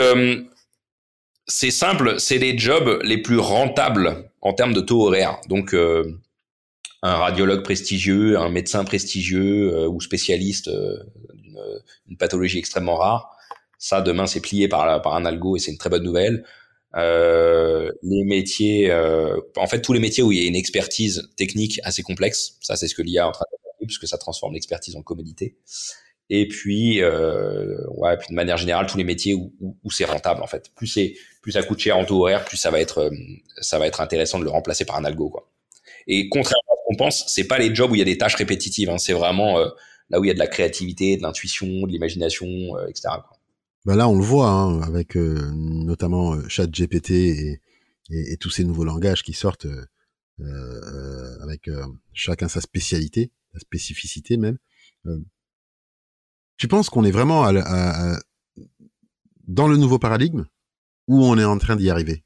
c'est 1.46 1.72
simple, 1.72 2.20
c'est 2.20 2.38
les 2.38 2.56
jobs 2.56 3.00
les 3.02 3.20
plus 3.20 3.38
rentables 3.38 4.30
en 4.40 4.52
termes 4.52 4.74
de 4.74 4.80
taux 4.80 5.06
horaire. 5.06 5.40
Donc 5.48 5.74
un 7.02 7.16
radiologue 7.16 7.62
prestigieux, 7.62 8.38
un 8.38 8.48
médecin 8.48 8.84
prestigieux 8.84 9.74
euh, 9.74 9.88
ou 9.88 10.00
spécialiste 10.00 10.68
euh, 10.68 11.02
d'une 12.06 12.16
pathologie 12.16 12.58
extrêmement 12.58 12.96
rare. 12.96 13.36
Ça, 13.78 14.00
demain, 14.00 14.26
c'est 14.26 14.40
plié 14.40 14.68
par, 14.68 15.02
par 15.02 15.14
un 15.16 15.24
algo 15.24 15.56
et 15.56 15.58
c'est 15.58 15.72
une 15.72 15.78
très 15.78 15.90
bonne 15.90 16.04
nouvelle. 16.04 16.44
Euh, 16.96 17.90
les 18.02 18.24
métiers, 18.24 18.90
euh, 18.90 19.40
en 19.56 19.66
fait, 19.66 19.80
tous 19.80 19.92
les 19.92 20.00
métiers 20.00 20.22
où 20.22 20.30
il 20.32 20.40
y 20.40 20.44
a 20.44 20.48
une 20.48 20.56
expertise 20.56 21.30
technique 21.36 21.80
assez 21.84 22.02
complexe, 22.02 22.56
ça, 22.60 22.76
c'est 22.76 22.88
ce 22.88 22.94
que 22.94 23.02
l'IA 23.02 23.22
est 23.22 23.26
en 23.26 23.32
train 23.32 23.46
de 23.50 23.56
faire, 23.62 23.72
puisque 23.86 24.06
ça 24.06 24.18
transforme 24.18 24.54
l'expertise 24.54 24.94
en 24.96 25.02
commodité. 25.02 25.56
Et 26.30 26.48
puis, 26.48 27.02
euh, 27.02 27.76
ouais, 27.90 28.16
puis 28.16 28.28
de 28.30 28.34
manière 28.34 28.56
générale, 28.56 28.86
tous 28.86 28.98
les 28.98 29.04
métiers 29.04 29.34
où, 29.34 29.52
où, 29.82 29.90
c'est 29.90 30.04
rentable 30.04 30.42
en 30.42 30.46
fait. 30.46 30.70
Plus 30.74 30.86
c'est, 30.86 31.14
plus 31.42 31.52
ça 31.52 31.62
coûte 31.62 31.78
cher 31.78 31.98
en 31.98 32.04
taux 32.04 32.20
horaire, 32.20 32.44
plus 32.44 32.56
ça 32.56 32.70
va 32.70 32.80
être, 32.80 32.98
euh, 32.98 33.10
ça 33.60 33.78
va 33.78 33.86
être 33.86 34.00
intéressant 34.00 34.38
de 34.38 34.44
le 34.44 34.50
remplacer 34.50 34.84
par 34.84 34.96
un 34.96 35.04
algo 35.04 35.28
quoi. 35.28 35.50
Et 36.06 36.28
contrairement 36.30 36.71
à 36.92 36.94
ce 36.94 36.98
qu'on 36.98 37.04
pense, 37.04 37.24
c'est 37.26 37.46
pas 37.46 37.58
les 37.58 37.74
jobs 37.74 37.90
où 37.90 37.94
il 37.94 37.98
y 37.98 38.02
a 38.02 38.04
des 38.06 38.18
tâches 38.18 38.34
répétitives. 38.34 38.90
Hein, 38.90 38.98
c'est 38.98 39.12
vraiment 39.12 39.58
euh, 39.58 39.68
là 40.10 40.20
où 40.20 40.24
il 40.24 40.28
y 40.28 40.30
a 40.30 40.34
de 40.34 40.38
la 40.38 40.46
créativité, 40.46 41.16
de 41.16 41.22
l'intuition, 41.22 41.66
de 41.66 41.88
l'imagination, 41.90 42.46
euh, 42.46 42.86
etc. 42.86 43.08
Bah 43.84 43.96
là, 43.96 44.08
on 44.08 44.16
le 44.16 44.24
voit 44.24 44.48
hein, 44.48 44.80
avec 44.82 45.16
euh, 45.16 45.50
notamment 45.52 46.38
ChatGPT 46.48 47.10
et, 47.10 47.60
et, 48.10 48.36
tous 48.36 48.50
ces 48.50 48.64
nouveaux 48.64 48.84
langages 48.84 49.22
qui 49.22 49.32
sortent 49.32 49.66
avec 51.42 51.70
chacun 52.12 52.48
sa 52.48 52.60
spécialité, 52.60 53.30
sa 53.52 53.60
spécificité 53.60 54.36
même. 54.36 54.58
Tu 56.56 56.68
penses 56.68 56.90
qu'on 56.90 57.04
est 57.04 57.12
vraiment 57.12 57.52
dans 59.46 59.68
le 59.68 59.76
nouveau 59.76 59.98
paradigme 59.98 60.46
ou 61.06 61.24
on 61.24 61.38
est 61.38 61.44
en 61.44 61.58
train 61.58 61.76
d'y 61.76 61.90
arriver? 61.90 62.24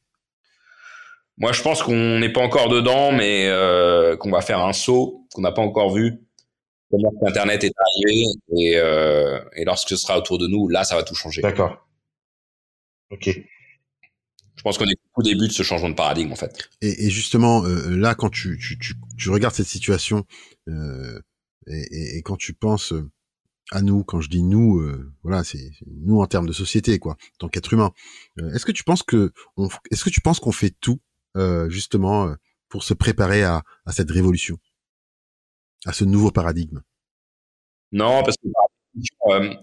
Moi, 1.38 1.52
je 1.52 1.62
pense 1.62 1.82
qu'on 1.82 2.18
n'est 2.18 2.32
pas 2.32 2.40
encore 2.40 2.68
dedans, 2.68 3.12
mais 3.12 3.46
euh, 3.46 4.16
qu'on 4.16 4.30
va 4.30 4.40
faire 4.40 4.60
un 4.60 4.72
saut 4.72 5.26
qu'on 5.34 5.42
n'a 5.42 5.52
pas 5.52 5.62
encore 5.62 5.92
vu. 5.92 6.22
Comment 6.90 7.12
Internet 7.26 7.64
est 7.64 7.72
arrivé 7.76 8.24
et, 8.56 8.76
euh, 8.76 9.40
et 9.54 9.64
lorsque 9.64 9.90
ce 9.90 9.96
sera 9.96 10.16
autour 10.16 10.38
de 10.38 10.46
nous, 10.46 10.68
là, 10.68 10.84
ça 10.84 10.96
va 10.96 11.02
tout 11.02 11.14
changer. 11.14 11.42
D'accord. 11.42 11.86
Ok. 13.10 13.28
Je 13.28 14.62
pense 14.62 14.78
qu'on 14.78 14.86
est 14.86 14.98
au 15.14 15.22
début 15.22 15.48
de 15.48 15.52
ce 15.52 15.62
changement 15.62 15.90
de 15.90 15.94
paradigme, 15.94 16.32
en 16.32 16.36
fait. 16.36 16.70
Et, 16.80 17.06
et 17.06 17.10
justement, 17.10 17.64
euh, 17.64 17.96
là, 17.96 18.14
quand 18.14 18.30
tu, 18.30 18.58
tu, 18.58 18.78
tu, 18.78 18.94
tu, 19.18 19.30
regardes 19.30 19.54
cette 19.54 19.66
situation 19.66 20.24
euh, 20.68 21.20
et, 21.66 22.16
et, 22.16 22.22
quand 22.22 22.36
tu 22.36 22.54
penses 22.54 22.94
à 23.72 23.82
nous, 23.82 24.04
quand 24.04 24.20
je 24.20 24.28
dis 24.28 24.42
nous, 24.42 24.78
euh, 24.78 25.12
voilà, 25.22 25.44
c'est 25.44 25.70
nous 25.86 26.20
en 26.20 26.26
termes 26.26 26.46
de 26.46 26.52
société, 26.52 26.98
quoi, 26.98 27.12
en 27.12 27.38
tant 27.38 27.48
qu'être 27.48 27.72
humain. 27.72 27.92
Euh, 28.38 28.52
est-ce 28.54 28.64
que 28.64 28.72
tu 28.72 28.84
penses 28.84 29.02
que, 29.02 29.32
est-ce 29.90 30.04
que 30.04 30.10
tu 30.10 30.20
penses 30.20 30.40
qu'on 30.40 30.52
fait 30.52 30.74
tout 30.80 31.00
justement 31.68 32.34
pour 32.68 32.84
se 32.84 32.94
préparer 32.94 33.42
à, 33.44 33.62
cette 33.88 34.10
révolution, 34.10 34.56
à 35.84 35.92
ce 35.92 36.04
nouveau 36.04 36.30
paradigme 36.30 36.82
Non, 37.92 38.22
parce 38.22 38.36
que 38.36 38.48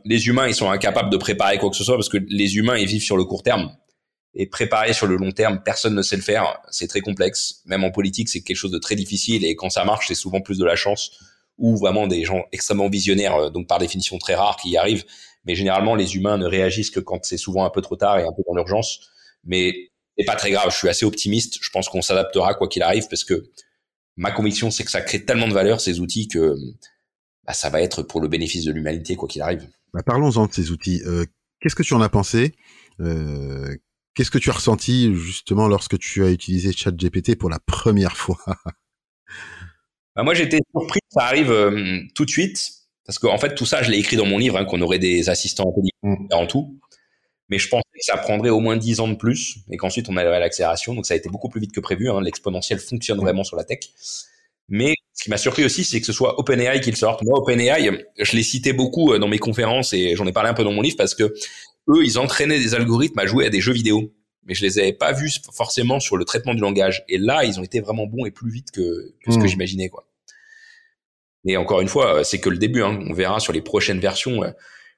les 0.05 0.27
humains, 0.27 0.47
ils 0.47 0.55
sont 0.55 0.69
incapables 0.69 1.09
de 1.09 1.17
préparer 1.17 1.57
quoi 1.57 1.69
que 1.69 1.75
ce 1.75 1.83
soit 1.83 1.95
parce 1.95 2.09
que 2.09 2.17
les 2.27 2.55
humains, 2.55 2.77
ils 2.77 2.87
vivent 2.87 3.03
sur 3.03 3.17
le 3.17 3.25
court 3.25 3.43
terme. 3.43 3.75
Et 4.35 4.47
préparer 4.47 4.93
sur 4.93 5.05
le 5.05 5.15
long 5.15 5.31
terme, 5.31 5.61
personne 5.63 5.93
ne 5.93 6.01
sait 6.01 6.15
le 6.15 6.23
faire. 6.23 6.59
C'est 6.71 6.87
très 6.87 7.01
complexe. 7.01 7.61
Même 7.65 7.83
en 7.83 7.91
politique, 7.91 8.29
c'est 8.29 8.41
quelque 8.41 8.57
chose 8.57 8.71
de 8.71 8.79
très 8.79 8.95
difficile. 8.95 9.45
Et 9.45 9.55
quand 9.55 9.69
ça 9.69 9.85
marche, 9.85 10.07
c'est 10.07 10.15
souvent 10.15 10.41
plus 10.41 10.57
de 10.57 10.65
la 10.65 10.75
chance 10.75 11.19
ou 11.59 11.77
vraiment 11.77 12.07
des 12.07 12.23
gens 12.23 12.43
extrêmement 12.51 12.89
visionnaires, 12.89 13.35
euh, 13.35 13.49
donc 13.51 13.67
par 13.67 13.77
définition 13.77 14.17
très 14.17 14.33
rares, 14.33 14.57
qui 14.57 14.71
y 14.71 14.77
arrivent. 14.77 15.05
Mais 15.45 15.53
généralement, 15.53 15.93
les 15.93 16.15
humains 16.15 16.37
ne 16.37 16.47
réagissent 16.47 16.89
que 16.89 16.99
quand 16.99 17.23
c'est 17.25 17.37
souvent 17.37 17.63
un 17.63 17.69
peu 17.69 17.81
trop 17.81 17.95
tard 17.95 18.17
et 18.17 18.23
un 18.23 18.31
peu 18.31 18.41
dans 18.47 18.55
l'urgence. 18.55 19.11
Mais 19.43 19.91
c'est 20.17 20.25
pas 20.25 20.35
très 20.35 20.51
grave. 20.51 20.69
Je 20.71 20.77
suis 20.77 20.89
assez 20.89 21.05
optimiste. 21.05 21.57
Je 21.61 21.69
pense 21.69 21.89
qu'on 21.89 22.01
s'adaptera 22.01 22.53
quoi 22.53 22.67
qu'il 22.67 22.83
arrive 22.83 23.07
parce 23.09 23.23
que 23.23 23.49
ma 24.15 24.31
conviction, 24.31 24.71
c'est 24.71 24.83
que 24.83 24.91
ça 24.91 25.01
crée 25.01 25.25
tellement 25.25 25.47
de 25.47 25.53
valeur 25.53 25.81
ces 25.81 25.99
outils 25.99 26.27
que 26.27 26.55
bah, 27.45 27.53
ça 27.53 27.69
va 27.69 27.81
être 27.81 28.03
pour 28.03 28.21
le 28.21 28.27
bénéfice 28.27 28.65
de 28.65 28.71
l'humanité 28.71 29.15
quoi 29.15 29.27
qu'il 29.27 29.41
arrive. 29.41 29.67
Bah, 29.93 30.03
Parlons-en 30.03 30.47
de 30.47 30.53
ces 30.53 30.71
outils. 30.71 31.01
Euh, 31.05 31.25
Qu'est-ce 31.59 31.75
que 31.75 31.83
tu 31.83 31.93
en 31.93 32.01
as 32.01 32.09
pensé? 32.09 32.55
Euh, 32.99 33.75
Qu'est-ce 34.15 34.31
que 34.31 34.37
tu 34.37 34.49
as 34.49 34.53
ressenti 34.53 35.15
justement 35.15 35.67
lorsque 35.67 35.97
tu 35.97 36.23
as 36.23 36.29
utilisé 36.29 36.71
ChatGPT 36.71 37.35
pour 37.35 37.49
la 37.49 37.59
première 37.59 38.17
fois? 38.17 38.37
Bah 40.15 40.21
moi, 40.21 40.35
j'étais 40.35 40.59
surpris 40.75 40.99
que 40.99 41.07
ça 41.09 41.23
arrive 41.23 41.49
euh, 41.51 41.99
tout 42.13 42.23
de 42.23 42.29
suite, 42.29 42.71
parce 43.03 43.17
qu'en 43.17 43.33
en 43.33 43.39
fait, 43.39 43.55
tout 43.55 43.65
ça, 43.65 43.81
je 43.81 43.89
l'ai 43.89 43.97
écrit 43.97 44.15
dans 44.15 44.27
mon 44.27 44.37
livre, 44.37 44.57
hein, 44.57 44.65
qu'on 44.65 44.79
aurait 44.81 44.99
des 44.99 45.27
assistants 45.29 45.67
intelligents 45.67 46.25
mm. 46.29 46.33
en 46.33 46.45
tout. 46.45 46.79
Mais 47.49 47.57
je 47.57 47.67
pensais 47.67 47.83
ça 48.03 48.17
prendrait 48.17 48.49
au 48.49 48.59
moins 48.59 48.75
10 48.75 48.99
ans 48.99 49.07
de 49.07 49.15
plus, 49.15 49.59
et 49.71 49.77
qu'ensuite 49.77 50.09
on 50.09 50.17
arriverait 50.17 50.37
à 50.37 50.39
l'accélération. 50.39 50.93
Donc 50.93 51.05
ça 51.05 51.13
a 51.13 51.17
été 51.17 51.29
beaucoup 51.29 51.49
plus 51.49 51.61
vite 51.61 51.71
que 51.71 51.79
prévu. 51.79 52.09
Hein. 52.09 52.21
L'exponentiel 52.21 52.79
fonctionne 52.79 53.17
vraiment 53.17 53.43
sur 53.43 53.55
la 53.55 53.63
tech. 53.63 53.79
Mais 54.67 54.95
ce 55.13 55.23
qui 55.23 55.29
m'a 55.29 55.37
surpris 55.37 55.63
aussi, 55.63 55.85
c'est 55.85 55.99
que 55.99 56.05
ce 56.05 56.13
soit 56.13 56.39
OpenAI 56.39 56.81
qui 56.81 56.89
le 56.89 56.97
sorte. 56.97 57.23
Moi, 57.23 57.37
OpenAI, 57.37 58.05
je 58.17 58.35
l'ai 58.35 58.43
cité 58.43 58.73
beaucoup 58.73 59.13
euh, 59.13 59.19
dans 59.19 59.27
mes 59.27 59.39
conférences 59.39 59.93
et 59.93 60.15
j'en 60.15 60.27
ai 60.27 60.33
parlé 60.33 60.49
un 60.49 60.53
peu 60.53 60.63
dans 60.63 60.71
mon 60.71 60.81
livre 60.81 60.97
parce 60.97 61.15
que 61.15 61.23
eux, 61.23 62.03
ils 62.03 62.17
entraînaient 62.19 62.59
des 62.59 62.75
algorithmes 62.75 63.19
à 63.19 63.25
jouer 63.25 63.45
à 63.45 63.49
des 63.49 63.61
jeux 63.61 63.73
vidéo 63.73 64.13
mais 64.45 64.53
je 64.53 64.61
les 64.65 64.79
avais 64.79 64.91
pas 64.91 65.13
vus 65.13 65.39
forcément 65.53 66.01
sur 66.01 66.17
le 66.17 66.25
traitement 66.25 66.53
du 66.53 66.61
langage. 66.61 67.05
Et 67.07 67.17
là, 67.17 67.45
ils 67.45 67.61
ont 67.61 67.63
été 67.63 67.79
vraiment 67.79 68.05
bons 68.05 68.25
et 68.25 68.31
plus 68.31 68.51
vite 68.51 68.71
que, 68.71 69.13
que 69.25 69.31
ce 69.31 69.37
que 69.37 69.43
hmm. 69.43 69.47
j'imaginais, 69.47 69.89
quoi. 69.89 70.05
Et 71.45 71.57
encore 71.57 71.79
une 71.79 71.87
fois, 71.87 72.25
c'est 72.25 72.39
que 72.39 72.49
le 72.49 72.57
début. 72.57 72.83
Hein. 72.83 72.99
On 73.09 73.13
verra 73.13 73.39
sur 73.39 73.53
les 73.53 73.61
prochaines 73.61 73.99
versions. 73.99 74.41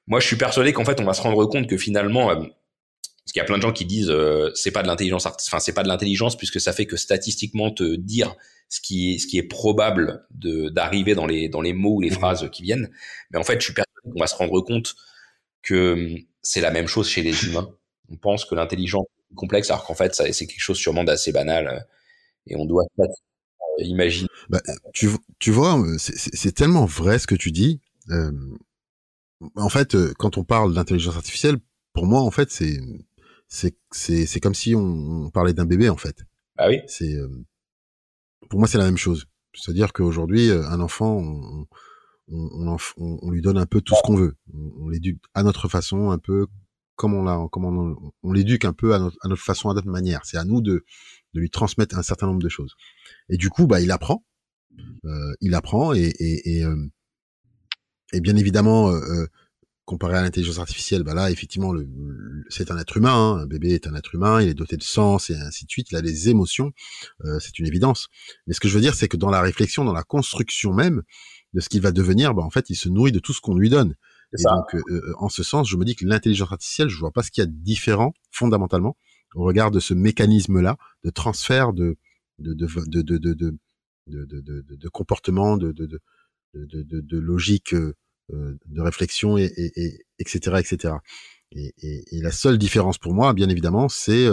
Moi, 0.06 0.20
je 0.20 0.26
suis 0.26 0.36
persuadé 0.36 0.72
qu'en 0.72 0.84
fait, 0.84 1.00
on 1.00 1.04
va 1.04 1.14
se 1.14 1.22
rendre 1.22 1.44
compte 1.46 1.68
que 1.68 1.76
finalement, 1.76 2.30
euh, 2.30 2.44
parce 3.26 3.32
qu'il 3.32 3.40
y 3.40 3.42
a 3.42 3.44
plein 3.44 3.56
de 3.56 3.62
gens 3.62 3.72
qui 3.72 3.84
disent, 3.84 4.08
euh, 4.08 4.52
c'est 4.54 4.70
pas 4.70 4.84
de 4.84 4.86
l'intelligence, 4.86 5.26
enfin, 5.26 5.58
c'est 5.58 5.72
pas 5.72 5.82
de 5.82 5.88
l'intelligence 5.88 6.36
puisque 6.36 6.60
ça 6.60 6.72
fait 6.72 6.86
que 6.86 6.96
statistiquement 6.96 7.72
te 7.72 7.96
dire 7.96 8.36
ce 8.68 8.80
qui 8.80 9.14
est, 9.14 9.18
ce 9.18 9.26
qui 9.26 9.36
est 9.36 9.42
probable 9.42 10.24
de 10.30 10.68
d'arriver 10.68 11.16
dans 11.16 11.26
les 11.26 11.48
dans 11.48 11.60
les 11.60 11.72
mots 11.72 11.96
ou 11.96 12.00
les 12.00 12.10
hmm. 12.10 12.14
phrases 12.14 12.48
qui 12.52 12.62
viennent. 12.62 12.88
Mais 13.32 13.40
en 13.40 13.42
fait, 13.42 13.60
je 13.60 13.64
suis 13.64 13.74
persuadé 13.74 14.12
qu'on 14.12 14.20
va 14.20 14.28
se 14.28 14.36
rendre 14.36 14.60
compte 14.60 14.94
que 15.62 15.94
hum, 15.94 16.18
c'est 16.40 16.60
la 16.60 16.70
même 16.70 16.86
chose 16.86 17.08
chez 17.08 17.22
les 17.22 17.46
humains. 17.46 17.68
On 18.12 18.16
pense 18.16 18.44
que 18.44 18.54
l'intelligence 18.54 19.06
complexe, 19.34 19.70
alors 19.70 19.84
qu'en 19.84 19.94
fait, 19.94 20.14
c'est 20.14 20.46
quelque 20.46 20.60
chose 20.60 20.78
sûrement 20.78 21.02
d'assez 21.02 21.32
banal. 21.32 21.66
Euh, 21.66 21.80
et 22.46 22.54
on 22.54 22.64
doit 22.64 22.84
euh, 23.00 23.06
imaginer. 23.78 24.28
Bah, 24.48 24.62
tu, 24.94 25.08
tu 25.40 25.50
vois, 25.50 25.84
c'est 25.98 26.52
tellement 26.54 26.84
vrai 26.84 27.18
ce 27.18 27.26
que 27.26 27.34
tu 27.34 27.50
dis. 27.50 27.80
Euh, 28.10 28.30
en 29.56 29.68
fait, 29.68 29.96
quand 30.14 30.38
on 30.38 30.44
parle 30.44 30.74
d'intelligence 30.74 31.16
artificielle, 31.16 31.56
pour 31.92 32.06
moi, 32.06 32.20
en 32.20 32.30
fait, 32.30 32.52
c'est 32.52 32.78
c'est 33.48 34.40
comme 34.40 34.54
si 34.54 34.74
on, 34.74 35.30
parlait 35.30 35.54
d'un 35.54 35.66
bébé, 35.66 35.88
en 35.88 35.96
fait. 35.96 36.24
Ah 36.58 36.68
oui. 36.68 36.80
C'est 36.86 37.16
pour 38.48 38.58
moi, 38.58 38.68
c'est 38.68 38.78
la 38.78 38.84
même 38.84 38.96
chose. 38.96 39.26
C'est-à-dire 39.54 39.92
qu'aujourd'hui, 39.92 40.50
un 40.50 40.80
enfant, 40.80 41.16
on, 41.18 41.66
on, 42.28 42.76
on, 42.96 43.18
on, 43.22 43.30
lui 43.30 43.40
donne 43.40 43.58
un 43.58 43.66
peu 43.66 43.80
tout 43.80 43.94
ce 43.94 44.02
qu'on 44.02 44.16
veut. 44.16 44.36
On, 44.52 44.88
l'éduque 44.88 45.18
à 45.34 45.42
notre 45.42 45.68
façon, 45.68 46.10
un 46.10 46.18
peu 46.18 46.46
comme 46.96 47.14
on 47.14 47.22
l'a, 47.22 47.38
comme 47.52 47.64
on, 47.66 48.12
on 48.22 48.32
l'éduque 48.32 48.64
un 48.64 48.72
peu 48.72 48.94
à 48.94 48.98
notre, 48.98 49.16
à 49.22 49.28
notre, 49.28 49.42
façon, 49.42 49.70
à 49.70 49.74
notre 49.74 49.88
manière. 49.88 50.20
C'est 50.24 50.38
à 50.38 50.44
nous 50.44 50.60
de, 50.60 50.84
de 51.34 51.40
lui 51.40 51.50
transmettre 51.50 51.96
un 51.96 52.02
certain 52.02 52.26
nombre 52.26 52.42
de 52.42 52.48
choses. 52.48 52.74
Et 53.28 53.36
du 53.36 53.50
coup, 53.50 53.66
bah, 53.66 53.80
il 53.80 53.90
apprend, 53.90 54.24
euh, 55.04 55.34
il 55.40 55.54
apprend 55.54 55.92
et, 55.92 56.12
et, 56.18 56.56
et, 56.56 56.64
euh, 56.64 56.86
et 58.12 58.20
bien 58.20 58.36
évidemment, 58.36 58.90
euh, 58.90 59.00
euh, 59.00 59.26
comparé 59.86 60.18
à 60.18 60.22
l'intelligence 60.22 60.58
artificielle, 60.58 61.02
bah 61.02 61.14
là, 61.14 61.30
effectivement, 61.30 61.72
le, 61.72 61.88
c'est 62.50 62.70
un 62.70 62.78
être 62.78 62.96
humain. 62.98 63.14
Hein. 63.14 63.38
Un 63.38 63.46
bébé 63.46 63.70
est 63.70 63.86
un 63.86 63.94
être 63.94 64.14
humain. 64.14 64.42
Il 64.42 64.48
est 64.48 64.54
doté 64.54 64.76
de 64.76 64.82
sens 64.82 65.30
et 65.30 65.36
ainsi 65.36 65.64
de 65.64 65.70
suite. 65.70 65.90
Il 65.90 65.96
a 65.96 66.02
des 66.02 66.28
émotions. 66.28 66.72
Euh, 67.24 67.38
c'est 67.40 67.58
une 67.58 67.66
évidence. 67.66 68.08
Mais 68.46 68.52
ce 68.52 68.60
que 68.60 68.68
je 68.68 68.74
veux 68.74 68.82
dire, 68.82 68.94
c'est 68.94 69.08
que 69.08 69.16
dans 69.16 69.30
la 69.30 69.40
réflexion, 69.40 69.84
dans 69.84 69.94
la 69.94 70.02
construction 70.02 70.74
même 70.74 71.02
de 71.54 71.60
ce 71.60 71.70
qu'il 71.70 71.80
va 71.80 71.92
devenir, 71.92 72.34
bah, 72.34 72.42
en 72.42 72.50
fait, 72.50 72.68
il 72.68 72.76
se 72.76 72.90
nourrit 72.90 73.12
de 73.12 73.20
tout 73.20 73.32
ce 73.32 73.40
qu'on 73.40 73.56
lui 73.56 73.70
donne. 73.70 73.94
Et 74.36 74.42
donc, 74.42 74.74
euh, 74.74 74.82
euh, 74.90 75.14
en 75.18 75.28
ce 75.28 75.42
sens, 75.42 75.68
je 75.70 75.76
me 75.76 75.84
dis 75.84 75.94
que 75.94 76.04
l'intelligence 76.04 76.52
artificielle, 76.52 76.88
je 76.88 76.98
vois 76.98 77.12
pas 77.12 77.22
ce 77.22 77.30
qu'il 77.30 77.42
y 77.42 77.44
a 77.44 77.46
de 77.46 77.54
différent 77.56 78.12
fondamentalement 78.32 78.96
au 79.34 79.44
regard 79.44 79.70
de 79.70 79.80
ce 79.80 79.94
mécanisme-là 79.94 80.76
de 81.04 81.10
transfert 81.10 81.72
de 81.72 81.96
de 82.38 82.54
de 82.54 82.66
de 82.86 83.02
de 83.02 83.18
de 83.18 83.34
de, 84.08 84.24
de, 84.24 84.40
de, 84.40 84.76
de 84.76 84.88
comportement, 84.88 85.56
de 85.56 85.72
de, 85.72 85.86
de, 85.86 86.00
de, 86.54 87.00
de, 87.00 87.18
logique 87.18 87.74
euh, 87.74 87.94
de 88.30 88.80
réflexion 88.80 89.38
et, 89.38 89.44
et, 89.44 89.80
et 89.80 90.06
etc 90.18 90.56
etc. 90.58 90.94
Et, 91.52 91.72
et, 91.82 92.20
la 92.20 92.32
seule 92.32 92.58
différence 92.58 92.98
pour 92.98 93.14
moi, 93.14 93.32
bien 93.32 93.48
évidemment, 93.48 93.88
c'est 93.88 94.26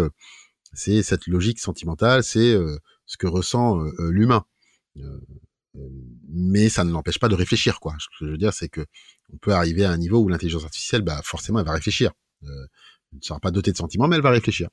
c'est 0.73 1.03
cette 1.03 1.27
logique 1.27 1.60
sentimentale, 1.60 2.23
c'est 2.23 2.58
ce 3.06 3.17
que 3.17 3.27
ressent 3.27 3.79
l'humain 3.99 4.45
mais 6.29 6.69
ça 6.69 6.84
ne 6.84 6.91
l'empêche 6.91 7.19
pas 7.19 7.29
de 7.29 7.36
réfléchir 7.36 7.79
quoi. 7.79 7.95
Ce 7.99 8.06
que 8.08 8.25
je 8.25 8.32
veux 8.32 8.38
dire 8.38 8.53
c'est 8.53 8.69
que 8.69 8.86
on 9.34 9.38
peut 9.38 9.53
arriver 9.53 9.86
à 9.86 9.91
un 9.91 9.97
niveau 9.97 10.19
où 10.19 10.27
l'intelligence 10.27 10.63
artificielle 10.63 11.01
bah 11.01 11.21
forcément 11.23 11.60
elle 11.60 11.65
va 11.65 11.73
réfléchir. 11.73 12.12
Euh, 12.43 12.47
elle 13.12 13.19
ne 13.19 13.23
sera 13.23 13.39
pas 13.39 13.51
dotée 13.51 13.71
de 13.71 13.77
sentiments 13.77 14.08
mais 14.08 14.15
elle 14.15 14.21
va 14.21 14.32
réfléchir. 14.32 14.69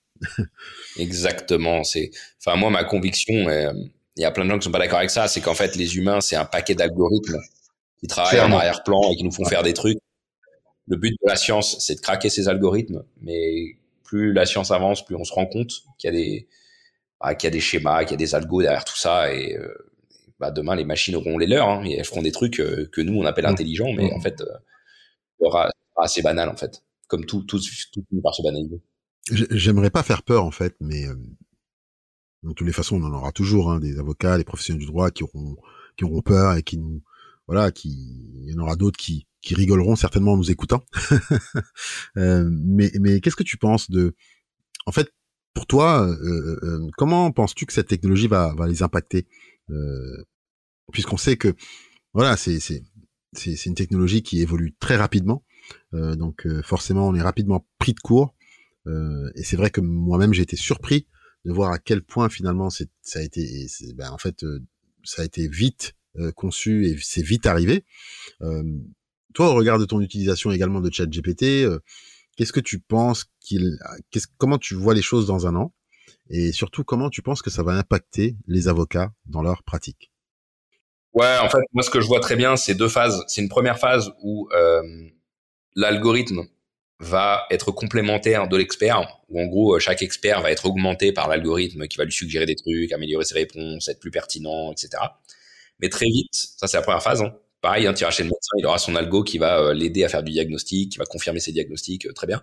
Exactement, 0.97 1.85
c'est 1.85 2.11
enfin 2.39 2.57
moi 2.57 2.71
ma 2.71 2.85
conviction 2.85 3.35
euh, 3.49 3.73
il 4.17 4.23
y 4.23 4.25
a 4.25 4.31
plein 4.31 4.45
de 4.45 4.51
gens 4.51 4.59
qui 4.59 4.65
sont 4.65 4.73
pas 4.73 4.79
d'accord 4.79 4.99
avec 4.99 5.11
ça, 5.11 5.29
c'est 5.29 5.41
qu'en 5.41 5.55
fait 5.55 5.77
les 5.77 5.97
humains 5.97 6.21
c'est 6.21 6.37
un 6.37 6.45
paquet 6.45 6.75
d'algorithmes 6.75 7.39
qui 8.01 8.07
travaillent 8.07 8.41
en 8.41 8.53
arrière-plan 8.53 9.01
et 9.13 9.17
qui 9.17 9.25
nous 9.25 9.33
font 9.33 9.45
faire 9.45 9.63
des 9.63 9.75
trucs. 9.75 9.99
Le 10.87 10.97
but 10.97 11.13
de 11.13 11.29
la 11.29 11.37
science, 11.37 11.77
c'est 11.79 11.95
de 11.95 12.01
craquer 12.01 12.31
ces 12.31 12.49
algorithmes, 12.49 13.05
mais 13.21 13.77
plus 14.03 14.33
la 14.33 14.47
science 14.47 14.71
avance, 14.71 15.05
plus 15.05 15.15
on 15.15 15.25
se 15.25 15.33
rend 15.33 15.47
compte 15.47 15.73
qu'il 15.99 16.09
y 16.13 16.17
a 16.17 16.17
des 16.17 16.49
bah, 17.21 17.35
qu'il 17.35 17.47
y 17.47 17.49
a 17.49 17.53
des 17.53 17.61
schémas, 17.61 18.05
qu'il 18.05 18.13
y 18.13 18.15
a 18.15 18.17
des 18.17 18.35
algos 18.35 18.63
derrière 18.63 18.85
tout 18.85 18.97
ça 18.97 19.33
et 19.33 19.57
euh, 19.57 19.73
bah, 20.41 20.51
demain 20.51 20.75
les 20.75 20.85
machines 20.85 21.15
auront 21.15 21.37
les 21.39 21.47
leurs 21.47 21.69
hein, 21.69 21.85
et 21.85 21.93
elles 21.93 22.05
feront 22.05 22.23
des 22.23 22.33
trucs 22.33 22.61
euh, 22.61 22.89
que 22.91 23.03
nous 23.03 23.21
on 23.21 23.27
appelle 23.27 23.45
mmh. 23.45 23.51
intelligents, 23.51 23.93
mais 23.93 24.11
mmh. 24.11 24.15
en 24.15 24.21
fait, 24.21 24.41
euh, 24.41 25.69
assez 25.97 26.23
banal 26.23 26.49
en 26.49 26.57
fait, 26.57 26.83
comme 27.09 27.27
tout 27.27 27.43
tout 27.43 27.61
tout 27.93 28.03
finit 28.09 28.23
par 28.23 28.35
se 28.35 28.43
banaliser. 28.43 28.81
J'aimerais 29.31 29.91
pas 29.91 30.03
faire 30.03 30.23
peur 30.23 30.45
en 30.45 30.51
fait, 30.51 30.75
mais 30.81 31.07
euh, 31.07 31.15
de 32.43 32.53
toutes 32.55 32.67
les 32.67 32.73
façons, 32.73 32.97
on 32.97 33.05
en 33.05 33.13
aura 33.13 33.33
toujours 33.33 33.71
hein, 33.71 33.79
des 33.79 33.99
avocats, 33.99 34.39
des 34.39 34.45
professionnels 34.45 34.81
du 34.81 34.87
droit 34.87 35.11
qui 35.11 35.23
auront 35.23 35.57
qui 35.97 36.05
auront 36.05 36.23
peur 36.23 36.57
et 36.57 36.63
qui 36.63 36.79
nous 36.79 37.03
voilà, 37.51 37.73
qui 37.73 37.89
il 38.45 38.53
y 38.53 38.55
en 38.57 38.63
aura 38.63 38.77
d'autres 38.77 38.97
qui 38.97 39.27
qui 39.43 39.57
rigoleront 39.57 39.97
certainement 39.97 40.35
en 40.35 40.37
nous 40.37 40.53
écoutant. 40.53 40.85
euh, 42.17 42.49
mais 42.49 42.93
mais 43.01 43.21
qu'est-ce 43.21 43.35
que 43.35 43.43
tu 43.43 43.57
penses 43.57 43.91
de, 43.91 44.15
en 44.87 44.93
fait, 44.93 45.13
pour 45.53 45.67
toi, 45.67 46.07
euh, 46.07 46.61
euh, 46.63 46.89
comment 46.97 47.33
penses-tu 47.33 47.67
que 47.67 47.73
cette 47.73 47.89
technologie 47.89 48.29
va, 48.29 48.55
va 48.55 48.69
les 48.69 48.83
impacter 48.83 49.27
Puisqu'on 50.93 51.17
sait 51.17 51.37
que 51.37 51.55
voilà, 52.13 52.37
c'est 52.37 52.61
c'est 52.61 52.85
c'est 53.33 53.67
une 53.67 53.75
technologie 53.75 54.23
qui 54.23 54.41
évolue 54.41 54.75
très 54.79 54.97
rapidement, 54.97 55.45
donc 55.93 56.47
forcément 56.63 57.09
on 57.09 57.15
est 57.15 57.23
rapidement 57.23 57.65
pris 57.79 57.95
de 57.95 58.01
court. 58.01 58.35
et 58.87 59.45
c'est 59.45 59.57
vrai 59.57 59.71
que 59.71 59.81
moi-même 59.81 60.35
j'ai 60.35 60.43
été 60.43 60.57
surpris 60.57 61.07
de 61.45 61.53
voir 61.53 61.71
à 61.71 61.79
quel 61.79 62.03
point 62.03 62.29
finalement 62.29 62.69
ça 62.71 62.85
a 63.15 63.23
été, 63.23 63.67
ben, 63.95 64.11
en 64.11 64.19
fait 64.19 64.45
ça 65.05 65.23
a 65.23 65.25
été 65.25 65.47
vite 65.47 65.95
conçu 66.35 66.87
et 66.87 66.97
c'est 67.01 67.23
vite 67.23 67.47
arrivé. 67.47 67.85
toi, 69.35 69.51
au 69.51 69.55
regard 69.55 69.79
de 69.79 69.85
ton 69.85 70.01
utilisation 70.01 70.51
également 70.51 70.81
de 70.81 70.93
ChatGPT, 70.93 71.67
Qu'est-ce 72.41 72.55
que 72.55 72.61
tu 72.61 72.79
penses 72.79 73.27
qu'il, 73.41 73.77
comment 74.39 74.57
tu 74.57 74.75
vois 74.75 74.95
les 74.95 75.03
choses 75.03 75.27
dans 75.27 75.47
un 75.47 75.55
an, 75.57 75.75
et 76.31 76.53
surtout 76.53 76.85
comment 76.85 77.11
tu 77.11 77.21
penses 77.21 77.43
que 77.43 77.51
ça 77.51 77.63
va 77.63 77.73
impacter 77.73 78.35
les 78.47 78.67
avocats 78.67 79.13
dans 79.27 79.43
leur 79.43 79.63
pratique? 79.63 80.11
Ouais, 81.13 81.37
en 81.39 81.51
fait, 81.51 81.59
moi 81.75 81.83
ce 81.83 81.91
que 81.91 82.01
je 82.01 82.07
vois 82.07 82.21
très 82.21 82.37
bien, 82.37 82.57
c'est 82.57 82.75
deux 82.75 82.89
phases. 82.89 83.23
C'est 83.27 83.43
une 83.43 83.51
première 83.51 83.79
phase 83.79 84.11
où 84.23 84.49
euh, 84.55 84.81
l'algorithme 85.75 86.47
va 86.99 87.47
être 87.51 87.73
complémentaire 87.73 88.49
de 88.49 88.57
l'expert, 88.57 89.21
où 89.29 89.39
en 89.39 89.47
gros 89.47 89.79
chaque 89.79 90.01
expert 90.01 90.41
va 90.41 90.51
être 90.51 90.65
augmenté 90.65 91.13
par 91.13 91.29
l'algorithme 91.29 91.89
qui 91.89 91.99
va 91.99 92.05
lui 92.05 92.13
suggérer 92.13 92.47
des 92.47 92.57
trucs, 92.57 92.91
améliorer 92.93 93.27
ses 93.27 93.35
réponses, 93.35 93.87
être 93.89 94.01
plus 94.01 94.11
pertinent, 94.11 94.73
etc. 94.73 94.91
Mais 95.81 95.89
très 95.89 96.07
vite, 96.07 96.33
ça 96.33 96.67
c'est 96.67 96.77
la 96.77 96.83
première 96.83 97.03
phase, 97.03 97.23
hein, 97.23 97.33
Pareil, 97.61 97.87
un 97.87 97.93
tirage 97.93 98.17
chez 98.17 98.23
le 98.23 98.31
médecin, 98.31 98.53
il 98.59 98.65
aura 98.65 98.79
son 98.79 98.97
algo 98.97 99.23
qui 99.23 99.37
va 99.37 99.61
euh, 99.61 99.75
l'aider 99.75 100.03
à 100.05 100.09
faire 100.09 100.23
du 100.23 100.33
diagnostic, 100.33 100.93
qui 100.93 100.99
va 100.99 101.05
confirmer 101.05 101.41
ses 101.41 101.53
diagnostics, 101.53 102.07
euh, 102.07 102.13
très 102.13 102.27
bien. 102.27 102.43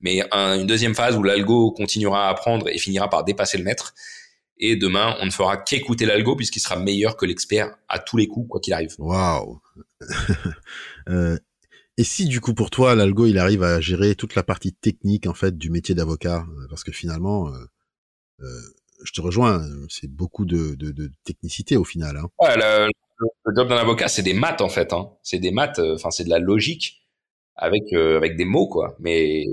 Mais 0.00 0.22
une 0.32 0.66
deuxième 0.66 0.94
phase 0.94 1.16
où 1.16 1.22
l'algo 1.22 1.70
continuera 1.70 2.28
à 2.28 2.30
apprendre 2.30 2.68
et 2.68 2.78
finira 2.78 3.08
par 3.08 3.24
dépasser 3.24 3.58
le 3.58 3.64
maître. 3.64 3.94
Et 4.58 4.76
demain, 4.76 5.16
on 5.20 5.26
ne 5.26 5.30
fera 5.30 5.56
qu'écouter 5.56 6.04
l'algo 6.04 6.36
puisqu'il 6.36 6.60
sera 6.60 6.76
meilleur 6.76 7.16
que 7.16 7.26
l'expert 7.26 7.74
à 7.88 7.98
tous 7.98 8.16
les 8.16 8.26
coups, 8.26 8.48
quoi 8.48 8.60
qu'il 8.60 8.72
arrive. 8.72 8.94
Waouh 8.98 9.60
euh, 11.08 11.38
Et 11.96 12.04
si 12.04 12.26
du 12.26 12.40
coup 12.40 12.54
pour 12.54 12.70
toi, 12.70 12.94
l'algo, 12.94 13.26
il 13.26 13.38
arrive 13.38 13.62
à 13.62 13.80
gérer 13.80 14.14
toute 14.14 14.34
la 14.34 14.42
partie 14.42 14.72
technique 14.72 15.26
en 15.26 15.34
fait 15.34 15.56
du 15.56 15.70
métier 15.70 15.94
d'avocat, 15.94 16.44
parce 16.68 16.84
que 16.84 16.92
finalement, 16.92 17.50
je 19.02 19.12
te 19.12 19.20
rejoins, 19.20 19.62
c'est 19.88 20.10
beaucoup 20.10 20.44
de, 20.44 20.74
de, 20.74 21.10
technicité 21.24 21.76
au 21.76 21.84
final. 21.84 22.16
Hein. 22.16 22.28
Ouais, 22.40 22.56
le, 22.56 22.90
le 23.18 23.54
job 23.54 23.68
d'un 23.68 23.76
avocat, 23.76 24.08
c'est 24.08 24.22
des 24.22 24.34
maths 24.34 24.60
en 24.60 24.68
fait. 24.68 24.92
Hein. 24.92 25.10
C'est 25.22 25.38
des 25.38 25.50
maths. 25.50 25.78
Euh, 25.78 25.94
enfin, 25.94 26.10
c'est 26.10 26.24
de 26.24 26.30
la 26.30 26.38
logique 26.38 27.02
avec 27.56 27.84
euh, 27.92 28.16
avec 28.16 28.36
des 28.36 28.44
mots 28.44 28.68
quoi. 28.68 28.96
Mais 29.00 29.46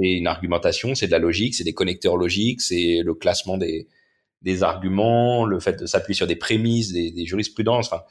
et 0.00 0.12
une 0.12 0.26
argumentation, 0.28 0.94
c'est 0.94 1.06
de 1.06 1.12
la 1.12 1.18
logique, 1.18 1.54
c'est 1.54 1.64
des 1.64 1.74
connecteurs 1.74 2.16
logiques, 2.16 2.60
c'est 2.60 3.02
le 3.04 3.14
classement 3.14 3.58
des 3.58 3.88
des 4.42 4.62
arguments, 4.62 5.44
le 5.46 5.58
fait 5.58 5.80
de 5.80 5.86
s'appuyer 5.86 6.14
sur 6.16 6.28
des 6.28 6.36
prémices, 6.36 6.92
des, 6.92 7.10
des 7.10 7.26
jurisprudences. 7.26 7.92
Enfin, 7.92 8.04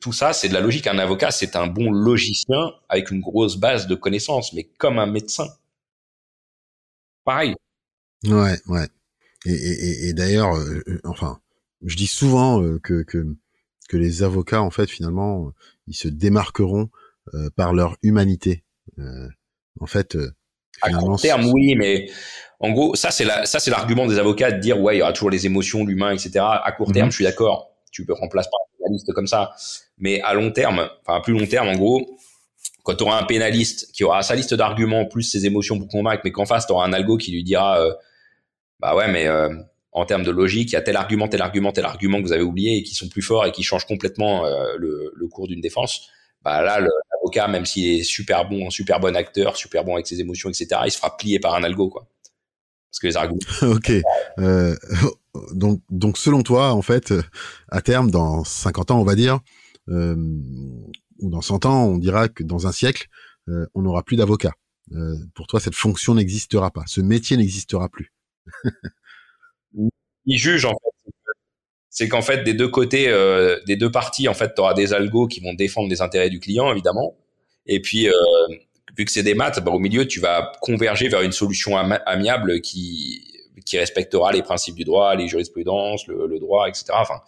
tout 0.00 0.12
ça, 0.12 0.32
c'est 0.32 0.48
de 0.48 0.54
la 0.54 0.60
logique. 0.60 0.86
Un 0.86 0.98
avocat, 0.98 1.30
c'est 1.30 1.56
un 1.56 1.66
bon 1.66 1.90
logicien 1.90 2.72
avec 2.88 3.10
une 3.10 3.20
grosse 3.20 3.56
base 3.56 3.86
de 3.86 3.94
connaissances, 3.94 4.52
mais 4.52 4.64
comme 4.64 4.98
un 4.98 5.06
médecin. 5.06 5.46
Pareil. 7.24 7.54
Ouais, 8.24 8.58
ouais. 8.66 8.88
Et, 9.44 9.52
et, 9.52 10.08
et 10.08 10.12
d'ailleurs, 10.12 10.56
euh, 10.56 10.82
enfin, 11.04 11.40
je 11.84 11.96
dis 11.96 12.06
souvent 12.06 12.78
que, 12.78 13.02
que 13.02 13.26
que 13.88 13.96
les 13.96 14.22
avocats, 14.22 14.62
en 14.62 14.70
fait, 14.70 14.88
finalement, 14.88 15.52
ils 15.86 15.94
se 15.94 16.08
démarqueront 16.08 16.88
euh, 17.32 17.48
par 17.56 17.72
leur 17.72 17.96
humanité. 18.02 18.64
Euh, 18.98 19.28
en 19.80 19.86
fait, 19.86 20.14
euh, 20.14 20.30
à 20.82 20.90
court 20.90 21.18
terme, 21.20 21.46
oui, 21.46 21.74
mais 21.74 22.10
en 22.60 22.70
gros, 22.72 22.94
ça 22.94 23.10
c'est 23.10 23.24
la, 23.24 23.46
ça 23.46 23.60
c'est 23.60 23.70
l'argument 23.70 24.06
des 24.06 24.18
avocats 24.18 24.52
de 24.52 24.60
dire 24.60 24.78
ouais, 24.80 24.96
il 24.96 24.98
y 24.98 25.02
aura 25.02 25.12
toujours 25.12 25.30
les 25.30 25.46
émotions, 25.46 25.84
l'humain, 25.84 26.12
etc. 26.12 26.32
À 26.40 26.70
court 26.72 26.92
terme, 26.92 27.06
mhm. 27.06 27.10
je 27.12 27.16
suis 27.16 27.24
d'accord. 27.24 27.70
Tu 27.92 28.04
peux 28.04 28.12
remplacer 28.12 28.50
par 28.50 28.60
un 28.60 28.84
pénaliste 28.84 29.12
comme 29.12 29.26
ça, 29.26 29.52
mais 29.96 30.20
à 30.20 30.34
long 30.34 30.50
terme, 30.50 30.88
enfin 31.06 31.18
à 31.18 31.20
plus 31.22 31.32
long 31.32 31.46
terme, 31.46 31.68
en 31.68 31.76
gros, 31.76 32.18
quand 32.82 32.94
tu 32.96 33.04
auras 33.04 33.20
un 33.20 33.24
pénaliste 33.24 33.90
qui 33.92 34.04
aura 34.04 34.22
sa 34.22 34.34
liste 34.34 34.52
d'arguments 34.52 35.06
plus 35.06 35.22
ses 35.22 35.46
émotions 35.46 35.78
pour 35.78 35.88
convaincre, 35.88 36.22
mais 36.24 36.32
qu'en 36.32 36.44
face 36.44 36.66
tu 36.66 36.72
auras 36.72 36.86
un 36.86 36.92
algo 36.92 37.16
qui 37.16 37.30
lui 37.32 37.44
dira 37.44 37.80
bah 38.80 38.94
ouais, 38.94 39.10
mais 39.10 39.28
en 39.94 40.04
termes 40.06 40.24
de 40.24 40.30
logique, 40.32 40.70
il 40.70 40.74
y 40.74 40.76
a 40.76 40.82
tel 40.82 40.96
argument, 40.96 41.28
tel 41.28 41.40
argument, 41.40 41.72
tel 41.72 41.84
argument 41.84 42.18
que 42.20 42.26
vous 42.26 42.32
avez 42.32 42.42
oublié 42.42 42.78
et 42.78 42.82
qui 42.82 42.96
sont 42.96 43.08
plus 43.08 43.22
forts 43.22 43.46
et 43.46 43.52
qui 43.52 43.62
changent 43.62 43.86
complètement 43.86 44.44
euh, 44.44 44.76
le, 44.76 45.28
cours 45.28 45.46
d'une 45.46 45.60
défense. 45.60 46.08
Bah 46.42 46.62
là, 46.62 46.80
l'avocat, 46.80 47.48
même 47.48 47.64
s'il 47.64 48.00
est 48.00 48.02
super 48.02 48.46
bon, 48.48 48.70
super 48.70 48.98
bon 49.00 49.16
acteur, 49.16 49.56
super 49.56 49.84
bon 49.84 49.94
avec 49.94 50.06
ses 50.06 50.20
émotions, 50.20 50.50
etc., 50.50 50.82
il 50.84 50.90
se 50.90 50.98
fera 50.98 51.16
plier 51.16 51.38
par 51.38 51.54
un 51.54 51.62
algo, 51.62 51.88
quoi. 51.88 52.08
Parce 52.90 53.00
que 53.00 53.06
les 53.06 53.16
arguments. 53.16 53.40
ok. 53.62 53.92
Euh, 54.38 54.74
donc, 55.52 55.80
donc, 55.90 56.18
selon 56.18 56.42
toi, 56.42 56.72
en 56.72 56.82
fait, 56.82 57.14
à 57.70 57.80
terme, 57.80 58.10
dans 58.10 58.42
50 58.42 58.90
ans, 58.90 59.00
on 59.00 59.04
va 59.04 59.14
dire, 59.14 59.38
euh, 59.88 60.16
ou 61.20 61.30
dans 61.30 61.40
100 61.40 61.66
ans, 61.66 61.84
on 61.84 61.98
dira 61.98 62.28
que 62.28 62.42
dans 62.42 62.66
un 62.66 62.72
siècle, 62.72 63.06
on 63.46 63.82
n'aura 63.82 64.02
plus 64.02 64.16
d'avocat. 64.16 64.52
pour 65.34 65.46
toi, 65.46 65.60
cette 65.60 65.74
fonction 65.74 66.14
n'existera 66.14 66.70
pas. 66.70 66.82
Ce 66.86 67.00
métier 67.00 67.36
n'existera 67.36 67.88
plus. 67.88 68.13
Ils 70.26 70.38
jugent 70.38 70.66
en 70.66 70.72
fait. 70.72 71.12
C'est 71.90 72.08
qu'en 72.08 72.22
fait 72.22 72.42
des 72.42 72.54
deux 72.54 72.68
côtés, 72.68 73.08
euh, 73.08 73.60
des 73.66 73.76
deux 73.76 73.90
parties, 73.90 74.26
en 74.26 74.34
fait, 74.34 74.54
tu 74.54 74.60
auras 74.60 74.74
des 74.74 74.92
algos 74.92 75.28
qui 75.28 75.40
vont 75.40 75.54
défendre 75.54 75.88
les 75.88 76.02
intérêts 76.02 76.30
du 76.30 76.40
client 76.40 76.72
évidemment, 76.72 77.16
et 77.66 77.80
puis 77.80 78.08
euh, 78.08 78.12
vu 78.98 79.04
que 79.04 79.12
c'est 79.12 79.22
des 79.22 79.34
maths, 79.34 79.62
bah, 79.62 79.70
au 79.70 79.78
milieu 79.78 80.06
tu 80.06 80.20
vas 80.20 80.52
converger 80.60 81.08
vers 81.08 81.22
une 81.22 81.32
solution 81.32 81.76
amiable 81.76 82.60
qui 82.60 83.30
qui 83.64 83.78
respectera 83.78 84.32
les 84.32 84.42
principes 84.42 84.74
du 84.74 84.84
droit, 84.84 85.14
les 85.14 85.28
jurisprudences, 85.28 86.06
le, 86.06 86.26
le 86.26 86.38
droit, 86.38 86.68
etc. 86.68 86.86
Enfin, 86.92 87.20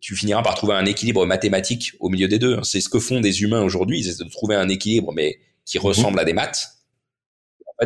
tu 0.00 0.16
finiras 0.16 0.42
par 0.42 0.54
trouver 0.54 0.74
un 0.74 0.86
équilibre 0.86 1.26
mathématique 1.26 1.92
au 2.00 2.08
milieu 2.08 2.28
des 2.28 2.38
deux. 2.38 2.62
C'est 2.62 2.80
ce 2.80 2.88
que 2.88 2.98
font 2.98 3.20
des 3.20 3.42
humains 3.42 3.62
aujourd'hui, 3.62 4.00
ils 4.00 4.08
essaient 4.08 4.24
de 4.24 4.30
trouver 4.30 4.54
un 4.54 4.68
équilibre, 4.68 5.12
mais 5.12 5.40
qui 5.64 5.78
mhm. 5.78 5.84
ressemble 5.84 6.20
à 6.20 6.24
des 6.24 6.32
maths 6.32 6.68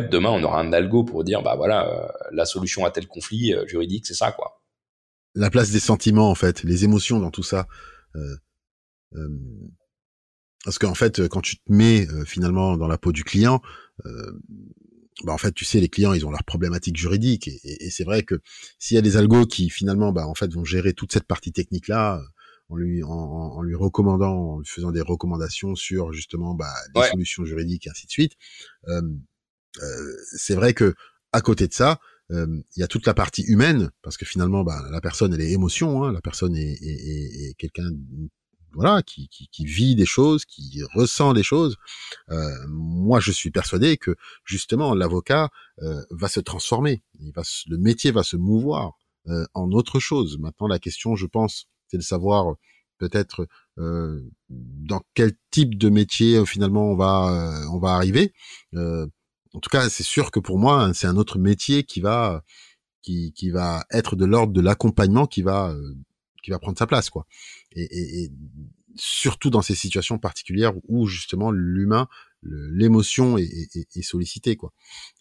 demain, 0.01 0.29
on 0.29 0.43
aura 0.43 0.59
un 0.59 0.73
algo 0.73 1.03
pour 1.03 1.23
dire, 1.23 1.41
bah 1.41 1.55
voilà, 1.55 1.87
euh, 1.87 2.07
la 2.31 2.45
solution 2.45 2.85
à 2.85 2.91
tel 2.91 3.07
conflit 3.07 3.53
euh, 3.53 3.65
juridique, 3.67 4.05
c'est 4.05 4.13
ça, 4.13 4.31
quoi. 4.31 4.61
La 5.35 5.49
place 5.49 5.71
des 5.71 5.79
sentiments, 5.79 6.29
en 6.29 6.35
fait, 6.35 6.63
les 6.63 6.83
émotions 6.83 7.19
dans 7.19 7.31
tout 7.31 7.43
ça. 7.43 7.67
Euh, 8.15 8.35
parce 10.65 10.79
qu'en 10.79 10.95
fait, 10.95 11.27
quand 11.27 11.41
tu 11.41 11.57
te 11.57 11.71
mets 11.71 12.07
finalement 12.25 12.75
dans 12.75 12.87
la 12.87 12.97
peau 12.97 13.11
du 13.11 13.23
client, 13.23 13.61
bah 15.23 15.33
en 15.33 15.37
fait, 15.37 15.53
tu 15.53 15.63
sais, 15.63 15.79
les 15.79 15.87
clients, 15.87 16.13
ils 16.13 16.25
ont 16.25 16.31
leurs 16.31 16.43
problématiques 16.43 16.97
juridiques, 16.97 17.47
et, 17.47 17.89
c'est 17.89 18.03
vrai 18.03 18.23
que 18.23 18.41
s'il 18.79 18.95
y 18.95 18.97
a 18.97 19.01
des 19.01 19.15
algos 19.15 19.45
qui 19.45 19.69
finalement, 19.69 20.11
bah 20.11 20.27
en 20.27 20.33
fait, 20.33 20.51
vont 20.51 20.65
gérer 20.65 20.93
toute 20.93 21.13
cette 21.13 21.25
partie 21.25 21.51
technique 21.51 21.87
là, 21.87 22.21
en 22.69 22.75
lui 22.75 23.03
en, 23.03 23.61
lui 23.61 23.75
recommandant, 23.75 24.53
en 24.53 24.59
lui 24.59 24.67
faisant 24.67 24.91
des 24.91 25.01
recommandations 25.01 25.75
sur 25.75 26.11
justement 26.11 26.53
bah, 26.53 26.73
des 26.95 27.03
solutions 27.03 27.45
juridiques 27.45 27.87
et 27.87 27.89
ainsi 27.89 28.07
de 28.07 28.11
suite. 28.11 28.33
Euh, 28.87 29.01
c'est 30.35 30.55
vrai 30.55 30.73
que 30.73 30.93
à 31.31 31.41
côté 31.41 31.67
de 31.67 31.73
ça, 31.73 31.99
euh, 32.31 32.61
il 32.75 32.79
y 32.79 32.83
a 32.83 32.87
toute 32.87 33.05
la 33.05 33.13
partie 33.13 33.43
humaine 33.43 33.91
parce 34.01 34.17
que 34.17 34.25
finalement, 34.25 34.63
bah, 34.63 34.83
la 34.91 35.01
personne 35.01 35.33
elle 35.33 35.41
est 35.41 35.51
émotion, 35.51 36.03
hein, 36.03 36.11
la 36.11 36.21
personne 36.21 36.55
est, 36.55 36.73
est, 36.81 37.49
est, 37.49 37.53
quelqu'un 37.57 37.89
voilà 38.73 39.01
qui, 39.01 39.29
qui, 39.29 39.47
qui, 39.47 39.65
vit 39.65 39.95
des 39.95 40.05
choses, 40.05 40.45
qui 40.45 40.81
ressent 40.93 41.33
des 41.33 41.43
choses. 41.43 41.77
Euh, 42.29 42.49
moi, 42.67 43.19
je 43.19 43.31
suis 43.31 43.49
persuadé 43.49 43.97
que 43.97 44.15
justement 44.43 44.93
l'avocat 44.93 45.49
euh, 45.81 46.03
va 46.11 46.27
se 46.27 46.41
transformer, 46.41 47.01
il 47.19 47.31
va 47.33 47.43
le 47.67 47.77
métier 47.77 48.11
va 48.11 48.23
se 48.23 48.35
mouvoir 48.35 48.97
euh, 49.27 49.45
en 49.53 49.71
autre 49.71 49.99
chose. 49.99 50.37
Maintenant, 50.37 50.67
la 50.67 50.79
question, 50.79 51.15
je 51.15 51.25
pense, 51.25 51.67
c'est 51.87 51.97
de 51.97 52.03
savoir 52.03 52.55
peut-être 52.97 53.47
euh, 53.77 54.21
dans 54.49 55.01
quel 55.13 55.31
type 55.49 55.77
de 55.77 55.89
métier 55.89 56.43
finalement 56.45 56.91
on 56.91 56.95
va 56.95 57.63
on 57.71 57.79
va 57.79 57.93
arriver. 57.93 58.33
En 59.53 59.59
tout 59.59 59.69
cas, 59.69 59.89
c'est 59.89 60.03
sûr 60.03 60.31
que 60.31 60.39
pour 60.39 60.57
moi, 60.59 60.91
c'est 60.93 61.07
un 61.07 61.17
autre 61.17 61.37
métier 61.37 61.83
qui 61.83 62.01
va 62.01 62.43
qui, 63.01 63.31
qui 63.33 63.49
va 63.49 63.85
être 63.91 64.15
de 64.15 64.25
l'ordre 64.25 64.53
de 64.53 64.61
l'accompagnement 64.61 65.27
qui 65.27 65.41
va 65.41 65.69
euh, 65.69 65.95
qui 66.43 66.51
va 66.51 66.59
prendre 66.59 66.77
sa 66.77 66.87
place 66.87 67.09
quoi. 67.09 67.25
Et, 67.73 68.23
et, 68.23 68.31
surtout 68.95 69.49
dans 69.49 69.61
ces 69.61 69.75
situations 69.75 70.17
particulières 70.17 70.73
où 70.87 71.05
justement 71.05 71.51
l'humain, 71.51 72.07
l'émotion 72.41 73.37
est, 73.37 73.43
est, 73.75 73.95
est, 73.95 74.01
sollicitée 74.01 74.55
quoi. 74.55 74.73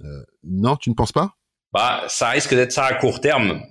Euh, 0.02 0.24
non, 0.44 0.76
tu 0.76 0.90
ne 0.90 0.94
penses 0.94 1.12
pas? 1.12 1.36
Bah, 1.72 2.04
ça 2.08 2.30
risque 2.30 2.54
d'être 2.54 2.72
ça 2.72 2.84
à 2.84 2.94
court 2.94 3.20
terme. 3.20 3.62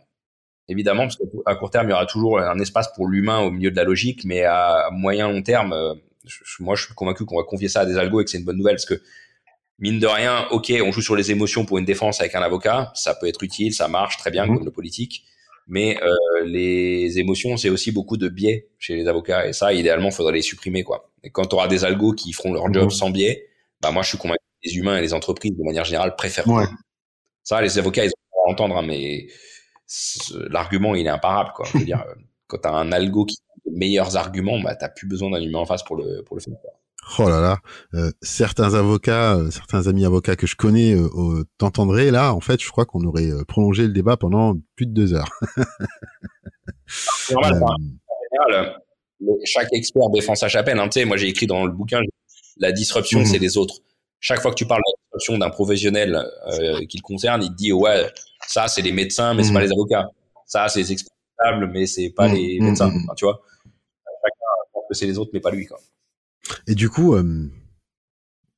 Évidemment, 0.68 1.04
parce 1.04 1.18
qu'à 1.18 1.56
court 1.56 1.72
terme, 1.72 1.88
il 1.88 1.92
y 1.92 1.94
aura 1.94 2.06
toujours 2.06 2.40
un 2.40 2.60
espace 2.60 2.92
pour 2.94 3.08
l'humain 3.08 3.40
au 3.40 3.52
milieu 3.52 3.72
de 3.72 3.76
la 3.76 3.84
logique, 3.84 4.26
mais 4.26 4.44
à 4.44 4.90
moyen 4.92 5.28
long 5.28 5.44
terme, 5.44 5.74
euh, 5.74 5.94
moi, 6.60 6.76
je 6.76 6.86
suis 6.86 6.94
convaincu 6.94 7.26
qu'on 7.26 7.38
va 7.38 7.44
confier 7.44 7.68
ça 7.68 7.82
à 7.82 7.86
des 7.86 7.98
algos 7.98 8.22
et 8.22 8.26
que 8.26 8.32
c'est 8.32 8.40
une 8.40 8.46
bonne 8.46 8.58
nouvelle 8.58 8.76
parce 8.76 8.86
que 8.86 9.02
mine 9.80 10.00
de 10.00 10.08
rien, 10.08 10.48
ok, 10.52 10.74
on 10.84 10.92
joue 10.92 11.02
sur 11.02 11.16
les 11.16 11.32
émotions 11.32 11.66
pour 11.66 11.78
une 11.78 11.86
défense 11.86 12.22
avec 12.22 12.36
un 12.36 12.42
avocat, 12.42 12.92
ça 12.96 13.14
peut 13.16 13.28
être 13.28 13.44
utile, 13.44 13.74
ça 13.74 13.88
marche 13.88 14.18
très 14.18 14.32
bien 14.32 14.46
mhm. 14.46 14.56
comme 14.56 14.66
le 14.66 14.72
politique, 14.72 15.26
mais 15.68 15.98
euh, 16.02 16.46
les 16.46 17.20
émotions, 17.20 17.58
c'est 17.58 17.70
aussi 17.70 17.92
beaucoup 17.92 18.18
de 18.18 18.30
biais 18.30 18.70
chez 18.80 18.96
les 18.96 19.08
avocats, 19.08 19.48
et 19.48 19.54
ça, 19.54 19.74
idéalement, 19.74 20.12
faudrait 20.12 20.34
les 20.34 20.42
supprimer, 20.42 20.84
quoi. 20.84 21.12
Et 21.24 21.30
quand 21.32 21.46
tu 21.46 21.56
auras 21.56 21.68
des 21.68 21.84
algos 21.86 22.14
qui 22.14 22.34
feront 22.34 22.54
leur 22.54 22.72
job 22.72 22.86
Mhm. 22.86 22.90
sans 22.92 23.10
biais, 23.10 23.48
bah 23.82 23.92
moi 23.92 24.04
je 24.04 24.10
suis 24.10 24.18
convaincu 24.18 24.40
que 24.62 24.70
les 24.70 24.78
humains 24.78 24.98
et 24.98 25.02
les 25.02 25.14
entreprises 25.14 25.56
de 25.56 25.64
manière 25.64 25.86
générale 25.86 26.16
préfèrent. 26.16 26.48
Ouais. 26.48 26.66
Ça, 27.44 27.62
les 27.62 27.78
avocats, 27.78 28.06
ils 28.06 28.10
ont 28.10 28.50
à 28.50 28.52
entendre, 28.52 28.78
hein, 28.78 28.84
mais 28.86 29.28
l'argument, 30.50 30.96
il 30.96 31.06
est 31.06 31.10
imparable. 31.10 31.52
Quoi. 31.56 31.66
Je 31.72 31.78
veux 31.80 31.86
dire, 31.86 32.04
quand 32.48 32.60
tu 32.60 32.68
as 32.68 32.72
un 32.72 32.92
algo 32.92 33.26
qui 33.26 33.38
a 33.50 33.70
de 33.70 33.76
meilleurs 33.78 34.16
arguments, 34.18 34.60
bah, 34.60 34.76
tu 34.76 34.86
plus 34.96 35.08
besoin 35.08 35.30
d'un 35.32 35.42
humain 35.42 35.60
en 35.60 35.66
face 35.66 35.84
pour 35.84 35.96
le, 35.96 36.24
pour 36.24 36.36
le 36.36 36.42
faire. 36.42 36.56
quoi. 36.62 36.72
Oh 37.20 37.30
là 37.30 37.40
là, 37.40 37.60
euh, 37.94 38.12
certains 38.22 38.74
avocats, 38.74 39.36
euh, 39.36 39.52
certains 39.52 39.88
amis 39.88 40.06
avocats 40.06 40.36
que 40.36 40.48
je 40.48 40.56
connais 40.56 40.94
euh, 40.96 41.44
t'entendraient 41.60 42.10
là. 42.12 42.34
En 42.34 42.40
fait, 42.40 42.62
je 42.62 42.70
crois 42.70 42.86
qu'on 42.86 43.04
aurait 43.06 43.30
euh, 43.30 43.44
prolongé 43.46 43.84
le 43.84 43.90
débat 43.94 44.18
pendant 44.18 44.56
plus 44.76 44.88
de 44.88 44.92
deux 44.94 45.14
heures. 45.14 45.30
C'est 46.88 47.34
normal, 47.34 47.64
en 47.64 48.48
général, 48.50 48.76
chaque 49.46 49.72
expert 49.74 50.10
défend 50.10 50.36
sa 50.36 50.48
chapelle. 50.48 50.80
Hein. 50.80 50.90
Tu 50.90 51.00
sais, 51.00 51.06
moi, 51.06 51.18
j'ai 51.18 51.28
écrit 51.28 51.48
dans 51.48 51.66
le 51.66 51.72
bouquin, 51.72 52.00
la 52.58 52.72
disruption, 52.72 53.20
Mhm. 53.20 53.26
c'est 53.26 53.40
les 53.40 53.58
autres. 53.58 53.76
Chaque 54.20 54.42
fois 54.42 54.52
que 54.52 54.56
tu 54.56 54.66
parles 54.66 54.82
de 54.86 54.92
la 54.92 54.98
disruption 55.20 55.38
d'un 55.38 55.50
professionnel 55.52 56.26
qui 56.90 56.98
le 56.98 57.02
concerne, 57.04 57.44
il 57.44 57.50
te 57.50 57.56
dit, 57.56 57.72
ouais, 57.72 58.08
ça, 58.48 58.68
c'est 58.68 58.82
les 58.82 58.92
médecins, 58.92 59.34
mais 59.34 59.44
c'est 59.44 59.50
Mhm. 59.50 59.56
pas 59.56 59.62
les 59.62 59.72
avocats. 59.72 60.10
Ça, 60.48 60.68
c'est 60.70 60.80
les 60.80 60.92
experts 60.92 61.12
mais 61.72 61.86
c'est 61.86 62.10
pas 62.12 62.28
Mhm. 62.30 62.34
les 62.36 62.60
médecins. 62.62 62.88
Enfin, 62.88 63.14
tu 63.16 63.26
vois, 63.26 63.42
chacun 63.66 64.46
pense 64.74 64.84
que 64.90 64.96
c'est 64.96 65.06
les 65.06 65.18
autres, 65.20 65.32
mais 65.34 65.40
pas 65.42 65.52
lui. 65.52 65.66
Quoi. 65.66 65.78
Et 66.68 66.76
du 66.76 66.90
coup, 66.90 67.16
euh, 67.16 67.50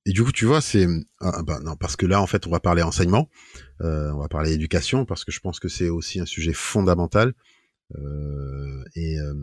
et 0.08 0.12
du 0.14 0.24
coup, 0.24 0.32
tu 0.32 0.46
vois, 0.46 0.62
c'est 0.62 0.88
ah, 1.20 1.44
bah, 1.44 1.60
non 1.60 1.76
parce 1.76 1.98
que 1.98 2.06
là, 2.06 2.22
en 2.22 2.28
fait, 2.28 2.48
on 2.48 2.50
va 2.50 2.62
parler 2.62 2.82
enseignement, 2.82 3.30
euh, 3.82 4.10
on 4.14 4.20
va 4.20 4.30
parler 4.30 4.54
éducation 4.54 5.06
parce 5.06 5.26
que 5.26 5.34
je 5.34 5.42
pense 5.42 5.60
que 5.60 5.68
c'est 5.68 5.90
aussi 5.90 6.22
un 6.22 6.26
sujet 6.26 6.54
fondamental 6.54 7.34
euh, 7.98 8.84
et 8.96 9.20
euh, 9.20 9.34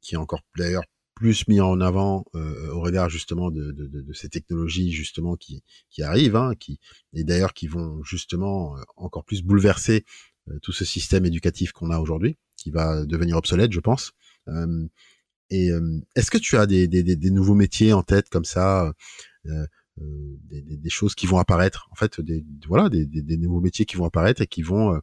qui 0.00 0.16
est 0.16 0.18
encore 0.18 0.40
d'ailleurs 0.56 0.82
plus 1.14 1.46
mis 1.46 1.60
en 1.60 1.80
avant 1.80 2.24
euh, 2.34 2.72
au 2.72 2.80
regard 2.80 3.08
justement 3.08 3.52
de, 3.52 3.70
de, 3.70 3.86
de, 3.86 4.12
ces 4.12 4.28
technologies 4.28 4.90
justement 4.90 5.36
qui 5.36 5.62
qui 5.90 6.02
arrivent, 6.02 6.34
hein, 6.34 6.54
qui 6.58 6.80
et 7.12 7.22
d'ailleurs 7.22 7.54
qui 7.54 7.68
vont 7.68 8.02
justement 8.02 8.76
euh, 8.76 8.82
encore 8.96 9.24
plus 9.24 9.42
bouleverser 9.42 10.04
tout 10.60 10.72
ce 10.72 10.84
système 10.84 11.24
éducatif 11.24 11.72
qu'on 11.72 11.90
a 11.90 11.98
aujourd'hui, 12.00 12.36
qui 12.58 12.70
va 12.70 13.06
devenir 13.06 13.38
obsolète, 13.38 13.72
je 13.72 13.80
pense. 13.80 14.12
Et 15.50 15.70
euh, 15.70 16.00
est-ce 16.16 16.30
que 16.30 16.38
tu 16.38 16.56
as 16.56 16.66
des, 16.66 16.88
des, 16.88 17.02
des, 17.02 17.16
des 17.16 17.30
nouveaux 17.30 17.54
métiers 17.54 17.92
en 17.92 18.02
tête 18.02 18.28
comme 18.28 18.44
ça, 18.44 18.92
euh, 19.46 19.66
euh, 20.00 20.36
des, 20.50 20.62
des, 20.62 20.76
des 20.76 20.90
choses 20.90 21.14
qui 21.14 21.26
vont 21.26 21.38
apparaître, 21.38 21.88
en 21.92 21.94
fait, 21.94 22.20
des, 22.20 22.44
voilà, 22.66 22.88
des, 22.88 23.06
des, 23.06 23.22
des 23.22 23.36
nouveaux 23.36 23.60
métiers 23.60 23.84
qui 23.84 23.96
vont 23.96 24.06
apparaître 24.06 24.42
et 24.42 24.46
qui 24.46 24.62
vont, 24.62 24.94
euh, 24.94 24.98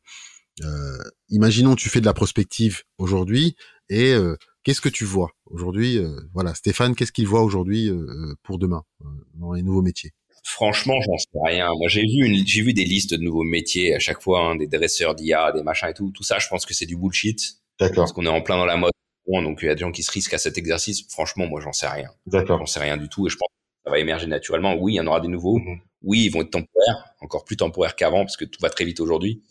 euh, 0.64 0.98
imaginons 1.30 1.76
tu 1.76 1.90
fais 1.90 2.02
de 2.02 2.06
la 2.06 2.14
prospective 2.14 2.84
aujourd'hui 2.98 3.56
et 3.90 4.14
euh, 4.14 4.36
qu'est-ce 4.64 4.82
que 4.82 4.90
tu 4.90 5.06
vois 5.06 5.32
aujourd'hui, 5.46 5.98
euh, 5.98 6.20
voilà, 6.34 6.54
Stéphane, 6.56 6.96
qu'est-ce 6.96 7.12
qu'il 7.12 7.28
voit 7.28 7.44
aujourd'hui 7.44 7.90
euh, 7.90 8.36
pour 8.44 8.58
demain 8.58 8.84
euh, 9.02 9.08
dans 9.36 9.54
les 9.54 9.64
nouveaux 9.64 9.82
métiers? 9.82 10.12
Franchement, 10.44 11.00
j'en 11.02 11.18
sais 11.18 11.40
rien. 11.46 11.68
Moi, 11.78 11.88
j'ai 11.88 12.02
vu, 12.02 12.26
une, 12.26 12.48
j'ai 12.48 12.64
vu 12.64 12.74
des 12.74 12.84
listes 12.84 13.14
de 13.14 13.18
nouveaux 13.18 13.44
métiers 13.44 13.94
à 13.94 14.00
chaque 14.00 14.22
fois, 14.22 14.50
hein, 14.50 14.56
des 14.56 14.66
dresseurs 14.66 15.14
d'IA, 15.14 15.52
des 15.52 15.62
machins 15.62 15.90
et 15.90 15.94
tout. 15.94 16.12
Tout 16.12 16.24
ça, 16.24 16.40
je 16.40 16.48
pense 16.48 16.66
que 16.66 16.74
c'est 16.74 16.88
du 16.88 16.98
bullshit. 16.98 17.40
D'accord. 17.80 17.98
Parce 17.98 18.12
qu'on 18.14 18.26
est 18.26 18.30
en 18.30 18.42
plein 18.42 18.58
dans 18.58 18.66
la 18.66 18.76
mode. 18.76 18.92
Donc 19.28 19.60
il 19.62 19.66
y 19.66 19.70
a 19.70 19.76
des 19.76 19.82
gens 19.82 19.92
qui 19.92 20.04
se 20.04 20.12
risquent 20.12 20.34
à 20.34 20.38
cet 20.38 20.58
exercice. 20.58 21.06
Franchement, 21.10 21.48
moi, 21.48 21.62
j'en 21.62 21.74
sais 21.74 21.88
rien. 21.88 22.10
D'accord. 22.26 22.60
J'en 22.60 22.66
sais 22.66 22.80
rien 22.80 22.98
du 22.98 23.08
tout. 23.08 23.28
Et 23.28 23.30
je 23.30 23.38
pense 23.38 23.48
que 23.48 23.84
ça 23.86 23.92
va 23.92 24.00
émerger 24.00 24.28
naturellement. 24.28 24.76
Oui, 24.76 24.94
il 24.94 24.96
y 24.98 25.00
en 25.00 25.08
aura 25.08 25.22
des 25.22 25.28
nouveaux. 25.28 25.58
Mhm. 25.58 25.80
Oui, 26.04 26.26
ils 26.26 26.30
vont 26.30 26.42
être 26.42 26.52
temporaires, 26.52 27.14
encore 27.22 27.46
plus 27.46 27.58
temporaires 27.58 27.96
qu'avant, 27.96 28.24
parce 28.26 28.36
que 28.36 28.46
tout 28.46 28.60
va 28.62 28.70
très 28.70 28.86
vite 28.86 29.00
aujourd'hui. 29.00 29.44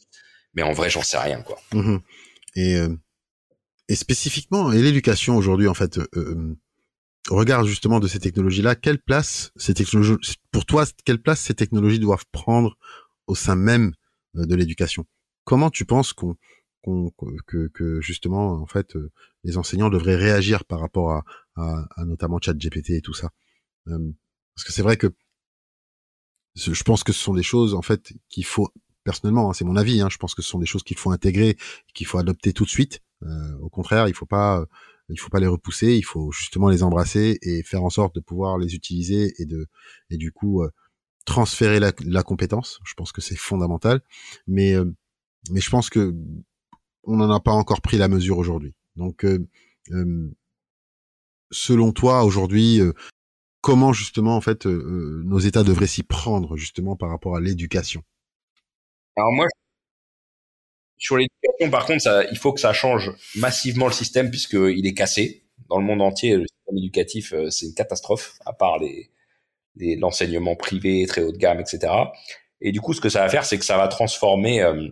Mais 0.55 0.63
en 0.63 0.73
vrai, 0.73 0.91
j'en 0.91 1.03
sais 1.03 1.19
rien, 1.19 1.43
quoi. 1.43 1.59
Mhm. 1.73 2.01
Et, 2.57 2.75
euh, 2.75 2.97
et 3.89 3.95
spécifiquement, 3.95 4.73
et 4.73 4.83
l'éducation 4.83 5.37
aujourd'hui, 5.37 5.69
en 5.69 5.75
fait, 5.75 5.99
euh, 5.99 6.09
euh, 6.17 6.59
au 7.29 7.37
regard 7.37 7.65
justement 7.65 8.01
de 8.01 8.09
ces 8.09 8.19
technologies-là, 8.19 8.75
quelle 8.75 8.99
place 8.99 9.53
ces 9.57 9.75
technologies, 9.75 10.37
pour 10.51 10.67
toi, 10.67 10.85
quelle 11.05 11.23
place 11.23 11.41
ces 11.41 11.55
technologies 11.55 11.99
doivent 12.01 12.25
prendre 12.33 12.77
au 13.27 13.35
sein 13.35 13.55
même 13.55 13.93
euh, 14.37 14.47
de 14.47 14.55
l'éducation? 14.57 15.07
Comment 15.45 15.71
tu 15.71 15.85
penses 15.85 16.13
qu'on, 16.13 16.37
que, 17.47 17.69
que 17.69 18.01
justement, 18.01 18.55
en 18.55 18.67
fait, 18.67 18.97
euh, 18.97 19.13
les 19.45 19.57
enseignants 19.57 19.91
devraient 19.91 20.17
réagir 20.17 20.65
par 20.65 20.81
rapport 20.81 21.13
à, 21.13 21.25
à, 21.57 21.87
à 21.97 22.05
notamment 22.05 22.39
ChatGPT 22.43 22.91
et 22.91 23.01
tout 23.03 23.15
ça 23.15 23.31
Euh, 23.89 24.13
Parce 24.55 24.65
que 24.67 24.73
c'est 24.73 24.83
vrai 24.83 24.97
que 24.97 25.09
je 26.57 26.83
pense 26.83 27.05
que 27.05 27.13
ce 27.13 27.21
sont 27.23 27.35
des 27.35 27.43
choses 27.43 27.75
en 27.75 27.83
fait 27.83 28.13
qu'il 28.29 28.45
faut 28.45 28.69
personnellement, 29.05 29.51
hein, 29.51 29.53
c'est 29.55 29.65
mon 29.65 29.77
avis, 29.77 30.01
hein, 30.01 30.09
je 30.11 30.19
pense 30.19 30.35
que 30.35 30.43
ce 30.43 30.51
sont 30.51 30.59
des 30.59 30.67
choses 30.67 30.83
qu'il 30.83 30.99
faut 30.99 31.11
intégrer, 31.11 31.57
qu'il 31.95 32.07
faut 32.07 32.19
adopter 32.19 32.53
tout 32.53 32.65
de 32.65 32.71
suite. 32.71 33.01
Euh, 33.23 33.57
au 33.61 33.71
contraire, 33.71 34.09
il 34.09 34.15
faut 34.15 34.27
pas, 34.27 34.65
il 35.09 35.19
faut 35.19 35.31
pas 35.31 35.41
les 35.41 35.47
repousser, 35.47 35.97
il 35.97 36.03
faut 36.03 36.31
justement 36.33 36.69
les 36.69 36.83
embrasser 36.83 37.39
et 37.43 37.63
faire 37.63 37.83
en 37.85 37.91
sorte 37.91 38.15
de 38.15 38.21
pouvoir 38.21 38.59
les 38.59 38.75
utiliser 38.75 39.33
et 39.39 39.47
de, 39.47 39.67
et 40.11 40.17
du 40.19 40.33
coup 40.33 40.63
euh, 40.63 40.71
transférer 41.25 41.81
la, 41.81 41.93
la 42.05 42.23
compétence. 42.23 42.81
Je 42.85 42.95
pense 42.95 43.13
que 43.13 43.21
c'est 43.23 43.37
fondamental, 43.37 44.03
mais 44.47 44.75
euh, 44.75 44.85
mais 45.51 45.61
je 45.61 45.71
pense 45.71 45.89
que 45.91 46.15
on 47.05 47.17
n'en 47.17 47.31
a 47.31 47.41
pas 47.41 47.53
encore 47.53 47.81
pris 47.81 47.97
la 47.99 48.09
mesure 48.09 48.39
aujourd'hui. 48.39 48.75
Donc, 48.97 49.25
euh, 49.25 49.47
selon 51.51 51.93
toi, 51.93 52.25
aujourd'hui, 52.25 52.81
euh, 52.81 52.93
comment 53.61 53.93
justement 53.93 54.37
en 54.37 54.41
fait 54.41 54.67
euh, 54.67 55.23
nos 55.25 55.39
États 55.39 55.63
devraient 55.63 55.87
s'y 55.87 56.03
prendre 56.03 56.57
justement 56.57 56.97
par 56.97 57.11
rapport 57.11 57.37
à 57.37 57.41
l'éducation? 57.41 58.03
Alors 59.17 59.33
moi, 59.33 59.47
sur 60.99 61.17
l'éducation, 61.17 61.71
par 61.71 61.87
contre, 61.87 62.03
ça, 62.03 62.25
il 62.31 62.39
faut 62.39 62.53
que 62.53 62.61
ça 62.61 62.73
change 62.73 63.13
massivement 63.37 63.87
le 63.87 63.93
système 63.93 64.31
puisqu'il 64.31 64.87
est 64.87 64.95
cassé. 64.95 65.45
Dans 65.69 65.79
le 65.79 65.85
monde 65.85 66.03
entier, 66.03 66.37
le 66.37 66.45
système 66.47 66.79
éducatif, 66.79 67.35
c'est 67.51 67.67
une 67.67 67.75
catastrophe, 67.75 68.37
à 68.45 68.53
part 68.53 68.79
les- 68.79 69.11
l'enseignement 69.97 70.57
privé 70.57 71.07
très 71.07 71.23
haut 71.23 71.33
de 71.33 71.39
gamme, 71.39 71.61
etc. 71.61 72.13
Et 72.61 72.73
du 72.73 72.81
coup, 72.81 72.93
ce 72.93 73.01
que 73.01 73.09
ça 73.09 73.21
va 73.21 73.29
faire, 73.29 73.45
c'est 73.45 73.59
que 73.59 73.65
ça 73.65 73.77
va 73.77 73.89
transformer, 73.89 74.63
euh, 74.63 74.89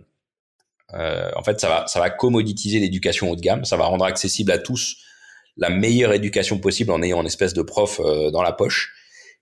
euh, 0.93 1.29
en 1.35 1.43
fait, 1.43 1.59
ça 1.59 1.69
va, 1.69 1.87
ça 1.87 1.99
va 1.99 2.09
commoditiser 2.09 2.79
l'éducation 2.79 3.29
haut 3.29 3.35
de 3.35 3.41
gamme, 3.41 3.65
ça 3.65 3.77
va 3.77 3.85
rendre 3.85 4.05
accessible 4.05 4.51
à 4.51 4.57
tous 4.57 4.97
la 5.57 5.69
meilleure 5.69 6.13
éducation 6.13 6.57
possible 6.59 6.91
en 6.91 7.01
ayant 7.01 7.21
une 7.21 7.27
espèce 7.27 7.53
de 7.53 7.61
prof 7.61 7.99
euh, 7.99 8.31
dans 8.31 8.41
la 8.41 8.53
poche. 8.53 8.93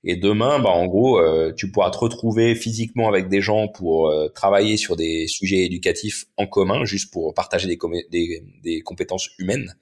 Et 0.03 0.15
demain, 0.15 0.59
bah, 0.59 0.69
en 0.69 0.85
gros, 0.85 1.19
euh, 1.19 1.53
tu 1.55 1.71
pourras 1.71 1.89
te 1.91 1.97
retrouver 1.97 2.55
physiquement 2.55 3.07
avec 3.07 3.29
des 3.29 3.41
gens 3.41 3.67
pour 3.67 4.09
euh, 4.09 4.29
travailler 4.29 4.77
sur 4.77 4.95
des 4.95 5.27
sujets 5.27 5.63
éducatifs 5.65 6.25
en 6.37 6.47
commun, 6.47 6.85
juste 6.85 7.11
pour 7.11 7.33
partager 7.33 7.67
des, 7.67 7.77
des, 8.11 8.43
des 8.63 8.81
compétences 8.81 9.29
humaines, 9.39 9.75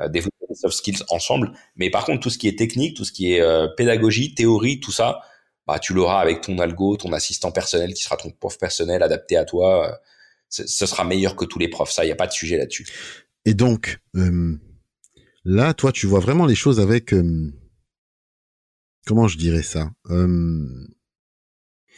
euh, 0.00 0.08
développer 0.08 0.46
des 0.48 0.54
soft 0.56 0.76
skills 0.76 1.02
ensemble. 1.08 1.52
Mais 1.76 1.90
par 1.90 2.04
contre, 2.04 2.20
tout 2.20 2.30
ce 2.30 2.38
qui 2.38 2.48
est 2.48 2.58
technique, 2.58 2.96
tout 2.96 3.04
ce 3.04 3.12
qui 3.12 3.32
est 3.32 3.40
euh, 3.40 3.68
pédagogie, 3.68 4.34
théorie, 4.34 4.80
tout 4.80 4.92
ça, 4.92 5.20
bah, 5.66 5.78
tu 5.78 5.94
l'auras 5.94 6.20
avec 6.20 6.40
ton 6.40 6.58
algo, 6.58 6.96
ton 6.96 7.12
assistant 7.12 7.52
personnel 7.52 7.94
qui 7.94 8.02
sera 8.02 8.16
ton 8.16 8.30
prof 8.30 8.58
personnel 8.58 9.02
adapté 9.02 9.36
à 9.36 9.44
toi. 9.44 9.98
Ce 10.66 10.86
sera 10.86 11.04
meilleur 11.04 11.36
que 11.36 11.44
tous 11.44 11.58
les 11.58 11.68
profs. 11.68 11.90
Ça, 11.90 12.04
il 12.04 12.08
n'y 12.08 12.12
a 12.12 12.16
pas 12.16 12.26
de 12.26 12.32
sujet 12.32 12.56
là-dessus. 12.58 12.86
Et 13.44 13.54
donc, 13.54 13.98
euh, 14.16 14.56
là, 15.44 15.74
toi, 15.74 15.92
tu 15.92 16.06
vois 16.06 16.20
vraiment 16.20 16.46
les 16.46 16.54
choses 16.54 16.80
avec... 16.80 17.12
euh, 17.12 17.52
comment 19.06 19.28
je 19.28 19.36
dirais 19.38 19.62
ça 19.62 19.90
Euh, 20.10 20.86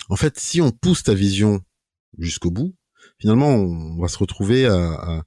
En 0.08 0.16
fait, 0.16 0.38
si 0.38 0.60
on 0.60 0.70
pousse 0.72 1.02
ta 1.04 1.14
vision 1.14 1.60
jusqu'au 2.18 2.50
bout, 2.50 2.74
finalement, 3.20 3.48
on 3.54 4.00
va 4.00 4.08
se 4.08 4.18
retrouver 4.18 4.66
à, 4.66 4.74
à, 4.74 5.22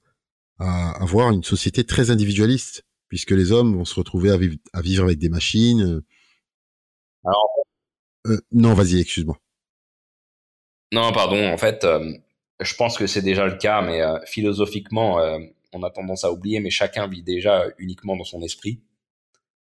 à 0.58 1.02
avoir 1.02 1.30
une 1.30 1.42
société 1.44 1.84
très 1.84 2.10
individualiste, 2.10 2.84
puisque 3.08 3.30
les 3.30 3.50
hommes 3.52 3.74
vont 3.76 3.84
se 3.84 3.94
retrouver 3.94 4.30
à 4.30 4.36
vivre, 4.36 4.56
à 4.72 4.82
vivre 4.82 5.04
avec 5.04 5.18
des 5.18 5.28
machines. 5.30 6.02
Alors, 7.24 7.48
Euh, 8.26 8.38
non, 8.52 8.74
vas-y, 8.74 9.00
excuse-moi. 9.00 9.38
Non, 10.92 11.10
pardon. 11.12 11.50
En 11.50 11.56
fait, 11.56 11.84
euh, 11.84 12.12
je 12.60 12.74
pense 12.74 12.98
que 12.98 13.06
c'est 13.06 13.22
déjà 13.22 13.46
le 13.46 13.56
cas, 13.56 13.82
mais 13.82 14.02
euh, 14.02 14.18
philosophiquement, 14.26 15.20
euh, 15.20 15.38
on 15.72 15.82
a 15.82 15.90
tendance 15.90 16.24
à 16.24 16.32
oublier, 16.32 16.60
mais 16.60 16.70
chacun 16.70 17.08
vit 17.08 17.22
déjà 17.22 17.66
uniquement 17.78 18.16
dans 18.16 18.24
son 18.24 18.42
esprit. 18.42 18.80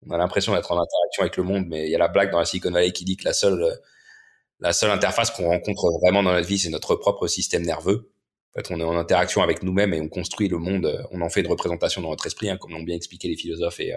On 0.07 0.11
a 0.11 0.17
l'impression 0.17 0.53
d'être 0.53 0.71
en 0.71 0.75
interaction 0.75 1.21
avec 1.21 1.37
le 1.37 1.43
monde, 1.43 1.65
mais 1.67 1.85
il 1.87 1.91
y 1.91 1.95
a 1.95 1.97
la 1.97 2.07
blague 2.07 2.31
dans 2.31 2.39
la 2.39 2.45
Silicon 2.45 2.71
Valley 2.71 2.91
qui 2.91 3.05
dit 3.05 3.17
que 3.17 3.25
la 3.25 3.33
seule, 3.33 3.63
euh, 3.63 4.91
interface 4.93 5.31
qu'on 5.31 5.47
rencontre 5.47 5.91
vraiment 6.01 6.23
dans 6.23 6.31
notre 6.31 6.47
vie, 6.47 6.59
c'est 6.59 6.69
notre 6.69 6.95
propre 6.95 7.27
système 7.27 7.63
nerveux. 7.63 8.11
En 8.53 8.59
fait, 8.59 8.71
on 8.71 8.79
est 8.79 8.83
en 8.83 8.95
interaction 8.95 9.41
avec 9.41 9.63
nous-mêmes 9.63 9.93
et 9.93 9.99
on 9.99 10.07
construit 10.07 10.47
le 10.47 10.57
monde. 10.57 11.05
On 11.11 11.21
en 11.21 11.29
fait 11.29 11.41
une 11.41 11.47
représentation 11.47 12.01
dans 12.01 12.11
notre 12.11 12.25
esprit, 12.27 12.49
hein, 12.49 12.57
comme 12.57 12.71
l'ont 12.71 12.83
bien 12.83 12.95
expliqué 12.95 13.27
les 13.27 13.35
philosophes 13.35 13.81
et, 13.81 13.93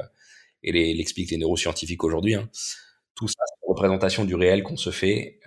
l'expliquent 0.64 1.30
les 1.30 1.36
neuroscientifiques 1.36 2.02
aujourd'hui. 2.02 2.34
Hein. 2.34 2.48
Tout 3.14 3.28
ça, 3.28 3.38
c'est 3.46 3.66
une 3.66 3.74
représentation 3.74 4.24
du 4.24 4.34
réel 4.34 4.64
qu'on 4.64 4.76
se 4.76 4.90
fait, 4.90 5.38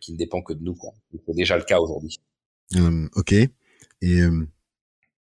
qui 0.00 0.12
ne 0.12 0.18
dépend 0.18 0.42
que 0.42 0.52
de 0.52 0.62
nous. 0.62 0.76
C'est 1.26 1.34
déjà 1.34 1.56
le 1.56 1.64
cas 1.64 1.78
aujourd'hui. 1.78 2.18
Euh, 2.76 3.08
ok. 3.14 3.32
Et, 3.32 3.50
euh, 4.02 4.46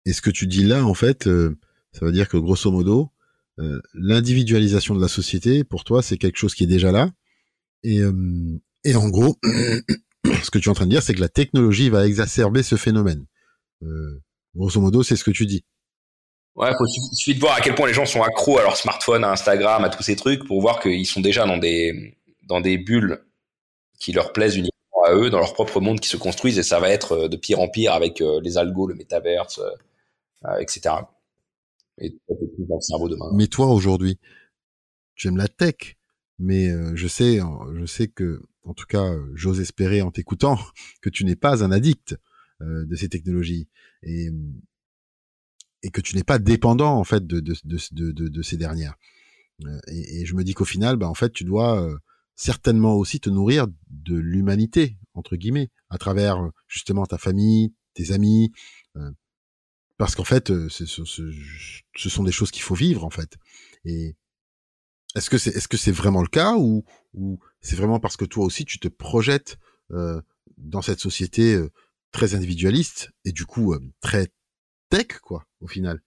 et 0.05 0.13
ce 0.13 0.21
que 0.21 0.31
tu 0.31 0.47
dis 0.47 0.65
là, 0.65 0.85
en 0.85 0.95
fait, 0.95 1.27
euh, 1.27 1.57
ça 1.93 2.05
veut 2.05 2.13
dire 2.13 2.29
que 2.29 2.37
grosso 2.37 2.71
modo, 2.71 3.11
euh, 3.59 3.81
l'individualisation 3.95 4.95
de 4.95 5.01
la 5.01 5.09
société, 5.09 5.65
pour 5.65 5.85
toi, 5.85 6.03
c'est 6.03 6.19
quelque 6.19 6.39
chose 6.39 6.55
qui 6.55 6.65
est 6.65 6.69
déjà 6.69 6.93
là. 6.93 7.11
Et, 7.83 8.01
et 8.85 8.97
en 8.97 9.11
gros, 9.11 9.39
ce 10.25 10.51
que 10.51 10.59
tu 10.59 10.69
es 10.69 10.71
en 10.71 10.75
train 10.75 10.87
de 10.87 10.91
dire, 10.91 11.03
c'est 11.03 11.15
que 11.15 11.21
la 11.21 11.29
technologie 11.29 11.91
va 11.91 12.07
exacerber 12.07 12.63
ce 12.63 12.77
phénomène. 12.77 13.27
Euh, 13.83 14.23
grosso 14.57 14.81
modo, 14.81 15.03
c'est 15.03 15.17
ce 15.17 15.25
que 15.25 15.31
tu 15.31 15.47
dis. 15.47 15.65
Ouais, 16.55 16.71
faut 16.79 16.87
suffit 16.87 17.35
de 17.35 17.41
voir 17.41 17.57
à 17.57 17.61
quel 17.61 17.75
point 17.75 17.89
les 17.89 17.95
gens 17.95 18.07
sont 18.07 18.23
accros 18.23 18.59
à 18.59 18.63
leur 18.63 18.77
smartphone, 18.77 19.25
à 19.25 19.33
Instagram, 19.33 19.83
à 19.85 19.91
tous 19.91 20.03
ces 20.03 20.15
trucs 20.15 20.47
pour 20.47 20.61
voir 20.61 20.81
qu'ils 20.81 21.07
sont 21.07 21.21
déjà 21.21 21.47
dans 21.47 21.59
des 21.59 22.17
dans 22.43 22.61
des 22.61 22.79
bulles 22.79 23.25
qui 23.99 24.13
leur 24.13 24.33
plaisent 24.33 24.57
uniquement 24.57 24.74
à 25.05 25.15
eux, 25.15 25.31
dans 25.31 25.39
leur 25.39 25.55
propre 25.55 25.81
monde 25.81 26.01
qui 26.01 26.09
se 26.09 26.17
construisent 26.17 26.59
et 26.59 26.63
ça 26.63 26.81
va 26.81 26.91
être 26.91 27.13
euh, 27.13 27.29
de 27.29 27.37
pire 27.37 27.61
en 27.61 27.69
pire 27.69 27.93
avec 27.93 28.21
euh, 28.21 28.41
les 28.43 28.59
algos, 28.59 28.87
le 28.87 28.95
métaverse, 28.95 29.61
euh, 30.45 30.57
etc. 30.59 30.95
Et 31.99 32.19
dans 32.29 32.77
le 32.77 32.81
cerveau 32.81 33.09
demain. 33.09 33.31
Mais 33.35 33.47
toi 33.47 33.69
aujourd'hui, 33.69 34.19
tu 35.15 35.29
aimes 35.29 35.37
la 35.37 35.49
tech, 35.49 35.97
mais 36.39 36.71
je 36.97 37.07
sais, 37.07 37.39
je 37.77 37.87
sais 37.87 38.09
que, 38.09 38.43
en 38.65 38.75
tout 38.75 38.87
cas, 38.87 39.15
j'ose 39.35 39.61
espérer 39.61 40.03
en 40.03 40.11
t'écoutant 40.11 40.59
que 41.03 41.09
tu 41.09 41.25
n'es 41.25 41.37
pas 41.37 41.63
un 41.63 41.71
addict 41.71 42.17
de 42.61 42.97
ces 42.97 43.09
technologies 43.09 43.69
et 44.03 44.29
et 45.83 45.91
que 45.91 46.01
tu 46.01 46.17
n'es 46.17 46.25
pas 46.25 46.39
dépendant 46.39 46.97
en 46.97 47.05
fait 47.05 47.27
de 47.27 47.39
de, 47.39 47.55
de, 47.65 48.11
de, 48.13 48.29
de 48.29 48.43
ces 48.43 48.57
dernières. 48.57 48.97
Et, 49.87 50.21
et, 50.21 50.27
je 50.27 50.35
me 50.35 50.43
dis 50.43 50.53
qu'au 50.53 50.65
final, 50.65 50.97
bah, 50.97 51.09
en 51.09 51.15
fait, 51.15 51.33
tu 51.33 51.45
dois 51.45 51.89
certainement 52.37 52.95
aussi 52.95 53.21
te 53.21 53.31
nourrir 53.31 53.67
de 53.89 54.17
l'humanité 54.17 54.99
entre 55.15 55.37
guillemets 55.37 55.71
à 55.91 55.99
travers 55.99 56.39
justement 56.67 57.07
ta 57.07 57.19
famille, 57.19 57.75
tes 57.95 58.13
amis, 58.13 58.53
parce 59.97 60.17
qu'en 60.17 60.25
fait, 60.25 60.49
ce, 60.69 60.87
ce, 60.87 61.05
ce, 61.05 62.09
sont 62.09 62.25
des 62.25 62.33
choses 62.33 62.51
qu'il 62.51 62.63
faut 62.63 62.75
vivre 62.75 63.05
en 63.05 63.11
fait. 63.11 63.37
Et 63.85 64.17
est-ce 65.15 65.31
que 65.31 65.39
c'est 65.39 65.51
est-ce 65.51 65.69
que 65.69 65.77
c'est 65.77 65.93
vraiment 65.93 66.23
le 66.23 66.29
cas 66.29 66.57
ou 66.57 66.85
ou 67.13 67.39
c'est 67.61 67.77
vraiment 67.77 68.01
parce 68.01 68.17
que 68.17 68.25
toi 68.25 68.45
aussi 68.45 68.65
tu 68.65 68.79
te 68.81 68.89
projettes 68.89 69.59
dans 69.91 70.83
cette 70.83 71.01
société 71.01 71.61
très 72.11 72.35
individualiste 72.35 73.11
et 73.25 73.33
du 73.33 73.47
coup 73.47 73.75
très 74.01 74.29
tech, 74.89 75.19
quoi, 75.23 75.47
au 75.61 75.69
final? 75.69 76.01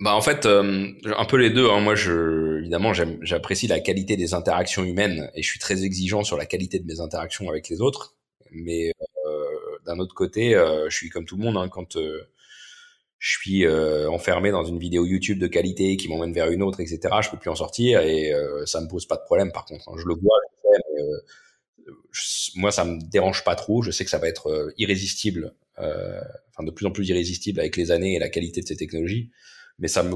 Bah 0.00 0.14
en 0.14 0.20
fait, 0.20 0.44
euh, 0.44 0.88
un 1.04 1.24
peu 1.24 1.36
les 1.36 1.50
deux. 1.50 1.68
Hein. 1.70 1.80
Moi, 1.80 1.94
je, 1.94 2.58
évidemment, 2.58 2.92
j'apprécie 2.92 3.68
la 3.68 3.80
qualité 3.80 4.16
des 4.16 4.34
interactions 4.34 4.84
humaines 4.84 5.30
et 5.34 5.42
je 5.42 5.48
suis 5.48 5.60
très 5.60 5.84
exigeant 5.84 6.24
sur 6.24 6.36
la 6.36 6.46
qualité 6.46 6.78
de 6.78 6.86
mes 6.86 7.00
interactions 7.00 7.48
avec 7.48 7.68
les 7.68 7.80
autres. 7.80 8.16
Mais 8.50 8.92
euh, 9.26 9.44
d'un 9.86 9.98
autre 9.98 10.14
côté, 10.14 10.54
euh, 10.54 10.88
je 10.90 10.96
suis 10.96 11.10
comme 11.10 11.24
tout 11.24 11.36
le 11.36 11.44
monde. 11.44 11.56
Hein, 11.56 11.68
quand 11.68 11.96
je 11.96 13.38
suis 13.38 13.66
enfermé 14.08 14.50
dans 14.50 14.64
une 14.64 14.78
vidéo 14.78 15.06
YouTube 15.06 15.38
de 15.38 15.46
qualité 15.46 15.96
qui 15.96 16.08
m'emmène 16.08 16.32
vers 16.32 16.50
une 16.50 16.62
autre, 16.62 16.80
etc., 16.80 17.00
je 17.22 17.30
peux 17.30 17.38
plus 17.38 17.50
en 17.50 17.54
sortir 17.54 18.00
et 18.00 18.32
ça 18.66 18.80
me 18.80 18.88
pose 18.88 19.06
pas 19.06 19.16
de 19.16 19.22
problème. 19.22 19.52
Par 19.52 19.64
contre, 19.64 19.88
hein. 19.88 19.94
je 19.96 20.06
le 20.06 20.14
vois, 20.14 20.38
je 20.44 20.60
sais, 20.60 20.84
mais, 20.96 22.60
moi, 22.60 22.70
ça 22.70 22.84
me 22.84 23.00
dérange 23.10 23.44
pas 23.44 23.54
trop. 23.54 23.82
Je 23.82 23.90
sais 23.90 24.04
que 24.04 24.10
ça 24.10 24.18
va 24.18 24.28
être 24.28 24.74
irrésistible 24.76 25.54
enfin 25.76 26.64
de 26.64 26.70
plus 26.70 26.86
en 26.86 26.90
plus 26.90 27.08
irrésistible 27.08 27.60
avec 27.60 27.76
les 27.76 27.90
années 27.90 28.14
et 28.14 28.18
la 28.18 28.28
qualité 28.28 28.60
de 28.60 28.66
ces 28.66 28.76
technologies, 28.76 29.30
mais 29.78 29.88
ça 29.88 30.02
me 30.02 30.14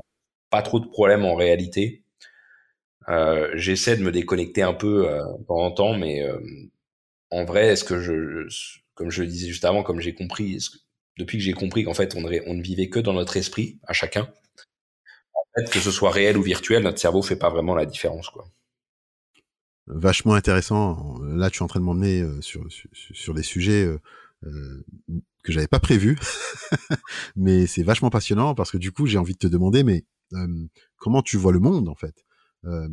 pas 0.51 0.63
trop 0.63 0.81
de 0.81 0.87
problèmes 0.87 1.25
en 1.25 1.35
réalité. 1.35 2.03
Euh, 3.09 3.51
J'essaie 3.55 3.97
de 3.97 4.03
me 4.03 4.13
déconnecter 4.13 4.63
un 4.63 4.75
peu 4.75 5.09
euh, 5.09 5.23
de 5.39 5.75
temps 5.75 5.97
mais 5.97 6.23
euh, 6.23 6.39
en 7.31 7.45
vrai, 7.45 7.69
est-ce 7.69 7.85
que 7.85 8.01
je, 8.01 8.47
comme 8.95 9.11
je 9.11 9.23
le 9.23 9.29
disais 9.29 9.49
juste 9.49 9.65
avant, 9.65 9.83
comme 9.83 10.01
j'ai 10.01 10.15
compris, 10.15 10.59
depuis 11.19 11.39
que 11.39 11.45
j'ai 11.45 11.53
compris 11.53 11.85
qu'en 11.85 11.95
fait 11.95 12.15
on 12.17 12.23
ne, 12.23 12.63
vivait 12.63 12.89
que 12.89 13.01
dans 13.01 13.13
notre 13.13 13.37
esprit 13.37 13.79
à 13.87 13.93
chacun, 13.93 14.31
en 15.35 15.43
fait, 15.55 15.71
que 15.71 15.81
ce 15.81 15.91
soit 15.91 16.11
réel 16.11 16.37
ou 16.39 16.43
virtuel, 16.43 16.83
notre 16.83 16.99
cerveau 16.99 17.23
fait 17.23 17.37
pas 17.37 17.51
vraiment 17.51 17.75
la 17.75 17.87
différence, 17.87 18.31
quoi 18.31 18.47
vachement 19.91 20.35
intéressant. 20.35 21.19
Là, 21.23 21.49
tu 21.49 21.61
es 21.61 21.63
en 21.63 21.67
train 21.67 21.81
de 21.81 21.85
m'emmener 21.87 22.23
sur, 22.43 22.71
sur, 22.71 22.91
sur, 22.93 23.33
des 23.33 23.43
sujets 23.43 23.89
euh, 24.45 24.85
que 25.43 25.53
j'avais 25.53 25.67
pas 25.67 25.81
prévu, 25.81 26.17
mais 27.37 27.67
c'est 27.67 27.83
vachement 27.83 28.11
passionnant 28.11 28.55
parce 28.55 28.71
que 28.71 28.79
du 28.79 28.93
coup 28.93 29.07
j'ai 29.07 29.19
envie 29.19 29.33
de 29.33 29.39
te 29.39 29.47
demander, 29.47 29.83
mais 29.83 30.05
euh, 30.35 30.67
comment 30.97 31.23
tu 31.23 31.37
vois 31.37 31.53
le 31.53 31.59
monde 31.59 31.89
en 31.89 31.95
fait? 31.95 32.25
Euh, 32.65 32.89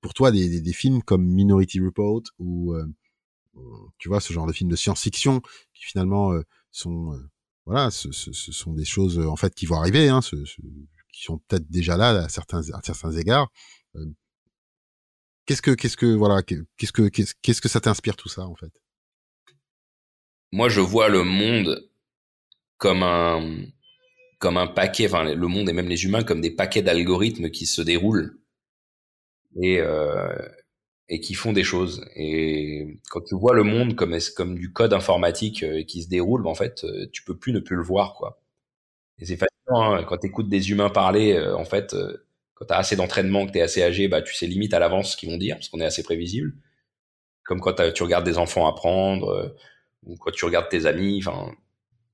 Pour 0.00 0.14
toi, 0.14 0.30
des, 0.32 0.60
des, 0.60 0.72
films 0.72 1.02
comme 1.02 1.24
Minority 1.24 1.80
Report 1.80 2.22
ou 2.38 2.74
tu 3.98 4.08
vois 4.08 4.20
ce 4.20 4.32
genre 4.32 4.46
de 4.46 4.52
films 4.52 4.70
de 4.70 4.76
science-fiction 4.76 5.40
qui 5.74 5.84
finalement 5.84 6.32
sont 6.70 7.18
voilà, 7.66 7.90
ce, 7.90 8.12
ce, 8.12 8.32
ce, 8.32 8.52
sont 8.52 8.74
des 8.74 8.84
choses 8.84 9.18
en 9.18 9.36
fait 9.36 9.54
qui 9.54 9.64
vont 9.66 9.76
arriver, 9.76 10.08
hein, 10.08 10.20
ce, 10.20 10.36
qui 11.12 11.22
sont 11.22 11.38
peut-être 11.48 11.70
déjà 11.70 11.96
là 11.96 12.24
à 12.24 12.28
certains 12.28 12.68
à 12.72 12.80
certains 12.82 13.12
égards. 13.12 13.50
qu'est-ce 15.46 15.62
que 15.62 15.70
qu'est-ce 15.70 15.96
que 15.96 16.06
voilà 16.14 16.42
qu'est-ce 16.42 16.92
que 16.92 17.08
qu'est-ce 17.08 17.60
que 17.60 17.68
ça 17.68 17.80
t'inspire 17.80 18.16
tout 18.16 18.28
ça 18.28 18.46
en 18.46 18.56
fait? 18.56 18.72
Moi, 20.54 20.68
je 20.68 20.80
vois 20.80 21.08
le 21.08 21.24
monde 21.24 21.90
comme 22.78 23.02
un, 23.02 23.56
comme 24.38 24.56
un 24.58 24.68
paquet, 24.68 25.06
enfin, 25.06 25.24
le 25.34 25.48
monde 25.48 25.68
et 25.68 25.72
même 25.72 25.88
les 25.88 26.04
humains 26.04 26.24
comme 26.24 26.40
des 26.40 26.52
paquets 26.52 26.82
d'algorithmes 26.82 27.50
qui 27.50 27.66
se 27.66 27.82
déroulent 27.82 28.38
et, 29.62 29.78
euh, 29.80 30.32
et 31.08 31.20
qui 31.20 31.34
font 31.34 31.52
des 31.52 31.64
choses. 31.64 32.04
Et 32.16 32.98
quand 33.10 33.22
tu 33.22 33.34
vois 33.36 33.54
le 33.54 33.64
monde 33.64 33.94
comme, 33.96 34.16
comme 34.36 34.58
du 34.58 34.72
code 34.72 34.92
informatique 34.92 35.62
euh, 35.62 35.82
qui 35.84 36.02
se 36.02 36.08
déroule, 36.08 36.46
en 36.46 36.54
fait, 36.54 36.84
euh, 36.84 37.06
tu 37.12 37.24
peux 37.24 37.36
plus 37.36 37.52
ne 37.52 37.60
plus 37.60 37.76
le 37.76 37.82
voir, 37.82 38.14
quoi. 38.14 38.40
Et 39.20 39.26
c'est 39.26 39.36
fascinant, 39.36 39.94
hein, 39.94 40.04
quand 40.04 40.18
tu 40.18 40.28
écoutes 40.28 40.48
des 40.48 40.70
humains 40.70 40.90
parler, 40.90 41.38
en 41.40 41.64
fait, 41.64 41.96
quand 42.54 42.66
tu 42.66 42.74
as 42.74 42.78
assez 42.78 42.96
d'entraînement, 42.96 43.46
que 43.46 43.52
tu 43.52 43.58
es 43.58 43.62
assez 43.62 43.82
âgé, 43.82 44.08
bah, 44.08 44.22
tu 44.22 44.34
sais 44.34 44.46
limite 44.46 44.74
à 44.74 44.80
l'avance 44.80 45.12
ce 45.12 45.16
qu'ils 45.16 45.30
vont 45.30 45.38
dire, 45.38 45.56
parce 45.56 45.68
qu'on 45.68 45.80
est 45.80 45.86
assez 45.86 46.02
prévisible. 46.02 46.54
Comme 47.44 47.60
quand 47.60 47.74
tu 47.92 48.02
regardes 48.04 48.24
des 48.26 48.38
enfants 48.38 48.66
apprendre, 48.68 49.54
ou 50.04 50.16
quand 50.16 50.30
tu 50.30 50.44
regardes 50.44 50.68
tes 50.68 50.86
amis, 50.86 51.22
enfin, 51.24 51.52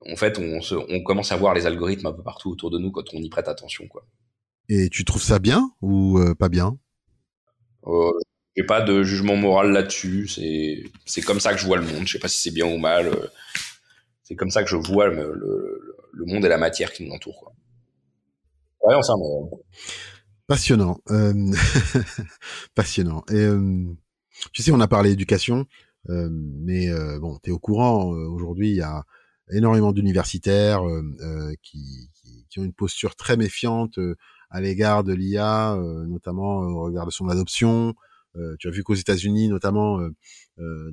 en 0.09 0.17
fait, 0.17 0.39
on, 0.39 0.61
se, 0.61 0.75
on 0.75 1.03
commence 1.03 1.33
à 1.33 1.37
voir 1.37 1.55
les 1.55 1.67
algorithmes 1.67 2.07
un 2.07 2.13
peu 2.13 2.23
partout 2.23 2.51
autour 2.51 2.71
de 2.71 2.79
nous 2.79 2.91
quand 2.91 3.13
on 3.13 3.19
y 3.19 3.29
prête 3.29 3.49
attention, 3.49 3.87
quoi. 3.89 4.07
Et 4.69 4.89
tu 4.89 5.05
trouves 5.05 5.23
ça 5.23 5.39
bien 5.39 5.71
ou 5.83 6.19
euh, 6.19 6.35
pas 6.35 6.49
bien? 6.49 6.79
Euh, 7.87 8.13
J'ai 8.57 8.65
pas 8.65 8.81
de 8.81 9.03
jugement 9.03 9.37
moral 9.37 9.73
là-dessus. 9.73 10.29
C'est 10.29 10.85
c'est 11.07 11.23
comme 11.23 11.41
ça 11.41 11.53
que 11.53 11.59
je 11.59 11.67
vois 11.67 11.77
le 11.77 11.85
monde. 11.85 12.07
Je 12.07 12.13
sais 12.13 12.19
pas 12.19 12.29
si 12.29 12.41
c'est 12.41 12.55
bien 12.55 12.67
ou 12.67 12.79
mal. 12.79 13.09
Euh, 13.09 13.27
c'est 14.23 14.37
comme 14.37 14.51
ça 14.51 14.63
que 14.63 14.71
je 14.71 14.77
vois 14.77 15.09
le, 15.09 15.33
le, 15.35 15.97
le, 16.13 16.25
monde 16.25 16.45
et 16.45 16.49
la 16.49 16.57
matière 16.57 16.93
qui 16.93 17.05
nous 17.05 17.13
entoure. 17.13 17.41
Quoi. 17.41 17.53
Ouais, 18.85 18.95
mais... 18.95 19.59
Passionnant, 20.47 21.01
euh, 21.11 21.53
passionnant. 22.75 23.25
Et 23.31 23.49
tu 24.53 24.63
sais, 24.63 24.71
on 24.71 24.81
a 24.81 24.89
parlé 24.89 25.11
éducation. 25.11 25.67
Euh, 26.09 26.29
mais 26.31 26.89
euh, 26.89 27.19
bon, 27.19 27.39
tu 27.43 27.51
es 27.51 27.53
au 27.53 27.59
courant, 27.59 28.15
euh, 28.15 28.27
aujourd'hui, 28.27 28.71
il 28.71 28.77
y 28.77 28.83
a 28.83 29.05
énormément 29.53 29.93
d'universitaires 29.93 30.83
qui, 31.63 32.09
qui, 32.15 32.47
qui, 32.49 32.61
ont 32.61 32.65
une 32.65 32.73
posture 32.73 33.17
très 33.17 33.37
méfiante 33.37 33.99
à 34.49 34.61
l'égard 34.61 35.03
de 35.03 35.13
l'IA, 35.13 35.77
notamment 36.07 36.59
au 36.59 36.83
regard 36.85 37.05
de 37.05 37.11
son 37.11 37.29
adoption. 37.29 37.95
tu 38.61 38.69
as 38.69 38.71
vu 38.71 38.85
qu'aux 38.85 38.95
États-Unis, 38.95 39.49
notamment, 39.49 39.99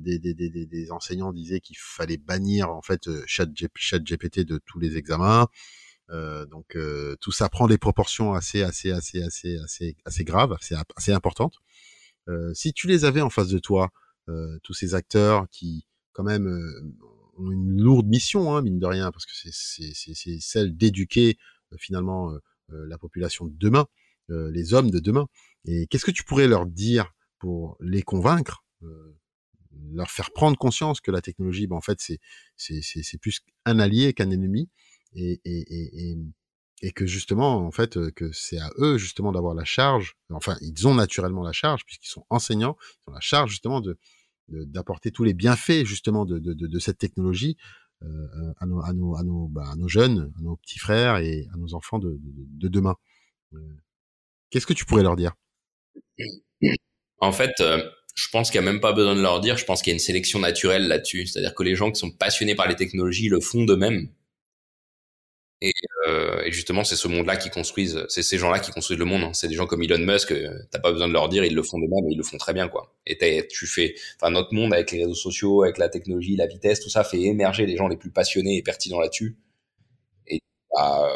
des, 0.00 0.18
des, 0.18 0.34
des, 0.34 0.66
des, 0.66 0.90
enseignants 0.90 1.32
disaient 1.32 1.60
qu'il 1.60 1.76
fallait 1.78 2.16
bannir 2.16 2.68
en 2.70 2.82
fait 2.82 3.08
ChatGPT 3.26 4.40
de 4.40 4.58
tous 4.66 4.80
les 4.80 4.96
examens. 4.96 5.46
Euh, 6.10 6.44
donc 6.46 6.76
tout 7.20 7.32
ça 7.32 7.48
prend 7.48 7.68
des 7.68 7.78
proportions 7.78 8.34
assez 8.34 8.62
assez 8.62 8.90
assez 8.90 9.22
assez 9.22 9.56
assez 9.62 9.96
assez 10.04 10.24
graves, 10.24 10.52
assez 10.52 10.74
assez 10.96 11.12
importantes. 11.12 11.54
Euh, 12.28 12.52
si 12.54 12.72
tu 12.72 12.86
les 12.86 13.04
avais 13.04 13.20
en 13.20 13.30
face 13.30 13.48
de 13.48 13.58
toi, 13.58 13.84
euh, 13.84 13.88
tous 14.62 14.74
ces 14.74 14.94
acteurs 14.94 15.48
qui 15.50 15.86
quand 16.12 16.24
même 16.24 16.48
euh, 16.48 16.96
ont 17.36 17.50
une 17.50 17.80
lourde 17.80 18.08
mission, 18.08 18.54
hein, 18.54 18.62
mine 18.62 18.78
de 18.80 18.86
rien, 18.86 19.12
parce 19.12 19.24
que 19.24 19.32
c'est 19.34 20.40
celle 20.40 20.76
d'éduquer 20.76 21.36
euh, 21.72 21.76
finalement 21.78 22.32
la 22.70 22.98
population 22.98 23.46
de 23.46 23.54
demain, 23.56 23.86
les 24.28 24.74
hommes 24.74 24.90
de 24.90 24.98
demain. 24.98 25.26
Et 25.64 25.86
qu'est-ce 25.86 26.04
que 26.04 26.10
tu 26.10 26.22
pourrais 26.22 26.46
leur 26.46 26.66
dire 26.66 27.14
pour 27.38 27.78
les 27.80 28.02
convaincre, 28.02 28.62
leur 29.94 30.10
faire 30.10 30.32
prendre 30.32 30.58
conscience 30.58 31.00
que 31.00 31.10
la 31.10 31.22
technologie, 31.22 31.66
ben, 31.66 31.76
en 31.76 31.80
fait, 31.80 31.98
c'est 32.56 33.18
plus 33.22 33.40
un 33.64 33.78
allié 33.78 34.12
qu'un 34.12 34.30
ennemi, 34.30 34.68
et, 35.14 35.40
et 36.82 36.92
que 36.92 37.06
justement, 37.06 37.56
en 37.56 37.70
fait, 37.70 38.10
que 38.12 38.30
c'est 38.32 38.58
à 38.58 38.70
eux 38.78 38.98
justement 38.98 39.32
d'avoir 39.32 39.54
la 39.54 39.64
charge. 39.64 40.16
Enfin, 40.30 40.56
ils 40.60 40.86
ont 40.86 40.94
naturellement 40.94 41.42
la 41.42 41.52
charge 41.52 41.84
puisqu'ils 41.84 42.10
sont 42.10 42.26
enseignants, 42.30 42.76
ils 42.80 43.10
ont 43.10 43.14
la 43.14 43.20
charge 43.20 43.50
justement 43.50 43.80
de 43.80 43.98
d'apporter 44.48 45.10
tous 45.10 45.24
les 45.24 45.34
bienfaits 45.34 45.84
justement 45.84 46.24
de, 46.24 46.38
de, 46.38 46.54
de, 46.54 46.78
cette 46.78 46.98
technologie 46.98 47.56
euh, 48.02 48.52
à, 48.58 48.66
nos, 48.66 48.80
à, 48.80 48.92
nos, 48.92 49.16
à, 49.16 49.22
nos, 49.22 49.48
bah, 49.48 49.64
à 49.70 49.76
nos 49.76 49.88
jeunes, 49.88 50.32
à 50.38 50.42
nos 50.42 50.56
petits 50.56 50.78
frères 50.78 51.18
et 51.18 51.48
à 51.52 51.56
nos 51.56 51.74
enfants 51.74 51.98
de, 51.98 52.18
de 52.20 52.68
demain. 52.68 52.96
Euh, 53.54 53.58
qu'est-ce 54.50 54.66
que 54.66 54.72
tu 54.72 54.84
pourrais 54.84 55.02
leur 55.02 55.16
dire? 55.16 55.34
En 57.20 57.32
fait, 57.32 57.52
euh, 57.60 57.82
je 58.14 58.28
pense 58.30 58.50
qu'il 58.50 58.60
n'y 58.60 58.68
a 58.68 58.72
même 58.72 58.80
pas 58.80 58.92
besoin 58.92 59.14
de 59.14 59.20
leur 59.20 59.40
dire. 59.40 59.56
Je 59.56 59.64
pense 59.64 59.82
qu'il 59.82 59.90
y 59.90 59.94
a 59.94 59.96
une 59.96 60.00
sélection 60.00 60.38
naturelle 60.38 60.88
là-dessus. 60.88 61.26
C'est-à-dire 61.26 61.54
que 61.54 61.62
les 61.62 61.74
gens 61.74 61.90
qui 61.90 61.98
sont 61.98 62.10
passionnés 62.10 62.54
par 62.54 62.68
les 62.68 62.76
technologies 62.76 63.28
le 63.28 63.40
font 63.40 63.64
d'eux-mêmes. 63.64 64.08
Et, 65.60 65.72
euh, 66.06 66.42
et, 66.44 66.52
justement, 66.52 66.84
c'est 66.84 66.94
ce 66.94 67.08
monde-là 67.08 67.36
qui 67.36 67.50
construisent, 67.50 68.04
c'est 68.08 68.22
ces 68.22 68.38
gens-là 68.38 68.60
qui 68.60 68.70
construisent 68.70 68.98
le 68.98 69.04
monde. 69.04 69.22
Hein. 69.24 69.32
C'est 69.32 69.48
des 69.48 69.54
gens 69.54 69.66
comme 69.66 69.82
Elon 69.82 69.98
Musk, 69.98 70.30
euh, 70.30 70.56
t'as 70.70 70.78
pas 70.78 70.92
besoin 70.92 71.08
de 71.08 71.12
leur 71.12 71.28
dire, 71.28 71.44
ils 71.44 71.54
le 71.54 71.62
font 71.64 71.78
de 71.78 71.86
même, 71.86 72.08
et 72.08 72.12
ils 72.12 72.16
le 72.16 72.22
font 72.22 72.38
très 72.38 72.54
bien, 72.54 72.68
quoi. 72.68 72.94
Et 73.06 73.18
tu 73.48 73.66
fais, 73.66 73.94
enfin, 74.20 74.30
notre 74.30 74.54
monde 74.54 74.72
avec 74.72 74.92
les 74.92 75.02
réseaux 75.02 75.14
sociaux, 75.14 75.64
avec 75.64 75.78
la 75.78 75.88
technologie, 75.88 76.36
la 76.36 76.46
vitesse, 76.46 76.80
tout 76.80 76.90
ça 76.90 77.02
fait 77.02 77.20
émerger 77.20 77.66
les 77.66 77.76
gens 77.76 77.88
les 77.88 77.96
plus 77.96 78.10
passionnés 78.10 78.56
et 78.56 78.62
pertinents 78.62 79.00
là-dessus. 79.00 79.36
Et 80.28 80.40
bah, 80.72 81.10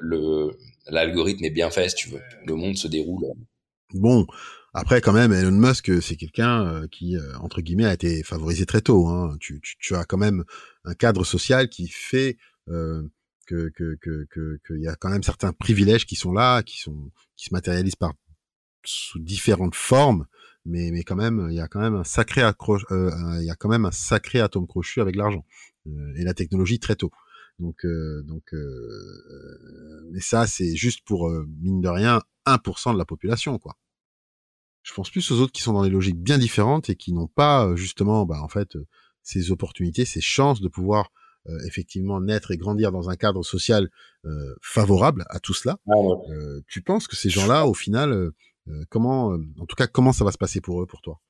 le 0.00 0.50
l'algorithme 0.90 1.44
est 1.44 1.50
bien 1.50 1.70
fait, 1.70 1.88
si 1.90 1.94
tu 1.94 2.08
veux. 2.10 2.22
Le 2.46 2.54
monde 2.54 2.76
se 2.76 2.88
déroule. 2.88 3.26
Bon, 3.94 4.26
après, 4.74 5.00
quand 5.00 5.12
même, 5.12 5.32
Elon 5.32 5.52
Musk, 5.52 5.90
c'est 6.02 6.16
quelqu'un 6.16 6.66
euh, 6.66 6.86
qui, 6.88 7.16
euh, 7.16 7.36
entre 7.40 7.60
guillemets, 7.60 7.86
a 7.86 7.92
été 7.92 8.22
favorisé 8.22 8.66
très 8.66 8.80
tôt. 8.80 9.06
Hein. 9.06 9.36
Tu, 9.40 9.60
tu, 9.60 9.76
tu, 9.78 9.94
as 9.94 10.04
quand 10.04 10.18
même 10.18 10.44
un 10.84 10.94
cadre 10.94 11.24
social 11.24 11.68
qui 11.68 11.88
fait 11.88 12.36
euh, 12.68 13.02
que 13.48 13.70
qu'il 13.70 13.96
que, 14.00 14.26
que, 14.30 14.60
que, 14.62 14.74
y 14.74 14.88
a 14.88 14.94
quand 14.94 15.10
même 15.10 15.22
certains 15.22 15.52
privilèges 15.52 16.06
qui 16.06 16.16
sont 16.16 16.32
là, 16.32 16.62
qui 16.62 16.78
sont 16.78 17.10
qui 17.36 17.46
se 17.46 17.54
matérialisent 17.54 17.96
par 17.96 18.12
sous 18.84 19.18
différentes 19.18 19.74
formes, 19.74 20.26
mais 20.64 20.90
mais 20.92 21.02
quand 21.02 21.16
même, 21.16 21.48
il 21.50 21.56
y 21.56 21.60
a 21.60 21.68
quand 21.68 21.80
même 21.80 21.94
un 21.94 22.04
sacré 22.04 22.42
accroche, 22.42 22.84
euh, 22.90 23.10
il 23.40 23.46
y 23.46 23.50
a 23.50 23.56
quand 23.56 23.68
même 23.68 23.86
un 23.86 23.90
sacré 23.90 24.40
atome 24.40 24.66
crochu 24.66 25.00
avec 25.00 25.16
l'argent 25.16 25.44
et 26.16 26.22
la 26.22 26.34
technologie 26.34 26.78
très 26.78 26.96
tôt. 26.96 27.10
Donc, 27.58 27.84
euh, 27.86 28.22
donc, 28.24 28.52
euh, 28.52 30.08
mais 30.12 30.20
ça, 30.20 30.46
c'est 30.46 30.76
juste 30.76 31.00
pour 31.04 31.30
mine 31.62 31.80
de 31.80 31.88
rien 31.88 32.22
1% 32.46 32.92
de 32.92 32.98
la 32.98 33.06
population, 33.06 33.58
quoi. 33.58 33.76
Je 34.82 34.92
pense 34.94 35.10
plus 35.10 35.30
aux 35.32 35.40
autres 35.40 35.52
qui 35.52 35.62
sont 35.62 35.72
dans 35.72 35.82
des 35.82 35.90
logiques 35.90 36.20
bien 36.20 36.38
différentes 36.38 36.88
et 36.90 36.96
qui 36.96 37.12
n'ont 37.12 37.26
pas 37.26 37.74
justement, 37.74 38.26
bah, 38.26 38.40
en 38.42 38.48
fait, 38.48 38.76
ces 39.22 39.50
opportunités, 39.50 40.04
ces 40.04 40.20
chances 40.20 40.60
de 40.60 40.68
pouvoir 40.68 41.10
effectivement 41.66 42.20
naître 42.20 42.50
et 42.50 42.56
grandir 42.56 42.92
dans 42.92 43.10
un 43.10 43.16
cadre 43.16 43.42
social 43.42 43.90
favorable 44.62 45.24
à 45.30 45.40
tout 45.40 45.54
cela. 45.54 45.78
Ah 45.88 45.94
tu 46.66 46.82
penses 46.82 47.08
que 47.08 47.16
ces 47.16 47.30
gens-là, 47.30 47.66
au 47.66 47.74
final, 47.74 48.30
comment, 48.88 49.36
en 49.58 49.66
tout 49.66 49.76
cas, 49.76 49.86
comment 49.86 50.12
ça 50.12 50.24
va 50.24 50.32
se 50.32 50.38
passer 50.38 50.60
pour 50.60 50.82
eux, 50.82 50.86
pour 50.86 51.00
toi? 51.00 51.20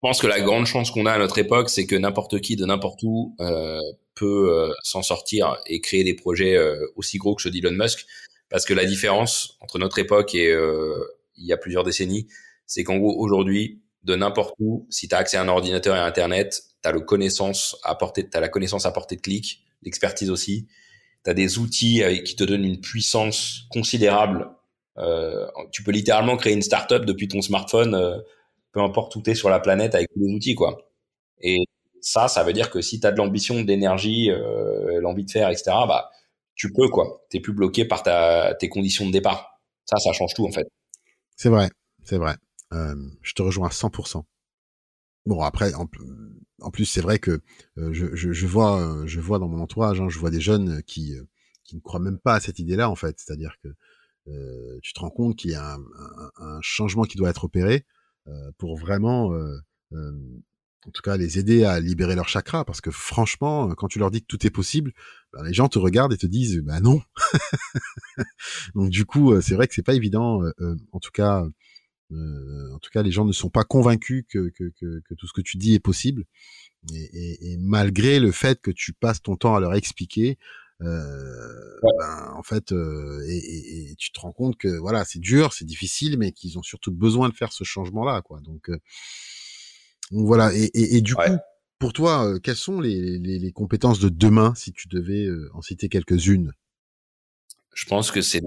Je 0.00 0.08
pense 0.08 0.20
que 0.20 0.28
la 0.28 0.40
grande 0.40 0.64
chance 0.64 0.92
qu'on 0.92 1.06
a 1.06 1.12
à 1.12 1.18
notre 1.18 1.38
époque, 1.38 1.68
c'est 1.68 1.84
que 1.84 1.96
n'importe 1.96 2.40
qui 2.40 2.54
de 2.54 2.64
n'importe 2.64 3.00
où 3.02 3.34
euh, 3.40 3.80
peut 4.14 4.48
euh, 4.48 4.72
s'en 4.84 5.02
sortir 5.02 5.56
et 5.66 5.80
créer 5.80 6.04
des 6.04 6.14
projets 6.14 6.56
euh, 6.56 6.86
aussi 6.94 7.18
gros 7.18 7.34
que 7.34 7.42
ceux 7.42 7.50
d'Elon 7.50 7.72
Musk. 7.72 8.06
Parce 8.48 8.64
que 8.64 8.74
la 8.74 8.84
différence 8.84 9.58
entre 9.60 9.80
notre 9.80 9.98
époque 9.98 10.36
et 10.36 10.52
il 11.36 11.46
y 11.46 11.52
a 11.52 11.56
plusieurs 11.56 11.82
décennies, 11.82 12.28
c'est 12.64 12.84
qu'en 12.84 12.96
gros, 12.96 13.20
aujourd'hui, 13.20 13.82
de 14.04 14.14
n'importe 14.14 14.54
où, 14.60 14.86
si 14.88 15.08
tu 15.08 15.14
as 15.16 15.18
accès 15.18 15.36
à 15.36 15.42
un 15.42 15.48
ordinateur 15.48 15.96
et 15.96 15.98
à 15.98 16.04
Internet, 16.04 16.62
tu 16.82 16.88
as, 16.88 16.92
le 16.92 17.00
connaissance 17.00 17.76
à 17.84 17.94
portée, 17.94 18.28
as 18.32 18.40
la 18.40 18.48
connaissance 18.48 18.86
à 18.86 18.92
portée 18.92 19.16
de 19.16 19.20
clic, 19.20 19.64
l'expertise 19.82 20.30
aussi. 20.30 20.68
Tu 21.24 21.30
as 21.30 21.34
des 21.34 21.58
outils 21.58 22.02
qui 22.24 22.36
te 22.36 22.44
donnent 22.44 22.64
une 22.64 22.80
puissance 22.80 23.66
considérable. 23.70 24.50
tu 25.72 25.82
peux 25.82 25.92
littéralement 25.92 26.36
créer 26.36 26.52
une 26.52 26.62
startup 26.62 27.04
depuis 27.04 27.28
ton 27.28 27.42
smartphone 27.42 28.22
peu 28.72 28.80
importe 28.80 29.16
où 29.16 29.22
tu 29.22 29.30
es 29.30 29.34
sur 29.34 29.50
la 29.50 29.60
planète 29.60 29.94
avec 29.94 30.08
les 30.16 30.32
outils, 30.32 30.54
quoi. 30.54 30.90
Et 31.40 31.64
ça, 32.00 32.28
ça 32.28 32.44
veut 32.44 32.52
dire 32.52 32.70
que 32.70 32.80
si 32.80 33.00
tu 33.00 33.06
as 33.06 33.12
de 33.12 33.16
l'ambition, 33.16 33.62
d'énergie, 33.62 34.30
euh, 34.30 35.00
l'envie 35.00 35.24
de 35.24 35.30
faire, 35.30 35.48
etc., 35.48 35.64
bah, 35.86 36.10
tu 36.54 36.72
peux, 36.72 36.88
quoi. 36.88 37.24
T'es 37.30 37.40
plus 37.40 37.52
bloqué 37.52 37.84
par 37.84 38.02
ta, 38.02 38.54
tes 38.54 38.68
conditions 38.68 39.06
de 39.06 39.12
départ. 39.12 39.60
Ça, 39.84 39.96
ça 39.96 40.12
change 40.12 40.34
tout, 40.34 40.46
en 40.46 40.52
fait. 40.52 40.66
C'est 41.36 41.48
vrai, 41.48 41.70
c'est 42.04 42.18
vrai. 42.18 42.36
Euh, 42.72 42.94
je 43.22 43.32
te 43.34 43.42
rejoins 43.42 43.68
à 43.68 43.72
100%. 43.72 44.22
Bon, 45.26 45.40
après, 45.42 45.74
en, 45.74 45.86
plus, 46.72 46.84
c'est 46.84 47.00
vrai 47.00 47.18
que 47.18 47.40
euh, 47.78 47.92
je, 47.92 48.46
vois, 48.46 48.80
euh, 48.80 49.06
je 49.06 49.20
vois 49.20 49.38
dans 49.38 49.48
mon 49.48 49.60
entourage, 49.60 50.00
hein, 50.00 50.08
je 50.08 50.18
vois 50.18 50.30
des 50.30 50.40
jeunes 50.40 50.82
qui, 50.82 51.16
euh, 51.16 51.22
qui 51.64 51.76
ne 51.76 51.80
croient 51.80 52.00
même 52.00 52.18
pas 52.18 52.34
à 52.34 52.40
cette 52.40 52.58
idée-là, 52.58 52.90
en 52.90 52.96
fait. 52.96 53.18
C'est-à-dire 53.18 53.56
que 53.62 53.68
tu 54.82 54.92
te 54.92 55.00
rends 55.00 55.08
compte 55.08 55.36
qu'il 55.36 55.52
y 55.52 55.54
a 55.54 55.78
un, 56.36 56.58
changement 56.60 57.04
qui 57.04 57.16
doit 57.16 57.30
être 57.30 57.44
opéré 57.44 57.86
pour 58.58 58.76
vraiment 58.76 59.32
en 59.90 60.90
tout 60.92 61.00
cas 61.00 61.16
les 61.16 61.38
aider 61.38 61.64
à 61.64 61.80
libérer 61.80 62.14
leur 62.14 62.28
chakra 62.28 62.66
parce 62.66 62.82
que 62.82 62.90
franchement 62.90 63.74
quand 63.74 63.88
tu 63.88 63.98
leur 63.98 64.10
dis 64.10 64.20
que 64.20 64.26
tout 64.26 64.46
est 64.46 64.50
possible 64.50 64.92
ben, 65.32 65.42
les 65.44 65.54
gens 65.54 65.70
te 65.70 65.78
regardent 65.78 66.12
et 66.12 66.18
te 66.18 66.26
disent 66.26 66.58
bah 66.58 66.78
non 66.80 67.00
donc 68.74 68.90
du 68.90 69.06
coup 69.06 69.40
c'est 69.40 69.54
vrai 69.54 69.66
que 69.66 69.72
c'est 69.72 69.82
pas 69.82 69.94
évident 69.94 70.42
en 70.92 71.00
tout 71.00 71.10
cas 71.10 71.42
en 72.10 72.78
tout 72.78 72.90
cas 72.90 73.02
les 73.02 73.10
gens 73.10 73.24
ne 73.24 73.32
sont 73.32 73.50
pas 73.50 73.64
convaincus 73.64 74.24
que, 74.28 74.48
que, 74.50 74.72
que, 74.80 75.00
que 75.00 75.14
tout 75.14 75.26
ce 75.26 75.32
que 75.32 75.42
tu 75.42 75.56
dis 75.56 75.74
est 75.74 75.80
possible. 75.80 76.24
Et, 76.94 76.96
et, 76.96 77.52
et, 77.52 77.56
malgré 77.58 78.20
le 78.20 78.30
fait 78.30 78.60
que 78.60 78.70
tu 78.70 78.92
passes 78.92 79.20
ton 79.20 79.36
temps 79.36 79.56
à 79.56 79.60
leur 79.60 79.74
expliquer 79.74 80.38
euh, 80.80 81.80
ben, 81.82 82.32
en 82.36 82.42
fait, 82.42 82.72
euh, 82.72 83.24
et, 83.26 83.90
et, 83.90 83.94
tu 83.96 84.12
te 84.12 84.20
rends 84.20 84.32
compte 84.32 84.56
que 84.56 84.68
voilà, 84.68 85.04
c'est 85.04 85.18
dur, 85.18 85.52
c'est 85.52 85.64
difficile, 85.64 86.18
mais 86.18 86.32
qu'ils 86.32 86.58
ont 86.58 86.62
surtout 86.62 86.92
besoin 86.92 87.28
de 87.28 87.34
faire 87.34 87.52
ce 87.52 87.64
changement-là, 87.64 88.22
quoi. 88.22 88.40
Donc, 88.40 88.70
euh, 88.70 88.78
donc 90.12 90.26
voilà. 90.26 90.54
Et, 90.54 90.70
et 90.74 91.00
du 91.00 91.14
coup, 91.14 91.36
pour 91.78 91.92
toi, 91.92 92.38
quelles 92.40 92.56
sont 92.56 92.80
les, 92.80 93.18
les, 93.18 93.38
les, 93.38 93.52
compétences 93.52 93.98
de 93.98 94.08
demain, 94.08 94.54
si 94.54 94.72
tu 94.72 94.88
devais 94.88 95.28
en 95.52 95.62
citer 95.62 95.88
quelques-unes? 95.88 96.52
Je 97.74 97.84
pense 97.86 98.10
que 98.10 98.22
c'est, 98.22 98.42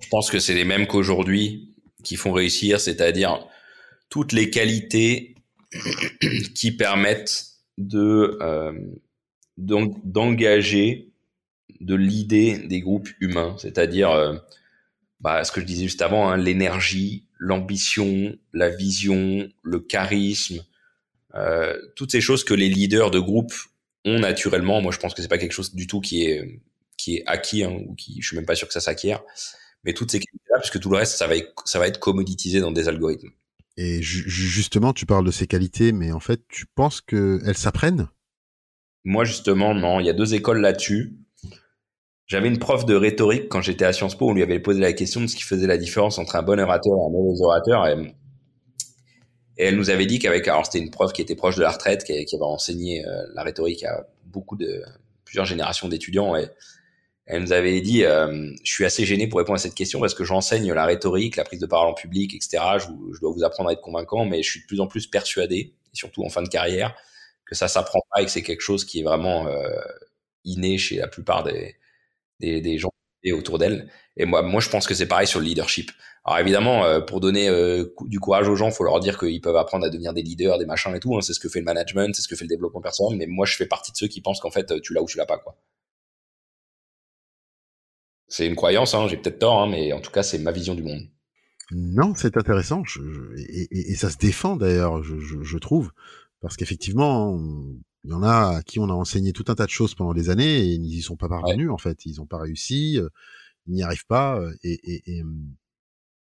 je 0.00 0.08
pense 0.08 0.30
que 0.30 0.38
c'est 0.38 0.54
les 0.54 0.64
mêmes 0.64 0.86
qu'aujourd'hui 0.86 1.74
qui 2.04 2.16
font 2.16 2.32
réussir, 2.32 2.80
c'est-à-dire 2.80 3.46
toutes 4.08 4.32
les 4.32 4.50
qualités 4.50 5.34
qui 6.54 6.72
permettent 6.72 7.46
de 7.76 8.38
d'engager 9.56 11.08
de 11.80 11.94
l'idée 11.94 12.58
des 12.58 12.80
groupes 12.80 13.08
humains, 13.20 13.56
c'est-à-dire 13.58 14.10
euh, 14.10 14.36
bah, 15.20 15.44
ce 15.44 15.52
que 15.52 15.60
je 15.60 15.66
disais 15.66 15.84
juste 15.84 16.02
avant, 16.02 16.28
hein, 16.28 16.36
l'énergie, 16.36 17.24
l'ambition, 17.38 18.36
la 18.52 18.68
vision, 18.68 19.48
le 19.62 19.80
charisme, 19.80 20.64
euh, 21.34 21.76
toutes 21.96 22.10
ces 22.10 22.20
choses 22.20 22.44
que 22.44 22.54
les 22.54 22.68
leaders 22.68 23.10
de 23.10 23.18
groupe 23.18 23.52
ont 24.04 24.18
naturellement. 24.18 24.80
Moi, 24.80 24.92
je 24.92 24.98
pense 24.98 25.14
que 25.14 25.22
c'est 25.22 25.28
pas 25.28 25.38
quelque 25.38 25.52
chose 25.52 25.74
du 25.74 25.86
tout 25.86 26.00
qui 26.00 26.22
est 26.22 26.60
qui 26.96 27.16
est 27.16 27.22
acquis 27.26 27.62
hein, 27.62 27.70
ou 27.86 27.94
qui, 27.94 28.20
je 28.20 28.26
suis 28.26 28.36
même 28.36 28.46
pas 28.46 28.56
sûr 28.56 28.66
que 28.66 28.74
ça 28.74 28.80
s'acquiert. 28.80 29.22
Mais 29.88 29.94
toutes 29.94 30.10
ces 30.10 30.20
qualités-là, 30.20 30.58
puisque 30.58 30.80
tout 30.80 30.90
le 30.90 30.98
reste, 30.98 31.16
ça 31.16 31.26
va 31.26 31.34
être, 31.34 31.50
ça 31.64 31.78
va 31.78 31.88
être 31.88 31.98
commoditisé 31.98 32.60
dans 32.60 32.72
des 32.72 32.88
algorithmes. 32.88 33.30
Et 33.78 34.02
justement, 34.02 34.92
tu 34.92 35.06
parles 35.06 35.24
de 35.24 35.30
ces 35.30 35.46
qualités, 35.46 35.92
mais 35.92 36.12
en 36.12 36.20
fait, 36.20 36.42
tu 36.46 36.66
penses 36.66 37.00
qu'elles 37.00 37.56
s'apprennent? 37.56 38.06
Moi, 39.04 39.24
justement, 39.24 39.72
non. 39.72 39.98
Il 39.98 40.04
y 40.04 40.10
a 40.10 40.12
deux 40.12 40.34
écoles 40.34 40.60
là-dessus. 40.60 41.16
J'avais 42.26 42.48
une 42.48 42.58
prof 42.58 42.84
de 42.84 42.94
rhétorique 42.94 43.48
quand 43.48 43.62
j'étais 43.62 43.86
à 43.86 43.94
Sciences 43.94 44.14
Po, 44.14 44.28
on 44.28 44.34
lui 44.34 44.42
avait 44.42 44.60
posé 44.60 44.78
la 44.78 44.92
question 44.92 45.22
de 45.22 45.26
ce 45.26 45.34
qui 45.34 45.42
faisait 45.42 45.66
la 45.66 45.78
différence 45.78 46.18
entre 46.18 46.36
un 46.36 46.42
bon 46.42 46.60
orateur 46.60 46.92
et 46.92 47.06
un 47.06 47.10
mauvais 47.10 47.40
orateur. 47.40 47.86
Et, 47.86 48.14
elle 49.56 49.76
nous 49.76 49.88
avait 49.88 50.04
dit 50.04 50.18
qu'avec, 50.18 50.46
alors 50.48 50.66
c'était 50.66 50.84
une 50.84 50.90
prof 50.90 51.14
qui 51.14 51.22
était 51.22 51.34
proche 51.34 51.56
de 51.56 51.62
la 51.62 51.70
retraite, 51.70 52.04
qui, 52.04 52.26
qui 52.26 52.36
avait 52.36 52.44
enseigné 52.44 53.06
euh, 53.06 53.22
la 53.32 53.42
rhétorique 53.42 53.84
à 53.84 54.06
beaucoup 54.26 54.56
de, 54.58 54.82
plusieurs 55.24 55.46
générations 55.46 55.88
d'étudiants. 55.88 56.36
Et 56.36 56.46
elle 57.28 57.42
nous 57.42 57.52
avait 57.52 57.80
dit, 57.82 58.04
euh, 58.04 58.50
je 58.64 58.72
suis 58.72 58.86
assez 58.86 59.04
gêné 59.04 59.26
pour 59.26 59.38
répondre 59.38 59.56
à 59.56 59.60
cette 59.60 59.74
question 59.74 60.00
parce 60.00 60.14
que 60.14 60.24
j'enseigne 60.24 60.72
la 60.72 60.86
rhétorique, 60.86 61.36
la 61.36 61.44
prise 61.44 61.60
de 61.60 61.66
parole 61.66 61.88
en 61.88 61.92
public, 61.92 62.34
etc. 62.34 62.64
Je, 62.78 62.86
je, 63.14 63.20
dois 63.20 63.30
vous 63.30 63.44
apprendre 63.44 63.68
à 63.68 63.74
être 63.74 63.82
convaincant, 63.82 64.24
mais 64.24 64.42
je 64.42 64.50
suis 64.50 64.60
de 64.62 64.66
plus 64.66 64.80
en 64.80 64.86
plus 64.86 65.06
persuadé, 65.06 65.74
surtout 65.92 66.24
en 66.24 66.30
fin 66.30 66.42
de 66.42 66.48
carrière, 66.48 66.96
que 67.44 67.54
ça 67.54 67.68
s'apprend 67.68 68.00
pas 68.10 68.22
et 68.22 68.24
que 68.24 68.30
c'est 68.30 68.42
quelque 68.42 68.62
chose 68.62 68.86
qui 68.86 69.00
est 69.00 69.02
vraiment 69.02 69.46
euh, 69.46 69.68
inné 70.44 70.78
chez 70.78 70.96
la 70.96 71.06
plupart 71.06 71.44
des, 71.44 71.76
des, 72.40 72.78
gens 72.78 72.90
autour 73.30 73.58
d'elle. 73.58 73.90
Et 74.16 74.24
moi, 74.24 74.40
moi, 74.40 74.62
je 74.62 74.70
pense 74.70 74.86
que 74.86 74.94
c'est 74.94 75.06
pareil 75.06 75.26
sur 75.26 75.38
le 75.38 75.44
leadership. 75.44 75.90
Alors 76.24 76.38
évidemment, 76.38 76.86
euh, 76.86 77.00
pour 77.00 77.20
donner 77.20 77.50
euh, 77.50 77.94
du 78.06 78.20
courage 78.20 78.48
aux 78.48 78.56
gens, 78.56 78.70
faut 78.70 78.84
leur 78.84 79.00
dire 79.00 79.18
qu'ils 79.18 79.42
peuvent 79.42 79.56
apprendre 79.56 79.84
à 79.84 79.90
devenir 79.90 80.14
des 80.14 80.22
leaders, 80.22 80.56
des 80.56 80.64
machins 80.64 80.94
et 80.96 81.00
tout. 81.00 81.14
Hein. 81.14 81.20
C'est 81.20 81.34
ce 81.34 81.40
que 81.40 81.50
fait 81.50 81.58
le 81.58 81.66
management, 81.66 82.14
c'est 82.14 82.22
ce 82.22 82.28
que 82.28 82.36
fait 82.36 82.44
le 82.44 82.48
développement 82.48 82.80
personnel. 82.80 83.18
Mais 83.18 83.26
moi, 83.26 83.44
je 83.44 83.54
fais 83.54 83.66
partie 83.66 83.92
de 83.92 83.98
ceux 83.98 84.08
qui 84.08 84.22
pensent 84.22 84.40
qu'en 84.40 84.50
fait, 84.50 84.80
tu 84.80 84.94
l'as 84.94 85.02
ou 85.02 85.06
tu 85.06 85.18
l'as 85.18 85.26
pas, 85.26 85.36
quoi. 85.36 85.58
C'est 88.28 88.46
une 88.46 88.56
croyance, 88.56 88.94
hein, 88.94 89.08
j'ai 89.08 89.16
peut-être 89.16 89.38
tort, 89.38 89.62
hein, 89.62 89.68
mais 89.70 89.92
en 89.92 90.00
tout 90.00 90.10
cas, 90.10 90.22
c'est 90.22 90.38
ma 90.38 90.52
vision 90.52 90.74
du 90.74 90.82
monde. 90.82 91.08
Non, 91.70 92.14
c'est 92.14 92.36
intéressant, 92.36 92.82
je, 92.84 93.00
je, 93.10 93.42
et, 93.42 93.90
et, 93.90 93.94
ça 93.94 94.08
se 94.10 94.16
défend 94.16 94.56
d'ailleurs, 94.56 95.02
je, 95.02 95.18
je, 95.18 95.58
trouve, 95.58 95.92
parce 96.40 96.56
qu'effectivement, 96.56 97.38
il 98.04 98.10
y 98.10 98.14
en 98.14 98.22
a 98.22 98.56
à 98.56 98.62
qui 98.62 98.78
on 98.78 98.88
a 98.88 98.94
enseigné 98.94 99.32
tout 99.32 99.44
un 99.48 99.54
tas 99.54 99.66
de 99.66 99.70
choses 99.70 99.94
pendant 99.94 100.14
des 100.14 100.30
années 100.30 100.60
et 100.60 100.64
ils 100.64 100.80
n'y 100.80 101.02
sont 101.02 101.16
pas 101.16 101.28
parvenus 101.28 101.70
en 101.70 101.78
fait. 101.78 102.06
Ils 102.06 102.16
n'ont 102.16 102.26
pas 102.26 102.38
réussi, 102.38 102.98
euh, 102.98 103.08
ils 103.66 103.74
n'y 103.74 103.82
arrivent 103.82 104.06
pas 104.06 104.40
euh, 104.40 104.54
et, 104.62 104.80
et, 104.84 105.18
et, 105.18 105.24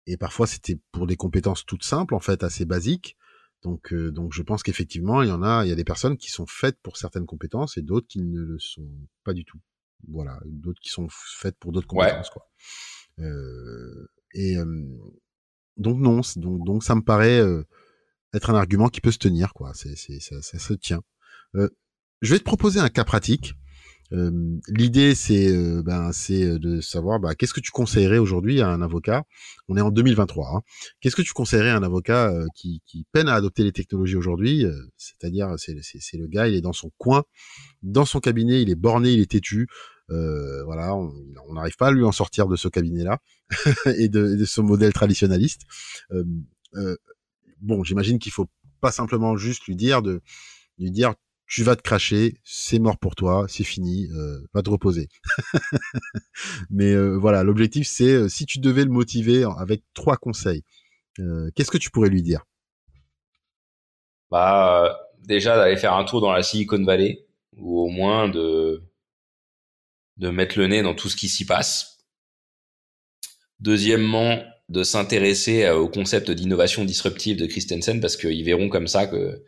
et 0.07 0.17
parfois 0.17 0.47
c'était 0.49 0.79
pour 0.91 1.07
des 1.07 1.17
compétences 1.17 1.65
toutes 1.65 1.85
simples 1.85 2.15
en 2.15 2.21
fait, 2.21 2.43
assez 2.43 2.65
basiques. 2.65 3.17
Donc, 3.63 3.93
euh, 3.93 4.11
donc 4.11 4.33
je 4.33 4.43
pense 4.43 4.63
qu'effectivement 4.63 5.23
il 5.23 5.29
y 5.29 5.33
en 5.33 5.43
a, 5.43 5.65
il 5.65 5.69
y 5.69 5.73
a 5.73 5.77
des 5.77 5.85
personnes 5.85 6.17
qui 6.17 6.31
sont 6.31 6.47
faites 6.47 6.79
pour 6.83 6.97
certaines 6.97 7.27
compétences 7.27 7.77
et 7.77 7.83
d'autres 7.83 8.09
qui 8.09 8.23
ne 8.23 8.41
le 8.41 8.59
sont 8.59 8.89
pas 9.25 9.35
du 9.35 9.45
tout. 9.45 9.59
Voilà, 10.07 10.39
d'autres 10.45 10.81
qui 10.81 10.91
sont 10.91 11.09
faites 11.11 11.57
pour 11.59 11.73
d'autres 11.73 11.89
compétences 11.89 12.31
quoi. 12.31 12.49
Euh, 13.19 14.09
et 14.33 14.57
donc 15.77 15.99
non, 15.99 16.21
donc 16.37 16.65
donc 16.65 16.85
ça 16.85 16.95
me 16.95 17.03
paraît 17.03 17.43
être 18.35 18.51
un 18.51 18.55
argument 18.55 18.89
qui 18.89 19.01
peut 19.01 19.11
se 19.11 19.19
tenir 19.19 19.53
quoi. 19.55 19.73
C'est 19.75 19.97
c'est 19.97 20.21
ça, 20.21 20.41
ça 20.43 20.59
se 20.59 20.75
tient. 20.75 21.03
Euh, 21.55 21.69
je 22.21 22.33
vais 22.35 22.39
te 22.39 22.45
proposer 22.45 22.81
un 22.81 22.89
cas 22.89 23.05
pratique. 23.05 23.55
Euh, 24.13 24.59
L'idée, 24.69 25.15
c'est 25.15 25.49
euh, 25.51 25.83
ben, 25.83 26.13
c'est 26.13 26.59
de 26.59 26.81
savoir 26.81 27.21
bah, 27.21 27.35
qu'est-ce 27.35 27.53
que 27.53 27.61
tu 27.61 27.71
conseillerais 27.71 28.19
aujourd'hui 28.19 28.61
à 28.61 28.69
un 28.69 28.81
avocat? 28.81 29.25
On 29.69 29.77
est 29.77 29.81
en 29.81 29.91
2023. 29.91 30.57
Hein. 30.57 30.63
Qu'est-ce 31.01 31.17
que 31.17 31.23
tu 31.23 31.33
conseillerais 31.33 31.71
à 31.71 31.77
un 31.77 31.83
avocat 31.83 32.31
euh, 32.31 32.47
qui, 32.55 32.83
qui, 32.87 33.05
peine 33.13 33.29
à 33.29 33.35
adopter 33.35 33.65
les 33.65 33.73
technologies 33.73 34.17
aujourd'hui 34.17 34.65
C'est-à-dire, 34.97 35.55
c'est 35.59 35.75
le 36.17 36.27
gars, 36.27 36.49
il 36.49 36.55
est 36.55 36.61
dans 36.61 36.73
son 36.73 36.91
coin, 36.99 37.25
dans 37.83 38.05
son 38.05 38.21
cabinet, 38.21 38.63
il 38.63 38.71
est 38.71 38.77
borné, 38.77 39.13
il 39.13 39.21
est 39.21 39.31
têtu. 39.31 39.69
Euh, 40.11 40.65
voilà, 40.65 40.95
on 40.97 41.13
n'arrive 41.53 41.77
pas 41.77 41.89
à 41.89 41.91
lui 41.91 42.05
en 42.05 42.13
sortir 42.13 42.49
de 42.49 42.57
ce 42.57 42.69
cabinet-là 42.69 43.19
et, 43.99 44.09
de, 44.09 44.37
de, 44.37 44.45
ce 44.45 44.61
modèle 44.61 44.93
traditionnaliste. 44.93 45.63
Euh, 46.13 46.25
euh, 46.75 46.97
bon, 47.61 47.85
j'imagine 47.85 48.19
qu'il 48.19 48.33
faut 48.33 48.49
pas 48.81 48.91
simplement 48.91 49.37
juste 49.37 49.65
lui 49.67 49.77
dire 49.77 50.03
de 50.03 50.23
lui 50.79 50.91
dire 50.91 51.15
tu 51.49 51.63
vas 51.63 51.77
te 51.77 51.83
cracher, 51.83 52.35
c'est 52.45 52.79
mort 52.79 52.99
pour 52.99 53.17
toi, 53.17 53.47
c'est 53.49 53.65
fini, 53.65 54.07
euh, 54.13 54.39
va 54.53 54.63
te 54.63 54.69
reposer. 54.69 55.09
Mais 56.71 56.93
euh, 56.93 57.17
voilà, 57.17 57.43
l'objectif 57.43 57.89
c'est 57.89 58.13
euh, 58.13 58.29
si 58.29 58.45
tu 58.45 58.59
devais 58.59 58.85
le 58.85 58.91
motiver 58.91 59.45
avec 59.59 59.83
trois 59.95 60.19
conseils, 60.19 60.63
qu'est-ce 61.57 61.71
que 61.71 61.79
tu 61.79 61.91
pourrais 61.91 62.11
lui 62.11 62.23
dire? 62.23 62.45
Bah 64.31 65.01
déjà 65.27 65.57
d'aller 65.57 65.77
faire 65.77 65.95
un 65.95 66.05
tour 66.05 66.21
dans 66.21 66.31
la 66.31 66.43
Silicon 66.43 66.85
Valley 66.85 67.27
ou 67.57 67.81
au 67.81 67.89
moins 67.89 68.29
de 68.29 68.83
de 70.19 70.31
mettre 70.31 70.59
le 70.59 70.67
nez 70.67 70.83
dans 70.83 70.95
tout 70.95 71.09
ce 71.09 71.17
qui 71.17 71.29
s'y 71.29 71.45
passe. 71.45 72.05
Deuxièmement, 73.59 74.41
de 74.69 74.83
s'intéresser 74.83 75.69
au 75.71 75.89
concept 75.89 76.31
d'innovation 76.31 76.85
disruptive 76.85 77.39
de 77.39 77.47
Christensen 77.47 78.01
parce 78.01 78.17
qu'ils 78.17 78.45
verront 78.45 78.69
comme 78.69 78.87
ça 78.87 79.07
que 79.07 79.43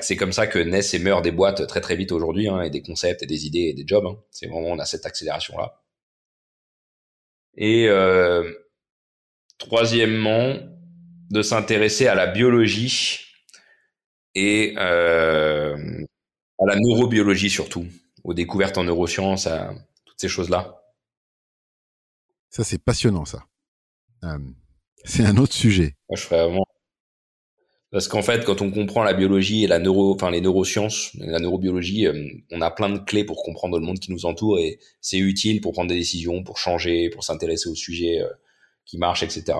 c'est 0.00 0.16
comme 0.16 0.32
ça 0.32 0.46
que 0.46 0.58
naissent 0.58 0.94
et 0.94 0.98
meurent 0.98 1.22
des 1.22 1.32
boîtes 1.32 1.66
très 1.66 1.80
très 1.80 1.96
vite 1.96 2.12
aujourd'hui, 2.12 2.48
hein, 2.48 2.62
et 2.62 2.70
des 2.70 2.82
concepts, 2.82 3.22
et 3.22 3.26
des 3.26 3.46
idées, 3.46 3.70
et 3.70 3.74
des 3.74 3.84
jobs. 3.86 4.06
Hein. 4.06 4.16
C'est 4.30 4.46
vraiment, 4.46 4.68
on 4.68 4.78
a 4.78 4.84
cette 4.84 5.06
accélération-là. 5.06 5.82
Et 7.56 7.88
euh, 7.88 8.50
troisièmement, 9.58 10.54
de 11.30 11.42
s'intéresser 11.42 12.06
à 12.06 12.14
la 12.14 12.26
biologie 12.26 13.20
et 14.34 14.74
euh, 14.76 15.74
à 16.58 16.66
la 16.66 16.76
neurobiologie 16.76 17.48
surtout, 17.48 17.86
aux 18.22 18.34
découvertes 18.34 18.76
en 18.76 18.84
neurosciences, 18.84 19.46
à 19.46 19.74
toutes 20.04 20.20
ces 20.20 20.28
choses-là. 20.28 20.82
Ça, 22.50 22.64
c'est 22.64 22.78
passionnant, 22.78 23.24
ça. 23.24 23.46
Euh, 24.24 24.38
c'est 25.04 25.24
un 25.24 25.38
autre 25.38 25.54
sujet. 25.54 25.96
Moi, 26.10 26.18
je 26.18 26.22
ferais 26.22 26.44
vraiment 26.44 26.66
parce 27.92 28.08
qu'en 28.08 28.22
fait, 28.22 28.46
quand 28.46 28.62
on 28.62 28.70
comprend 28.70 29.04
la 29.04 29.12
biologie 29.12 29.64
et 29.64 29.66
la 29.66 29.78
neuro, 29.78 30.14
enfin 30.14 30.30
les 30.30 30.40
neurosciences, 30.40 31.10
la 31.18 31.38
neurobiologie, 31.38 32.06
euh, 32.06 32.26
on 32.50 32.62
a 32.62 32.70
plein 32.70 32.88
de 32.88 32.98
clés 32.98 33.22
pour 33.22 33.42
comprendre 33.42 33.78
le 33.78 33.84
monde 33.84 33.98
qui 33.98 34.10
nous 34.10 34.24
entoure 34.24 34.58
et 34.58 34.80
c'est 35.02 35.18
utile 35.18 35.60
pour 35.60 35.72
prendre 35.72 35.90
des 35.90 35.96
décisions, 35.96 36.42
pour 36.42 36.56
changer, 36.56 37.10
pour 37.10 37.22
s'intéresser 37.22 37.68
aux 37.68 37.74
sujets 37.74 38.22
euh, 38.22 38.30
qui 38.86 38.96
marchent, 38.96 39.22
etc. 39.22 39.58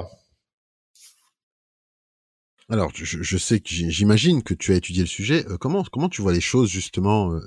Alors, 2.71 2.91
je, 2.95 3.23
je 3.23 3.37
sais 3.37 3.61
que 3.61 3.69
j'imagine 3.69 4.43
que 4.43 4.55
tu 4.55 4.73
as 4.73 4.77
étudié 4.77 5.03
le 5.03 5.09
sujet. 5.09 5.45
Euh, 5.51 5.59
comment 5.59 5.85
comment 5.85 6.09
tu 6.09 6.23
vois 6.23 6.33
les 6.33 6.41
choses 6.41 6.71
justement 6.71 7.39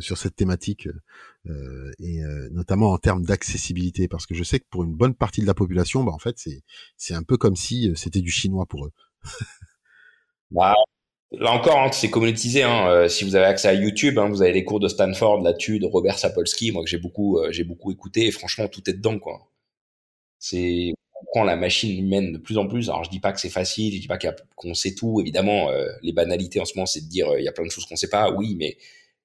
sur 0.00 0.18
cette 0.18 0.34
thématique 0.34 0.88
et 2.00 2.20
notamment 2.50 2.90
en 2.90 2.98
termes 2.98 3.24
d'accessibilité? 3.24 4.08
Parce 4.08 4.26
que 4.26 4.34
je 4.34 4.42
sais 4.42 4.58
que 4.58 4.66
pour 4.70 4.82
une 4.82 4.96
bonne 4.96 5.14
partie 5.14 5.40
de 5.40 5.46
la 5.46 5.54
population, 5.54 6.02
bah 6.02 6.10
en 6.10 6.18
fait 6.18 6.36
c'est 6.38 6.64
c'est 6.96 7.14
un 7.14 7.22
peu 7.22 7.36
comme 7.36 7.54
si 7.54 7.92
c'était 7.94 8.22
du 8.22 8.32
chinois 8.32 8.66
pour 8.66 8.86
eux. 8.86 8.92
Bah, 10.52 10.74
là 11.32 11.52
encore, 11.52 11.78
hein, 11.78 11.90
c'est 11.92 12.10
communautarisé. 12.10 12.62
Hein. 12.62 12.88
Euh, 12.88 13.08
si 13.08 13.24
vous 13.24 13.36
avez 13.36 13.46
accès 13.46 13.68
à 13.68 13.74
YouTube, 13.74 14.18
hein, 14.18 14.28
vous 14.28 14.42
avez 14.42 14.52
les 14.52 14.64
cours 14.64 14.80
de 14.80 14.88
Stanford 14.88 15.42
là-dessus, 15.42 15.78
de 15.78 15.86
Robert 15.86 16.18
Sapolsky, 16.18 16.72
moi 16.72 16.84
que 16.84 16.90
j'ai 16.90 16.98
beaucoup, 16.98 17.38
euh, 17.38 17.50
j'ai 17.52 17.64
beaucoup 17.64 17.90
écouté. 17.90 18.26
Et 18.26 18.30
franchement, 18.30 18.68
tout 18.68 18.88
est 18.88 18.94
dedans, 18.94 19.18
quoi. 19.18 19.48
C'est 20.38 20.94
on 21.20 21.24
prend 21.32 21.44
la 21.44 21.56
machine 21.56 21.98
humaine 21.98 22.32
de 22.32 22.38
plus 22.38 22.58
en 22.58 22.66
plus. 22.68 22.88
Alors 22.90 23.04
je 23.04 23.10
dis 23.10 23.20
pas 23.20 23.32
que 23.32 23.40
c'est 23.40 23.48
facile, 23.48 23.94
je 23.94 24.00
dis 24.00 24.08
pas 24.08 24.18
qu'on 24.56 24.74
sait 24.74 24.94
tout. 24.94 25.20
Évidemment, 25.20 25.70
euh, 25.70 25.86
les 26.02 26.12
banalités 26.12 26.60
en 26.60 26.64
ce 26.64 26.74
moment, 26.76 26.86
c'est 26.86 27.02
de 27.02 27.08
dire 27.08 27.28
il 27.38 27.44
y 27.44 27.48
a 27.48 27.52
plein 27.52 27.64
de 27.64 27.70
choses 27.70 27.86
qu'on 27.86 27.96
sait 27.96 28.08
pas. 28.10 28.30
Oui, 28.32 28.56
mais 28.58 28.76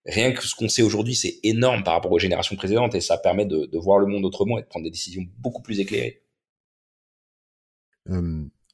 rien 0.05 0.31
que 0.31 0.45
ce 0.45 0.55
qu'on 0.55 0.69
sait 0.69 0.83
aujourd'hui, 0.83 1.15
c'est 1.15 1.39
énorme 1.43 1.83
par 1.83 1.95
rapport 1.95 2.11
aux 2.11 2.19
générations 2.19 2.55
précédentes 2.55 2.95
et 2.95 3.01
ça 3.01 3.17
permet 3.17 3.45
de, 3.45 3.65
de, 3.65 3.77
voir 3.79 3.99
le 3.99 4.07
monde 4.07 4.25
autrement 4.25 4.57
et 4.59 4.61
de 4.61 4.67
prendre 4.67 4.85
des 4.85 4.91
décisions 4.91 5.25
beaucoup 5.39 5.61
plus 5.61 5.79
éclairées. 5.79 6.21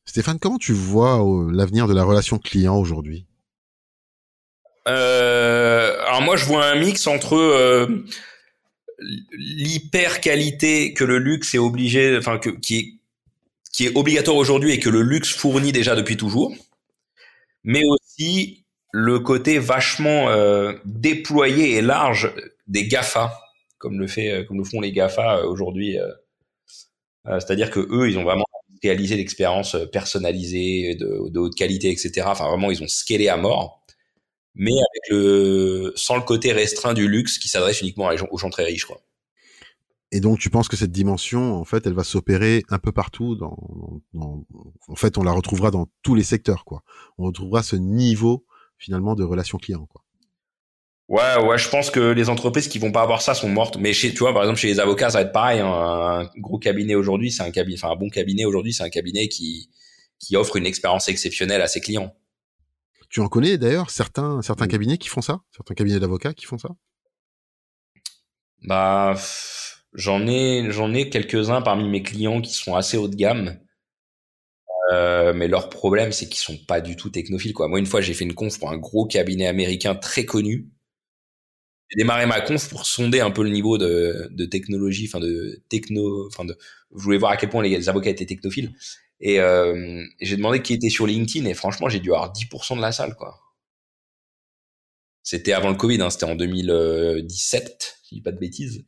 Stéphane, 0.06 0.38
comment 0.39 0.58
tu 0.58 0.74
vois 0.74 1.24
euh, 1.24 1.49
l'avenir 1.51 1.88
de 1.88 1.93
la 1.93 2.04
relation 2.04 2.38
client 2.38 2.78
aujourd'hui? 2.78 3.26
Euh, 4.88 5.97
Alors 6.06 6.22
moi, 6.22 6.36
je 6.36 6.45
vois 6.45 6.66
un 6.66 6.76
mix 6.76 7.08
entre 7.08 7.36
euh, 7.36 8.06
l'hyper 8.99 10.20
qualité 10.20 10.93
que 10.93 11.06
le 11.06 11.20
luxe 11.20 11.56
est 11.56 11.60
obligé, 11.60 12.18
enfin 12.18 12.38
qui 12.38 12.78
est 12.78 12.93
qui 13.72 13.86
est 13.86 13.97
obligatoire 13.97 14.38
aujourd'hui 14.38 14.72
et 14.72 14.80
que 14.80 14.89
le 14.89 15.01
luxe 15.01 15.34
fournit 15.34 15.72
déjà 15.72 15.95
depuis 15.95 16.16
toujours, 16.16 16.54
mais 17.64 17.82
aussi 17.88 18.66
le 18.91 19.20
côté 19.20 19.58
vachement 19.58 20.28
déployé 20.86 21.72
et 21.78 21.82
large 21.82 22.32
des 22.68 22.88
Gafa, 22.88 23.36
comme 23.80 23.99
le 23.99 24.06
fait, 24.06 24.45
comme 24.45 24.60
le 24.60 24.64
font 24.64 24.80
les 24.80 24.91
Gafa 24.91 25.47
aujourd'hui. 25.47 25.97
C'est-à-dire 27.26 27.72
que 27.72 27.80
eux, 27.80 28.08
ils 28.08 28.20
ont 28.20 28.24
vraiment 28.24 28.45
réaliser 28.84 29.16
l'expérience 29.16 29.76
euh, 29.76 29.86
personnalisée 29.86 30.96
de, 30.96 31.30
de, 31.30 31.40
haute 31.40 31.56
qualité, 31.56 31.92
etc. 31.92 32.28
Enfin, 32.28 32.48
vraiment, 32.48 32.72
ils 32.72 32.84
ont 32.84 32.88
scalé 32.88 33.28
à 33.28 33.38
mort, 33.38 33.84
mais 34.56 34.72
sans 35.96 36.16
le 36.16 36.22
côté 36.22 36.52
restreint 36.52 36.94
du 36.94 37.08
luxe 37.08 37.38
qui 37.38 37.48
s'adresse 37.48 37.82
uniquement 37.82 38.10
aux 38.32 38.38
gens 38.38 38.50
très 38.50 38.66
riches. 38.66 38.86
Et 40.12 40.20
donc, 40.20 40.38
tu 40.38 40.52
penses 40.52 40.68
que 40.68 40.76
cette 40.78 40.92
dimension, 40.92 41.56
en 41.56 41.66
fait, 41.66 41.88
elle 41.88 41.94
va 41.94 42.04
s'opérer 42.04 42.64
un 42.70 42.78
peu 42.78 42.92
partout. 42.92 43.36
Dans, 43.36 43.58
en 44.14 44.96
fait, 44.96 45.18
on 45.18 45.24
la 45.24 45.32
retrouvera 45.32 45.72
dans 45.72 45.88
tous 46.04 46.14
les 46.14 46.24
secteurs, 46.24 46.66
quoi. 46.66 46.84
On 47.18 47.26
retrouvera 47.26 47.64
ce 47.64 47.76
niveau 47.76 48.46
finalement 48.78 49.16
de 49.16 49.24
relation 49.24 49.58
client, 49.58 49.88
quoi. 49.88 50.03
Ouais, 51.10 51.38
ouais, 51.43 51.58
je 51.58 51.70
pense 51.70 51.91
que 51.91 51.99
les 51.99 52.30
entreprises 52.30 52.68
qui 52.68 52.80
vont 52.80 52.91
pas 52.91 53.01
avoir 53.01 53.22
ça 53.22 53.34
sont 53.34 53.49
mortes. 53.49 53.78
Mais 53.78 53.93
chez, 53.93 54.12
tu 54.14 54.20
vois, 54.20 54.34
par 54.34 54.43
exemple, 54.43 54.60
chez 54.60 54.68
les 54.68 54.80
avocats, 54.80 55.10
ça 55.10 55.20
va 55.20 55.26
être 55.26 55.34
pareil. 55.34 55.60
Hein. 55.60 55.68
Un 55.68 56.30
gros 56.39 56.60
cabinet 56.60 56.95
aujourd'hui, 56.95 57.32
c'est 57.32 57.43
un 57.43 57.51
cabinet, 57.51 57.78
enfin 57.78 57.91
un 57.91 57.95
bon 57.95 58.10
cabinet 58.10 58.45
aujourd'hui, 58.45 58.74
c'est 58.74 58.84
un 58.84 58.89
cabinet 58.89 59.28
qui 59.28 59.70
qui 60.20 60.38
offre 60.38 60.56
une 60.56 60.66
expérience 60.66 61.10
exceptionnelle 61.10 61.62
à 61.62 61.68
ses 61.68 61.82
clients. 61.82 62.16
Tu 63.10 63.20
en 63.20 63.28
connais 63.28 63.58
d'ailleurs 63.58 63.89
certains 63.89 64.41
certains 64.41 64.68
cabinets 64.68 64.97
qui 64.97 65.10
font 65.10 65.22
ça, 65.22 65.41
certains 65.51 65.74
cabinets 65.74 65.99
d'avocats 65.99 66.34
qui 66.34 66.45
font 66.45 66.58
ça? 66.58 66.70
Bah, 68.64 69.16
j'en 69.93 70.26
ai 70.26 70.72
j'en 70.72 70.93
ai 70.93 71.10
quelques 71.10 71.49
uns 71.49 71.62
parmi 71.62 71.89
mes 71.89 72.01
clients 72.01 72.41
qui 72.41 72.54
sont 72.54 72.76
assez 72.76 72.95
haut 72.97 73.10
de 73.10 73.16
gamme. 73.16 73.60
Euh, 74.91 75.34
mais 75.34 75.47
leur 75.47 75.70
problème, 75.70 76.12
c'est 76.12 76.28
qu'ils 76.28 76.41
sont 76.41 76.58
pas 76.58 76.82
du 76.82 76.95
tout 76.95 77.10
technophiles. 77.10 77.54
Quoi. 77.54 77.68
Moi, 77.68 77.80
une 77.80 77.86
fois, 77.86 78.01
j'ai 78.01 78.14
fait 78.14 78.26
une 78.26 78.34
conf 78.34 78.60
pour 78.60 78.70
un 78.70 78.78
gros 78.78 79.06
cabinet 79.06 79.47
américain 79.47 79.95
très 79.95 80.26
connu 80.26 80.70
j'ai 81.94 82.02
démarré 82.02 82.26
ma 82.26 82.41
conf 82.41 82.70
pour 82.70 82.88
sonder 82.88 83.20
un 83.20 83.30
peu 83.30 83.44
le 83.44 83.52
niveau 83.52 83.78
de, 83.78 84.28
de 84.32 84.46
technologie, 84.46 85.06
enfin 85.08 85.20
de 85.20 85.62
techno, 85.70 86.28
enfin 86.28 86.44
de, 86.44 86.58
je 86.96 87.04
voulais 87.04 87.20
voir 87.20 87.32
à 87.32 87.38
quel 87.38 87.50
point 87.50 87.62
les, 87.62 87.88
avocats 87.88 88.10
étaient 88.10 88.26
technophiles. 88.26 88.74
Et, 89.20 89.39
euh, 89.39 90.04
j'ai 90.20 90.36
demandé 90.36 90.62
qui 90.62 90.74
était 90.74 90.89
sur 90.89 91.06
LinkedIn 91.06 91.46
et 91.46 91.54
franchement, 91.54 91.89
j'ai 91.89 92.00
dû 92.00 92.12
avoir 92.12 92.34
10% 92.34 92.78
de 92.78 92.82
la 92.82 92.91
salle, 92.91 93.16
quoi. 93.16 93.39
C'était 95.22 95.54
avant 95.54 95.70
le 95.70 95.76
Covid, 95.76 96.02
hein, 96.02 96.10
c'était 96.10 96.26
en 96.26 96.36
2017, 96.36 98.00
si 98.04 98.10
je 98.10 98.16
dis 98.16 98.22
pas 98.22 98.32
de 98.32 98.39
bêtises. 98.39 98.84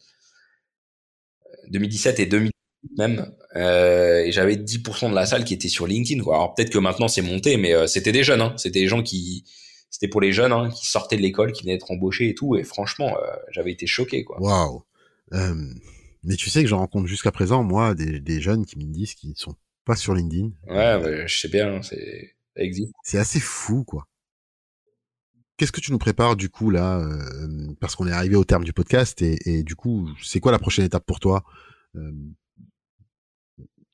2017 1.70 2.20
et 2.20 2.26
2018 2.26 2.52
même. 2.98 3.32
Euh, 3.56 4.24
et 4.24 4.32
j'avais 4.32 4.56
10% 4.56 5.10
de 5.10 5.16
la 5.16 5.26
salle 5.26 5.46
qui 5.46 5.54
était 5.54 5.70
sur 5.70 5.88
LinkedIn, 5.88 6.24
quoi. 6.24 6.36
Alors 6.36 6.56
peut-être 6.56 6.72
que 6.72 6.78
maintenant 6.78 7.08
c'est 7.08 7.22
monté, 7.22 7.58
mais 7.58 7.74
euh, 7.74 7.88
c'était 7.88 8.12
des 8.12 8.24
jeunes, 8.24 8.42
hein. 8.42 8.54
C'était 8.58 8.82
des 8.82 8.88
gens 8.88 9.04
qui, 9.04 9.46
c'était 9.96 10.10
pour 10.10 10.20
les 10.20 10.34
jeunes 10.34 10.52
hein, 10.52 10.70
qui 10.70 10.86
sortaient 10.86 11.16
de 11.16 11.22
l'école, 11.22 11.54
qui 11.54 11.64
venaient 11.64 11.76
d'être 11.76 11.90
embauchés 11.90 12.28
et 12.28 12.36
tout. 12.36 12.58
Et 12.58 12.66
franchement, 12.66 13.16
euh, 13.18 13.34
j'avais 13.50 13.72
été 13.72 13.88
choqué, 13.88 14.26
quoi. 14.26 14.42
Waouh. 14.42 14.84
Euh, 15.32 15.56
mais 16.24 16.36
tu 16.36 16.50
sais 16.50 16.62
que 16.62 16.68
j'en 16.68 16.80
rencontre 16.80 17.08
jusqu'à 17.08 17.32
présent, 17.32 17.64
moi, 17.64 17.96
des, 17.96 18.20
des, 18.20 18.42
jeunes 18.42 18.66
qui 18.66 18.78
me 18.78 18.84
disent 18.84 19.14
qu'ils 19.14 19.30
ne 19.30 19.36
sont 19.36 19.56
pas 19.86 19.96
sur 19.96 20.14
LinkedIn. 20.14 20.50
Ouais, 20.68 21.24
je 21.28 21.40
sais 21.40 21.48
bien, 21.48 21.82
c'est 21.82 22.36
ça 22.58 22.64
existe. 22.64 22.94
C'est 23.04 23.20
assez 23.20 23.40
fou, 23.40 23.86
quoi. 23.86 24.06
Qu'est-ce 25.56 25.72
que 25.72 25.80
tu 25.80 25.94
nous 25.94 25.98
prépares 25.98 26.36
du 26.36 26.50
coup 26.50 26.70
là, 26.70 27.00
euh, 27.00 27.74
parce 27.80 27.96
qu'on 27.96 28.08
est 28.08 28.12
arrivé 28.12 28.36
au 28.36 28.44
terme 28.44 28.66
du 28.66 28.74
podcast 28.74 29.22
et, 29.22 29.38
et 29.46 29.64
du 29.64 29.78
coup, 29.78 30.10
c'est 30.22 30.42
quoi 30.42 30.52
la 30.52 30.60
prochaine 30.60 30.84
étape 30.84 31.06
pour 31.06 31.22
toi 31.22 31.46
euh, 31.96 32.12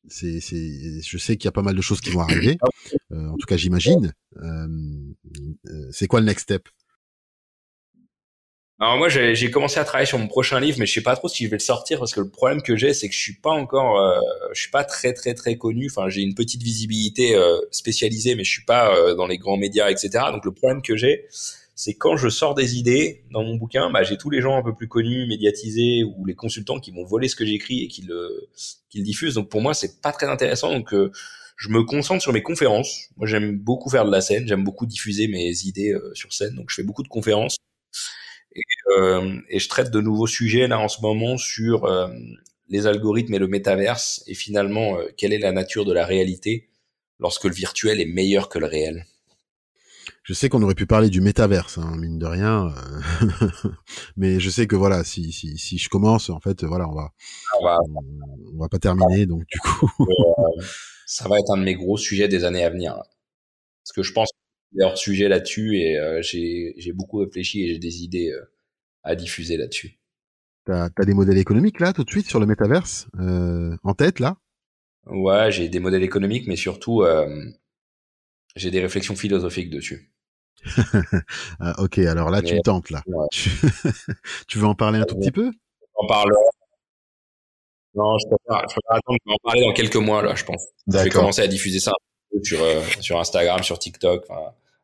c'est, 0.08 0.42
c'est, 0.42 1.02
je 1.02 1.18
sais 1.18 1.38
qu'il 1.38 1.46
y 1.46 1.48
a 1.48 1.52
pas 1.52 1.62
mal 1.62 1.76
de 1.76 1.82
choses 1.82 2.02
qui 2.02 2.10
vont 2.10 2.22
arriver. 2.22 2.58
Euh, 3.12 3.28
en 3.28 3.38
tout 3.38 3.46
cas, 3.46 3.58
j'imagine. 3.58 4.14
Euh, 5.72 5.90
c'est 5.92 6.08
quoi 6.08 6.20
le 6.20 6.26
next 6.26 6.44
step? 6.44 6.68
Alors 8.82 8.98
moi, 8.98 9.10
j'ai 9.10 9.52
commencé 9.52 9.80
à 9.80 9.84
travailler 9.84 10.08
sur 10.08 10.18
mon 10.18 10.28
prochain 10.28 10.60
livre, 10.60 10.80
mais 10.80 10.88
je 10.88 10.94
sais 10.94 11.04
pas 11.04 11.16
trop 11.16 11.28
si 11.28 11.46
je 11.46 11.50
vais 11.52 11.58
le 11.58 11.62
sortir 11.62 12.00
parce 12.00 12.16
que 12.16 12.20
le 12.20 12.32
problème 12.32 12.64
que 12.64 12.76
j'ai, 12.76 12.96
c'est 12.96 13.10
que 13.10 13.14
je 13.14 13.20
suis 13.20 13.36
pas 13.36 13.52
encore, 13.52 14.00
euh, 14.00 14.20
je 14.54 14.62
suis 14.62 14.72
pas 14.72 14.84
très 14.84 15.14
très 15.14 15.36
très 15.36 15.56
connu. 15.56 15.86
Enfin, 15.88 16.10
j'ai 16.10 16.22
une 16.22 16.34
petite 16.34 16.64
visibilité 16.64 17.36
euh, 17.36 17.60
spécialisée, 17.70 18.34
mais 18.34 18.44
je 18.44 18.50
suis 18.50 18.66
pas 18.66 18.92
euh, 18.96 19.14
dans 19.14 19.28
les 19.28 19.38
grands 19.38 19.56
médias, 19.56 19.92
etc. 19.92 20.26
Donc 20.32 20.46
le 20.46 20.52
problème 20.52 20.82
que 20.82 20.96
j'ai, 20.96 21.28
c'est 21.76 21.94
quand 21.94 22.18
je 22.18 22.28
sors 22.28 22.56
des 22.56 22.80
idées 22.80 23.24
dans 23.30 23.44
mon 23.44 23.56
bouquin, 23.56 23.92
bah, 23.92 24.02
j'ai 24.02 24.18
tous 24.18 24.32
les 24.32 24.42
gens 24.42 24.58
un 24.58 24.64
peu 24.64 24.74
plus 24.74 24.88
connus, 24.88 25.28
médiatisés 25.28 26.04
ou 26.04 26.26
les 26.26 26.34
consultants 26.34 26.80
qui 26.80 26.90
vont 26.90 27.04
voler 27.04 27.28
ce 27.28 27.36
que 27.36 27.46
j'écris 27.46 27.84
et 27.84 27.88
qui 27.88 28.02
le, 28.02 28.50
diffusent. 28.96 29.36
Donc 29.36 29.50
pour 29.50 29.62
moi, 29.62 29.76
c'est 29.76 30.02
pas 30.02 30.12
très 30.12 30.26
intéressant. 30.26 30.74
Donc 30.74 30.92
je 31.58 31.70
me 31.70 31.84
concentre 31.84 32.22
sur 32.22 32.34
mes 32.34 32.42
conférences. 32.44 33.10
Moi, 33.18 33.28
j'aime 33.28 33.58
beaucoup 33.58 33.90
faire 33.90 34.06
de 34.06 34.12
la 34.12 34.22
scène, 34.22 34.48
j'aime 34.48 34.64
beaucoup 34.64 34.86
diffuser 34.86 35.28
mes 35.28 35.52
idées 35.66 35.94
euh, 35.94 36.14
sur 36.14 36.34
scène. 36.34 36.56
Donc 36.56 36.70
je 36.70 36.76
fais 36.76 36.84
beaucoup 36.84 37.04
de 37.04 37.08
conférences. 37.08 37.58
Et, 38.56 38.62
et, 39.50 39.60
je 39.60 39.70
traite 39.70 39.92
de 39.92 40.02
nouveaux 40.02 40.28
sujets 40.28 40.68
là 40.68 40.78
en 40.78 40.90
ce 40.90 41.02
moment 41.02 41.38
sur 41.38 41.88
les 42.68 42.86
algorithmes 42.86 43.34
et 43.34 43.40
le 43.40 43.48
métaverse 43.48 44.22
et 44.28 44.34
finalement 44.34 44.98
quelle 45.16 45.32
est 45.32 45.40
la 45.40 45.54
nature 45.54 45.86
de 45.86 45.94
la 45.94 46.06
réalité 46.06 46.70
lorsque 47.22 47.46
le 47.46 47.54
virtuel 47.54 48.02
est 48.02 48.06
meilleur 48.06 48.50
que 48.50 48.60
le 48.60 48.66
réel? 48.66 49.06
Je 50.24 50.34
sais 50.34 50.50
qu'on 50.50 50.62
aurait 50.62 50.76
pu 50.76 50.86
parler 50.86 51.10
du 51.10 51.20
métaverse, 51.20 51.78
hein, 51.78 51.96
mine 51.98 52.20
de 52.20 52.26
rien, 52.26 52.68
euh, 52.68 53.70
mais 54.18 54.40
je 54.40 54.50
sais 54.50 54.68
que 54.68 54.76
voilà, 54.76 55.04
si, 55.04 55.32
si, 55.32 55.58
si 55.58 55.78
je 55.78 55.90
commence, 55.90 56.30
en 56.30 56.40
fait, 56.40 56.64
voilà, 56.64 56.88
on 56.88 56.94
va, 56.94 57.12
on 57.60 57.64
va, 57.64 57.80
on 58.54 58.60
va 58.60 58.70
pas 58.70 58.78
terminer, 58.78 59.26
donc 59.26 59.44
du 59.48 59.60
coup. 59.60 59.90
Euh, 61.12 61.24
ça 61.24 61.28
va 61.30 61.40
être 61.40 61.52
un 61.52 61.58
de 61.58 61.64
mes 61.64 61.76
gros 61.76 61.98
sujets 61.98 62.28
des 62.28 62.44
années 62.44 62.64
à 62.64 62.70
venir. 62.70 62.96
Parce 62.96 63.94
que 63.96 64.04
je 64.04 64.14
pense 64.14 64.30
qu'il 64.70 64.80
y 64.80 64.84
a 64.84 64.88
hors 64.88 64.98
sujet 64.98 65.28
là-dessus 65.28 65.78
et 65.78 65.98
euh, 65.98 66.22
j'ai 66.22 66.94
beaucoup 66.94 67.18
réfléchi 67.18 67.64
et 67.64 67.68
j'ai 67.68 67.80
des 67.80 68.04
idées 68.04 68.34
à 69.04 69.16
diffuser 69.16 69.58
là-dessus. 69.58 70.00
T'as 70.66 70.90
as 70.96 71.06
des 71.06 71.14
modèles 71.14 71.40
économiques 71.40 71.80
là, 71.80 71.92
tout 71.92 72.04
de 72.04 72.10
suite, 72.10 72.28
sur 72.28 72.40
le 72.40 72.46
métaverse, 72.46 73.08
en 73.18 73.94
tête 73.96 74.20
là? 74.20 74.38
Ouais, 75.08 75.52
j'ai 75.52 75.68
des 75.70 75.80
modèles 75.80 76.04
économiques, 76.04 76.46
mais 76.48 76.56
surtout, 76.56 77.04
j'ai 78.56 78.70
des 78.70 78.80
réflexions 78.80 79.16
philosophiques 79.16 79.72
dessus. 79.72 80.12
ah, 81.60 81.76
ok, 81.80 81.98
alors 82.00 82.30
là, 82.30 82.42
tu 82.42 82.54
me 82.54 82.62
tentes, 82.62 82.92
là. 82.92 83.04
Tu... 84.48 84.60
veux 84.60 84.66
en 84.66 84.76
parler 84.76 85.00
un 85.00 85.06
tout 85.06 85.18
petit 85.18 85.32
peu? 85.32 85.52
En 85.96 86.06
parle. 86.08 86.32
Non, 87.94 88.18
je 88.18 88.28
préfère, 88.28 88.70
je 88.70 88.74
préfère 88.74 88.98
attendre, 88.98 89.18
en 89.28 89.36
parler 89.44 89.62
dans 89.62 89.74
quelques 89.74 89.96
mois, 89.98 90.22
là, 90.22 90.36
je 90.36 90.46
pense. 90.46 90.64
Je 90.88 90.98
vais 90.98 91.10
commencer 91.10 91.42
à 91.42 91.48
diffuser 91.48 91.80
ça 91.80 91.92
sur, 92.44 92.62
euh, 92.62 92.82
sur 93.02 93.20
Instagram, 93.20 93.62
sur 93.64 93.78
TikTok, 93.80 94.26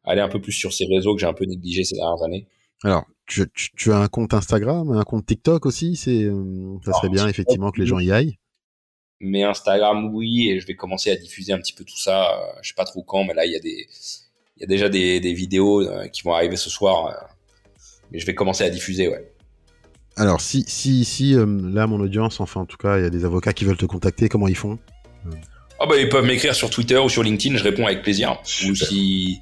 aller 0.04 0.22
un 0.22 0.30
peu 0.30 0.42
plus 0.42 0.52
sur 0.52 0.74
ces 0.74 0.86
réseaux 0.86 1.16
que 1.16 1.22
j'ai 1.22 1.28
un 1.28 1.34
peu 1.34 1.46
négligés 1.46 1.84
ces 1.84 1.96
dernières 1.96 2.24
années. 2.24 2.48
Alors, 2.84 3.06
tu, 3.26 3.46
tu, 3.54 3.92
as 3.92 3.98
un 3.98 4.08
compte 4.08 4.34
Instagram, 4.34 4.92
un 4.92 5.04
compte 5.04 5.26
TikTok 5.26 5.66
aussi 5.66 5.96
C'est, 5.96 6.24
euh, 6.24 6.78
ça 6.86 6.94
serait 6.94 7.10
bien 7.10 7.28
effectivement 7.28 7.72
que 7.72 7.82
les 7.82 7.88
gens 7.88 8.00
y 8.00 8.12
aillent. 8.12 8.38
Mais 9.20 9.44
Instagram, 9.44 10.14
oui, 10.14 10.50
et 10.50 10.60
je 10.60 10.68
vais 10.68 10.76
commencer 10.76 11.10
à 11.10 11.16
diffuser 11.16 11.52
un 11.52 11.58
petit 11.58 11.74
peu 11.74 11.84
tout 11.84 11.98
ça. 11.98 12.32
Euh, 12.32 12.60
je 12.62 12.70
sais 12.70 12.76
pas 12.76 12.86
trop 12.86 13.02
quand, 13.02 13.24
mais 13.24 13.34
là, 13.34 13.46
il 13.46 13.52
y 13.52 13.56
a 13.56 13.60
des, 13.60 13.88
il 14.58 14.62
y 14.62 14.64
a 14.64 14.68
déjà 14.68 14.90
des, 14.90 15.20
des 15.20 15.34
vidéos 15.34 15.82
euh, 15.82 16.08
qui 16.08 16.22
vont 16.22 16.34
arriver 16.34 16.56
ce 16.56 16.70
soir. 16.70 17.08
Euh, 17.08 17.14
mais 18.12 18.20
je 18.20 18.26
vais 18.26 18.36
commencer 18.36 18.64
à 18.64 18.70
diffuser, 18.70 19.08
ouais. 19.08 19.34
Alors, 20.18 20.42
si, 20.42 20.66
si, 20.68 21.06
si 21.06 21.36
euh, 21.36 21.46
là, 21.46 21.86
mon 21.86 22.00
audience, 22.00 22.40
enfin, 22.40 22.62
en 22.62 22.66
tout 22.66 22.78
cas, 22.78 22.98
il 22.98 23.04
y 23.04 23.06
a 23.06 23.10
des 23.10 23.24
avocats 23.24 23.54
qui 23.54 23.66
veulent 23.66 23.78
te 23.78 23.86
contacter, 23.86 24.30
comment 24.30 24.48
ils 24.48 24.56
font? 24.56 24.80
Ah, 25.80 25.86
bah, 25.86 25.96
ils 25.98 26.10
peuvent 26.10 26.26
m'écrire 26.26 26.56
sur 26.56 26.72
Twitter 26.72 26.98
ou 26.98 27.08
sur 27.08 27.22
LinkedIn, 27.22 27.58
je 27.58 27.64
réponds 27.64 27.86
avec 27.86 28.02
plaisir. 28.02 28.40
Ou 28.68 28.74
si, 28.76 29.40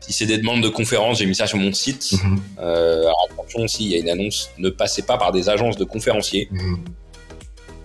si 0.00 0.12
c'est 0.12 0.26
des 0.26 0.38
demandes 0.38 0.62
de 0.62 0.68
conférences, 0.68 1.18
j'ai 1.18 1.26
mis 1.26 1.36
ça 1.36 1.46
sur 1.46 1.58
mon 1.58 1.72
site. 1.72 2.12
Mhm. 2.12 2.40
alors, 2.58 3.28
attention, 3.30 3.68
s'il 3.68 3.86
y 3.86 3.94
a 3.94 3.98
une 3.98 4.08
annonce, 4.08 4.50
ne 4.58 4.68
passez 4.68 5.02
pas 5.02 5.16
par 5.16 5.30
des 5.30 5.48
agences 5.48 5.76
de 5.76 5.84
conférenciers. 5.84 6.48
Mhm. 6.50 6.84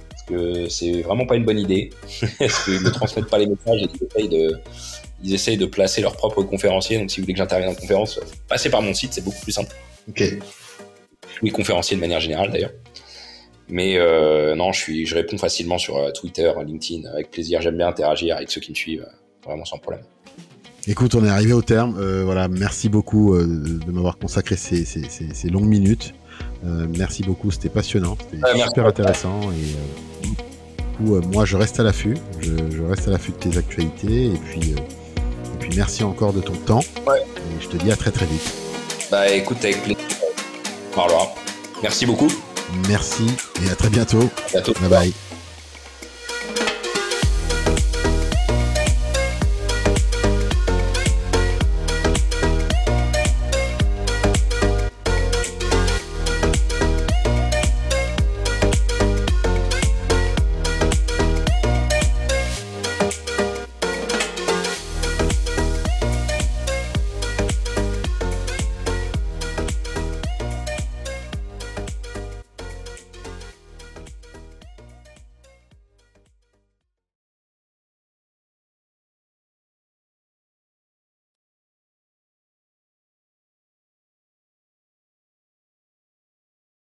Parce 0.09 0.23
que 0.23 0.67
c'est 0.67 1.03
vraiment 1.03 1.27
pas 1.27 1.35
une 1.35 1.45
bonne 1.45 1.59
idée. 1.59 1.91
parce 2.39 2.65
qu'ils 2.65 2.81
ne 2.81 2.89
transmettent 2.89 3.29
pas 3.29 3.37
les 3.37 3.45
messages 3.45 3.83
et 3.83 3.89
ils 3.93 4.07
essayent 4.07 4.29
de 4.29 4.57
ils 5.23 5.33
essayent 5.33 5.57
de 5.57 5.65
placer 5.65 6.01
leurs 6.01 6.15
propres 6.17 6.43
conférenciers. 6.43 6.97
Donc, 6.97 7.11
si 7.11 7.19
vous 7.19 7.25
voulez 7.25 7.33
que 7.33 7.39
j'intervienne 7.39 7.69
en 7.69 7.75
conférence, 7.75 8.19
passez 8.47 8.69
par 8.69 8.81
mon 8.81 8.93
site, 8.93 9.13
c'est 9.13 9.23
beaucoup 9.23 9.41
plus 9.41 9.51
simple. 9.51 9.73
Ok. 10.09 10.23
Les 11.41 11.51
conférenciers 11.51 11.95
de 11.95 12.01
manière 12.01 12.19
générale, 12.19 12.51
d'ailleurs. 12.51 12.71
Mais 13.67 13.97
euh, 13.97 14.55
non, 14.55 14.71
je, 14.71 14.79
suis, 14.79 15.05
je 15.05 15.15
réponds 15.15 15.37
facilement 15.37 15.77
sur 15.77 15.97
euh, 15.97 16.11
Twitter, 16.11 16.51
LinkedIn, 16.65 17.09
avec 17.09 17.31
plaisir. 17.31 17.61
J'aime 17.61 17.77
bien 17.77 17.87
interagir 17.87 18.35
avec 18.35 18.51
ceux 18.51 18.61
qui 18.61 18.71
me 18.71 18.75
suivent, 18.75 19.05
euh, 19.07 19.47
vraiment 19.47 19.65
sans 19.65 19.77
problème. 19.77 20.03
Écoute, 20.87 21.15
on 21.15 21.25
est 21.25 21.29
arrivé 21.29 21.53
au 21.53 21.63
terme. 21.63 21.99
voilà, 22.23 22.47
merci 22.47 22.89
beaucoup 22.89 23.35
de 23.35 23.91
m'avoir 23.91 24.19
consacré 24.19 24.55
ces, 24.55 24.85
ces, 24.85 25.01
ces, 25.09 25.49
longues 25.49 25.65
minutes. 25.65 26.13
merci 26.63 27.23
beaucoup, 27.23 27.49
c'était 27.49 27.69
passionnant, 27.69 28.15
c'était 28.19 28.63
super 28.67 28.85
intéressant. 28.85 29.39
Et 29.51 30.27
du 30.27 30.35
coup, 30.97 31.19
moi, 31.31 31.43
je 31.43 31.57
reste 31.57 31.79
à 31.79 31.83
l'affût. 31.83 32.13
Je, 32.39 32.51
je, 32.69 32.83
reste 32.83 33.07
à 33.07 33.11
l'affût 33.11 33.31
de 33.31 33.37
tes 33.37 33.57
actualités. 33.57 34.25
Et 34.25 34.37
puis, 34.45 34.75
puis 35.59 35.71
merci 35.75 36.03
encore 36.03 36.33
de 36.33 36.41
ton 36.41 36.53
temps. 36.53 36.83
Ouais. 37.07 37.19
Et 37.19 37.63
je 37.63 37.67
te 37.67 37.77
dis 37.77 37.91
à 37.91 37.95
très 37.95 38.11
très 38.11 38.27
vite. 38.27 38.53
Bah 39.09 39.27
écoute, 39.27 39.57
avec 39.63 39.81
plaisir. 39.81 40.04
Merci 41.83 42.05
beaucoup. 42.05 42.31
Merci 42.87 43.27
et 43.63 43.69
à 43.69 43.75
très 43.75 43.89
bientôt. 43.89 44.29
À 44.47 44.49
bientôt. 44.51 44.73
Bye 44.81 44.89
bye. 44.89 45.13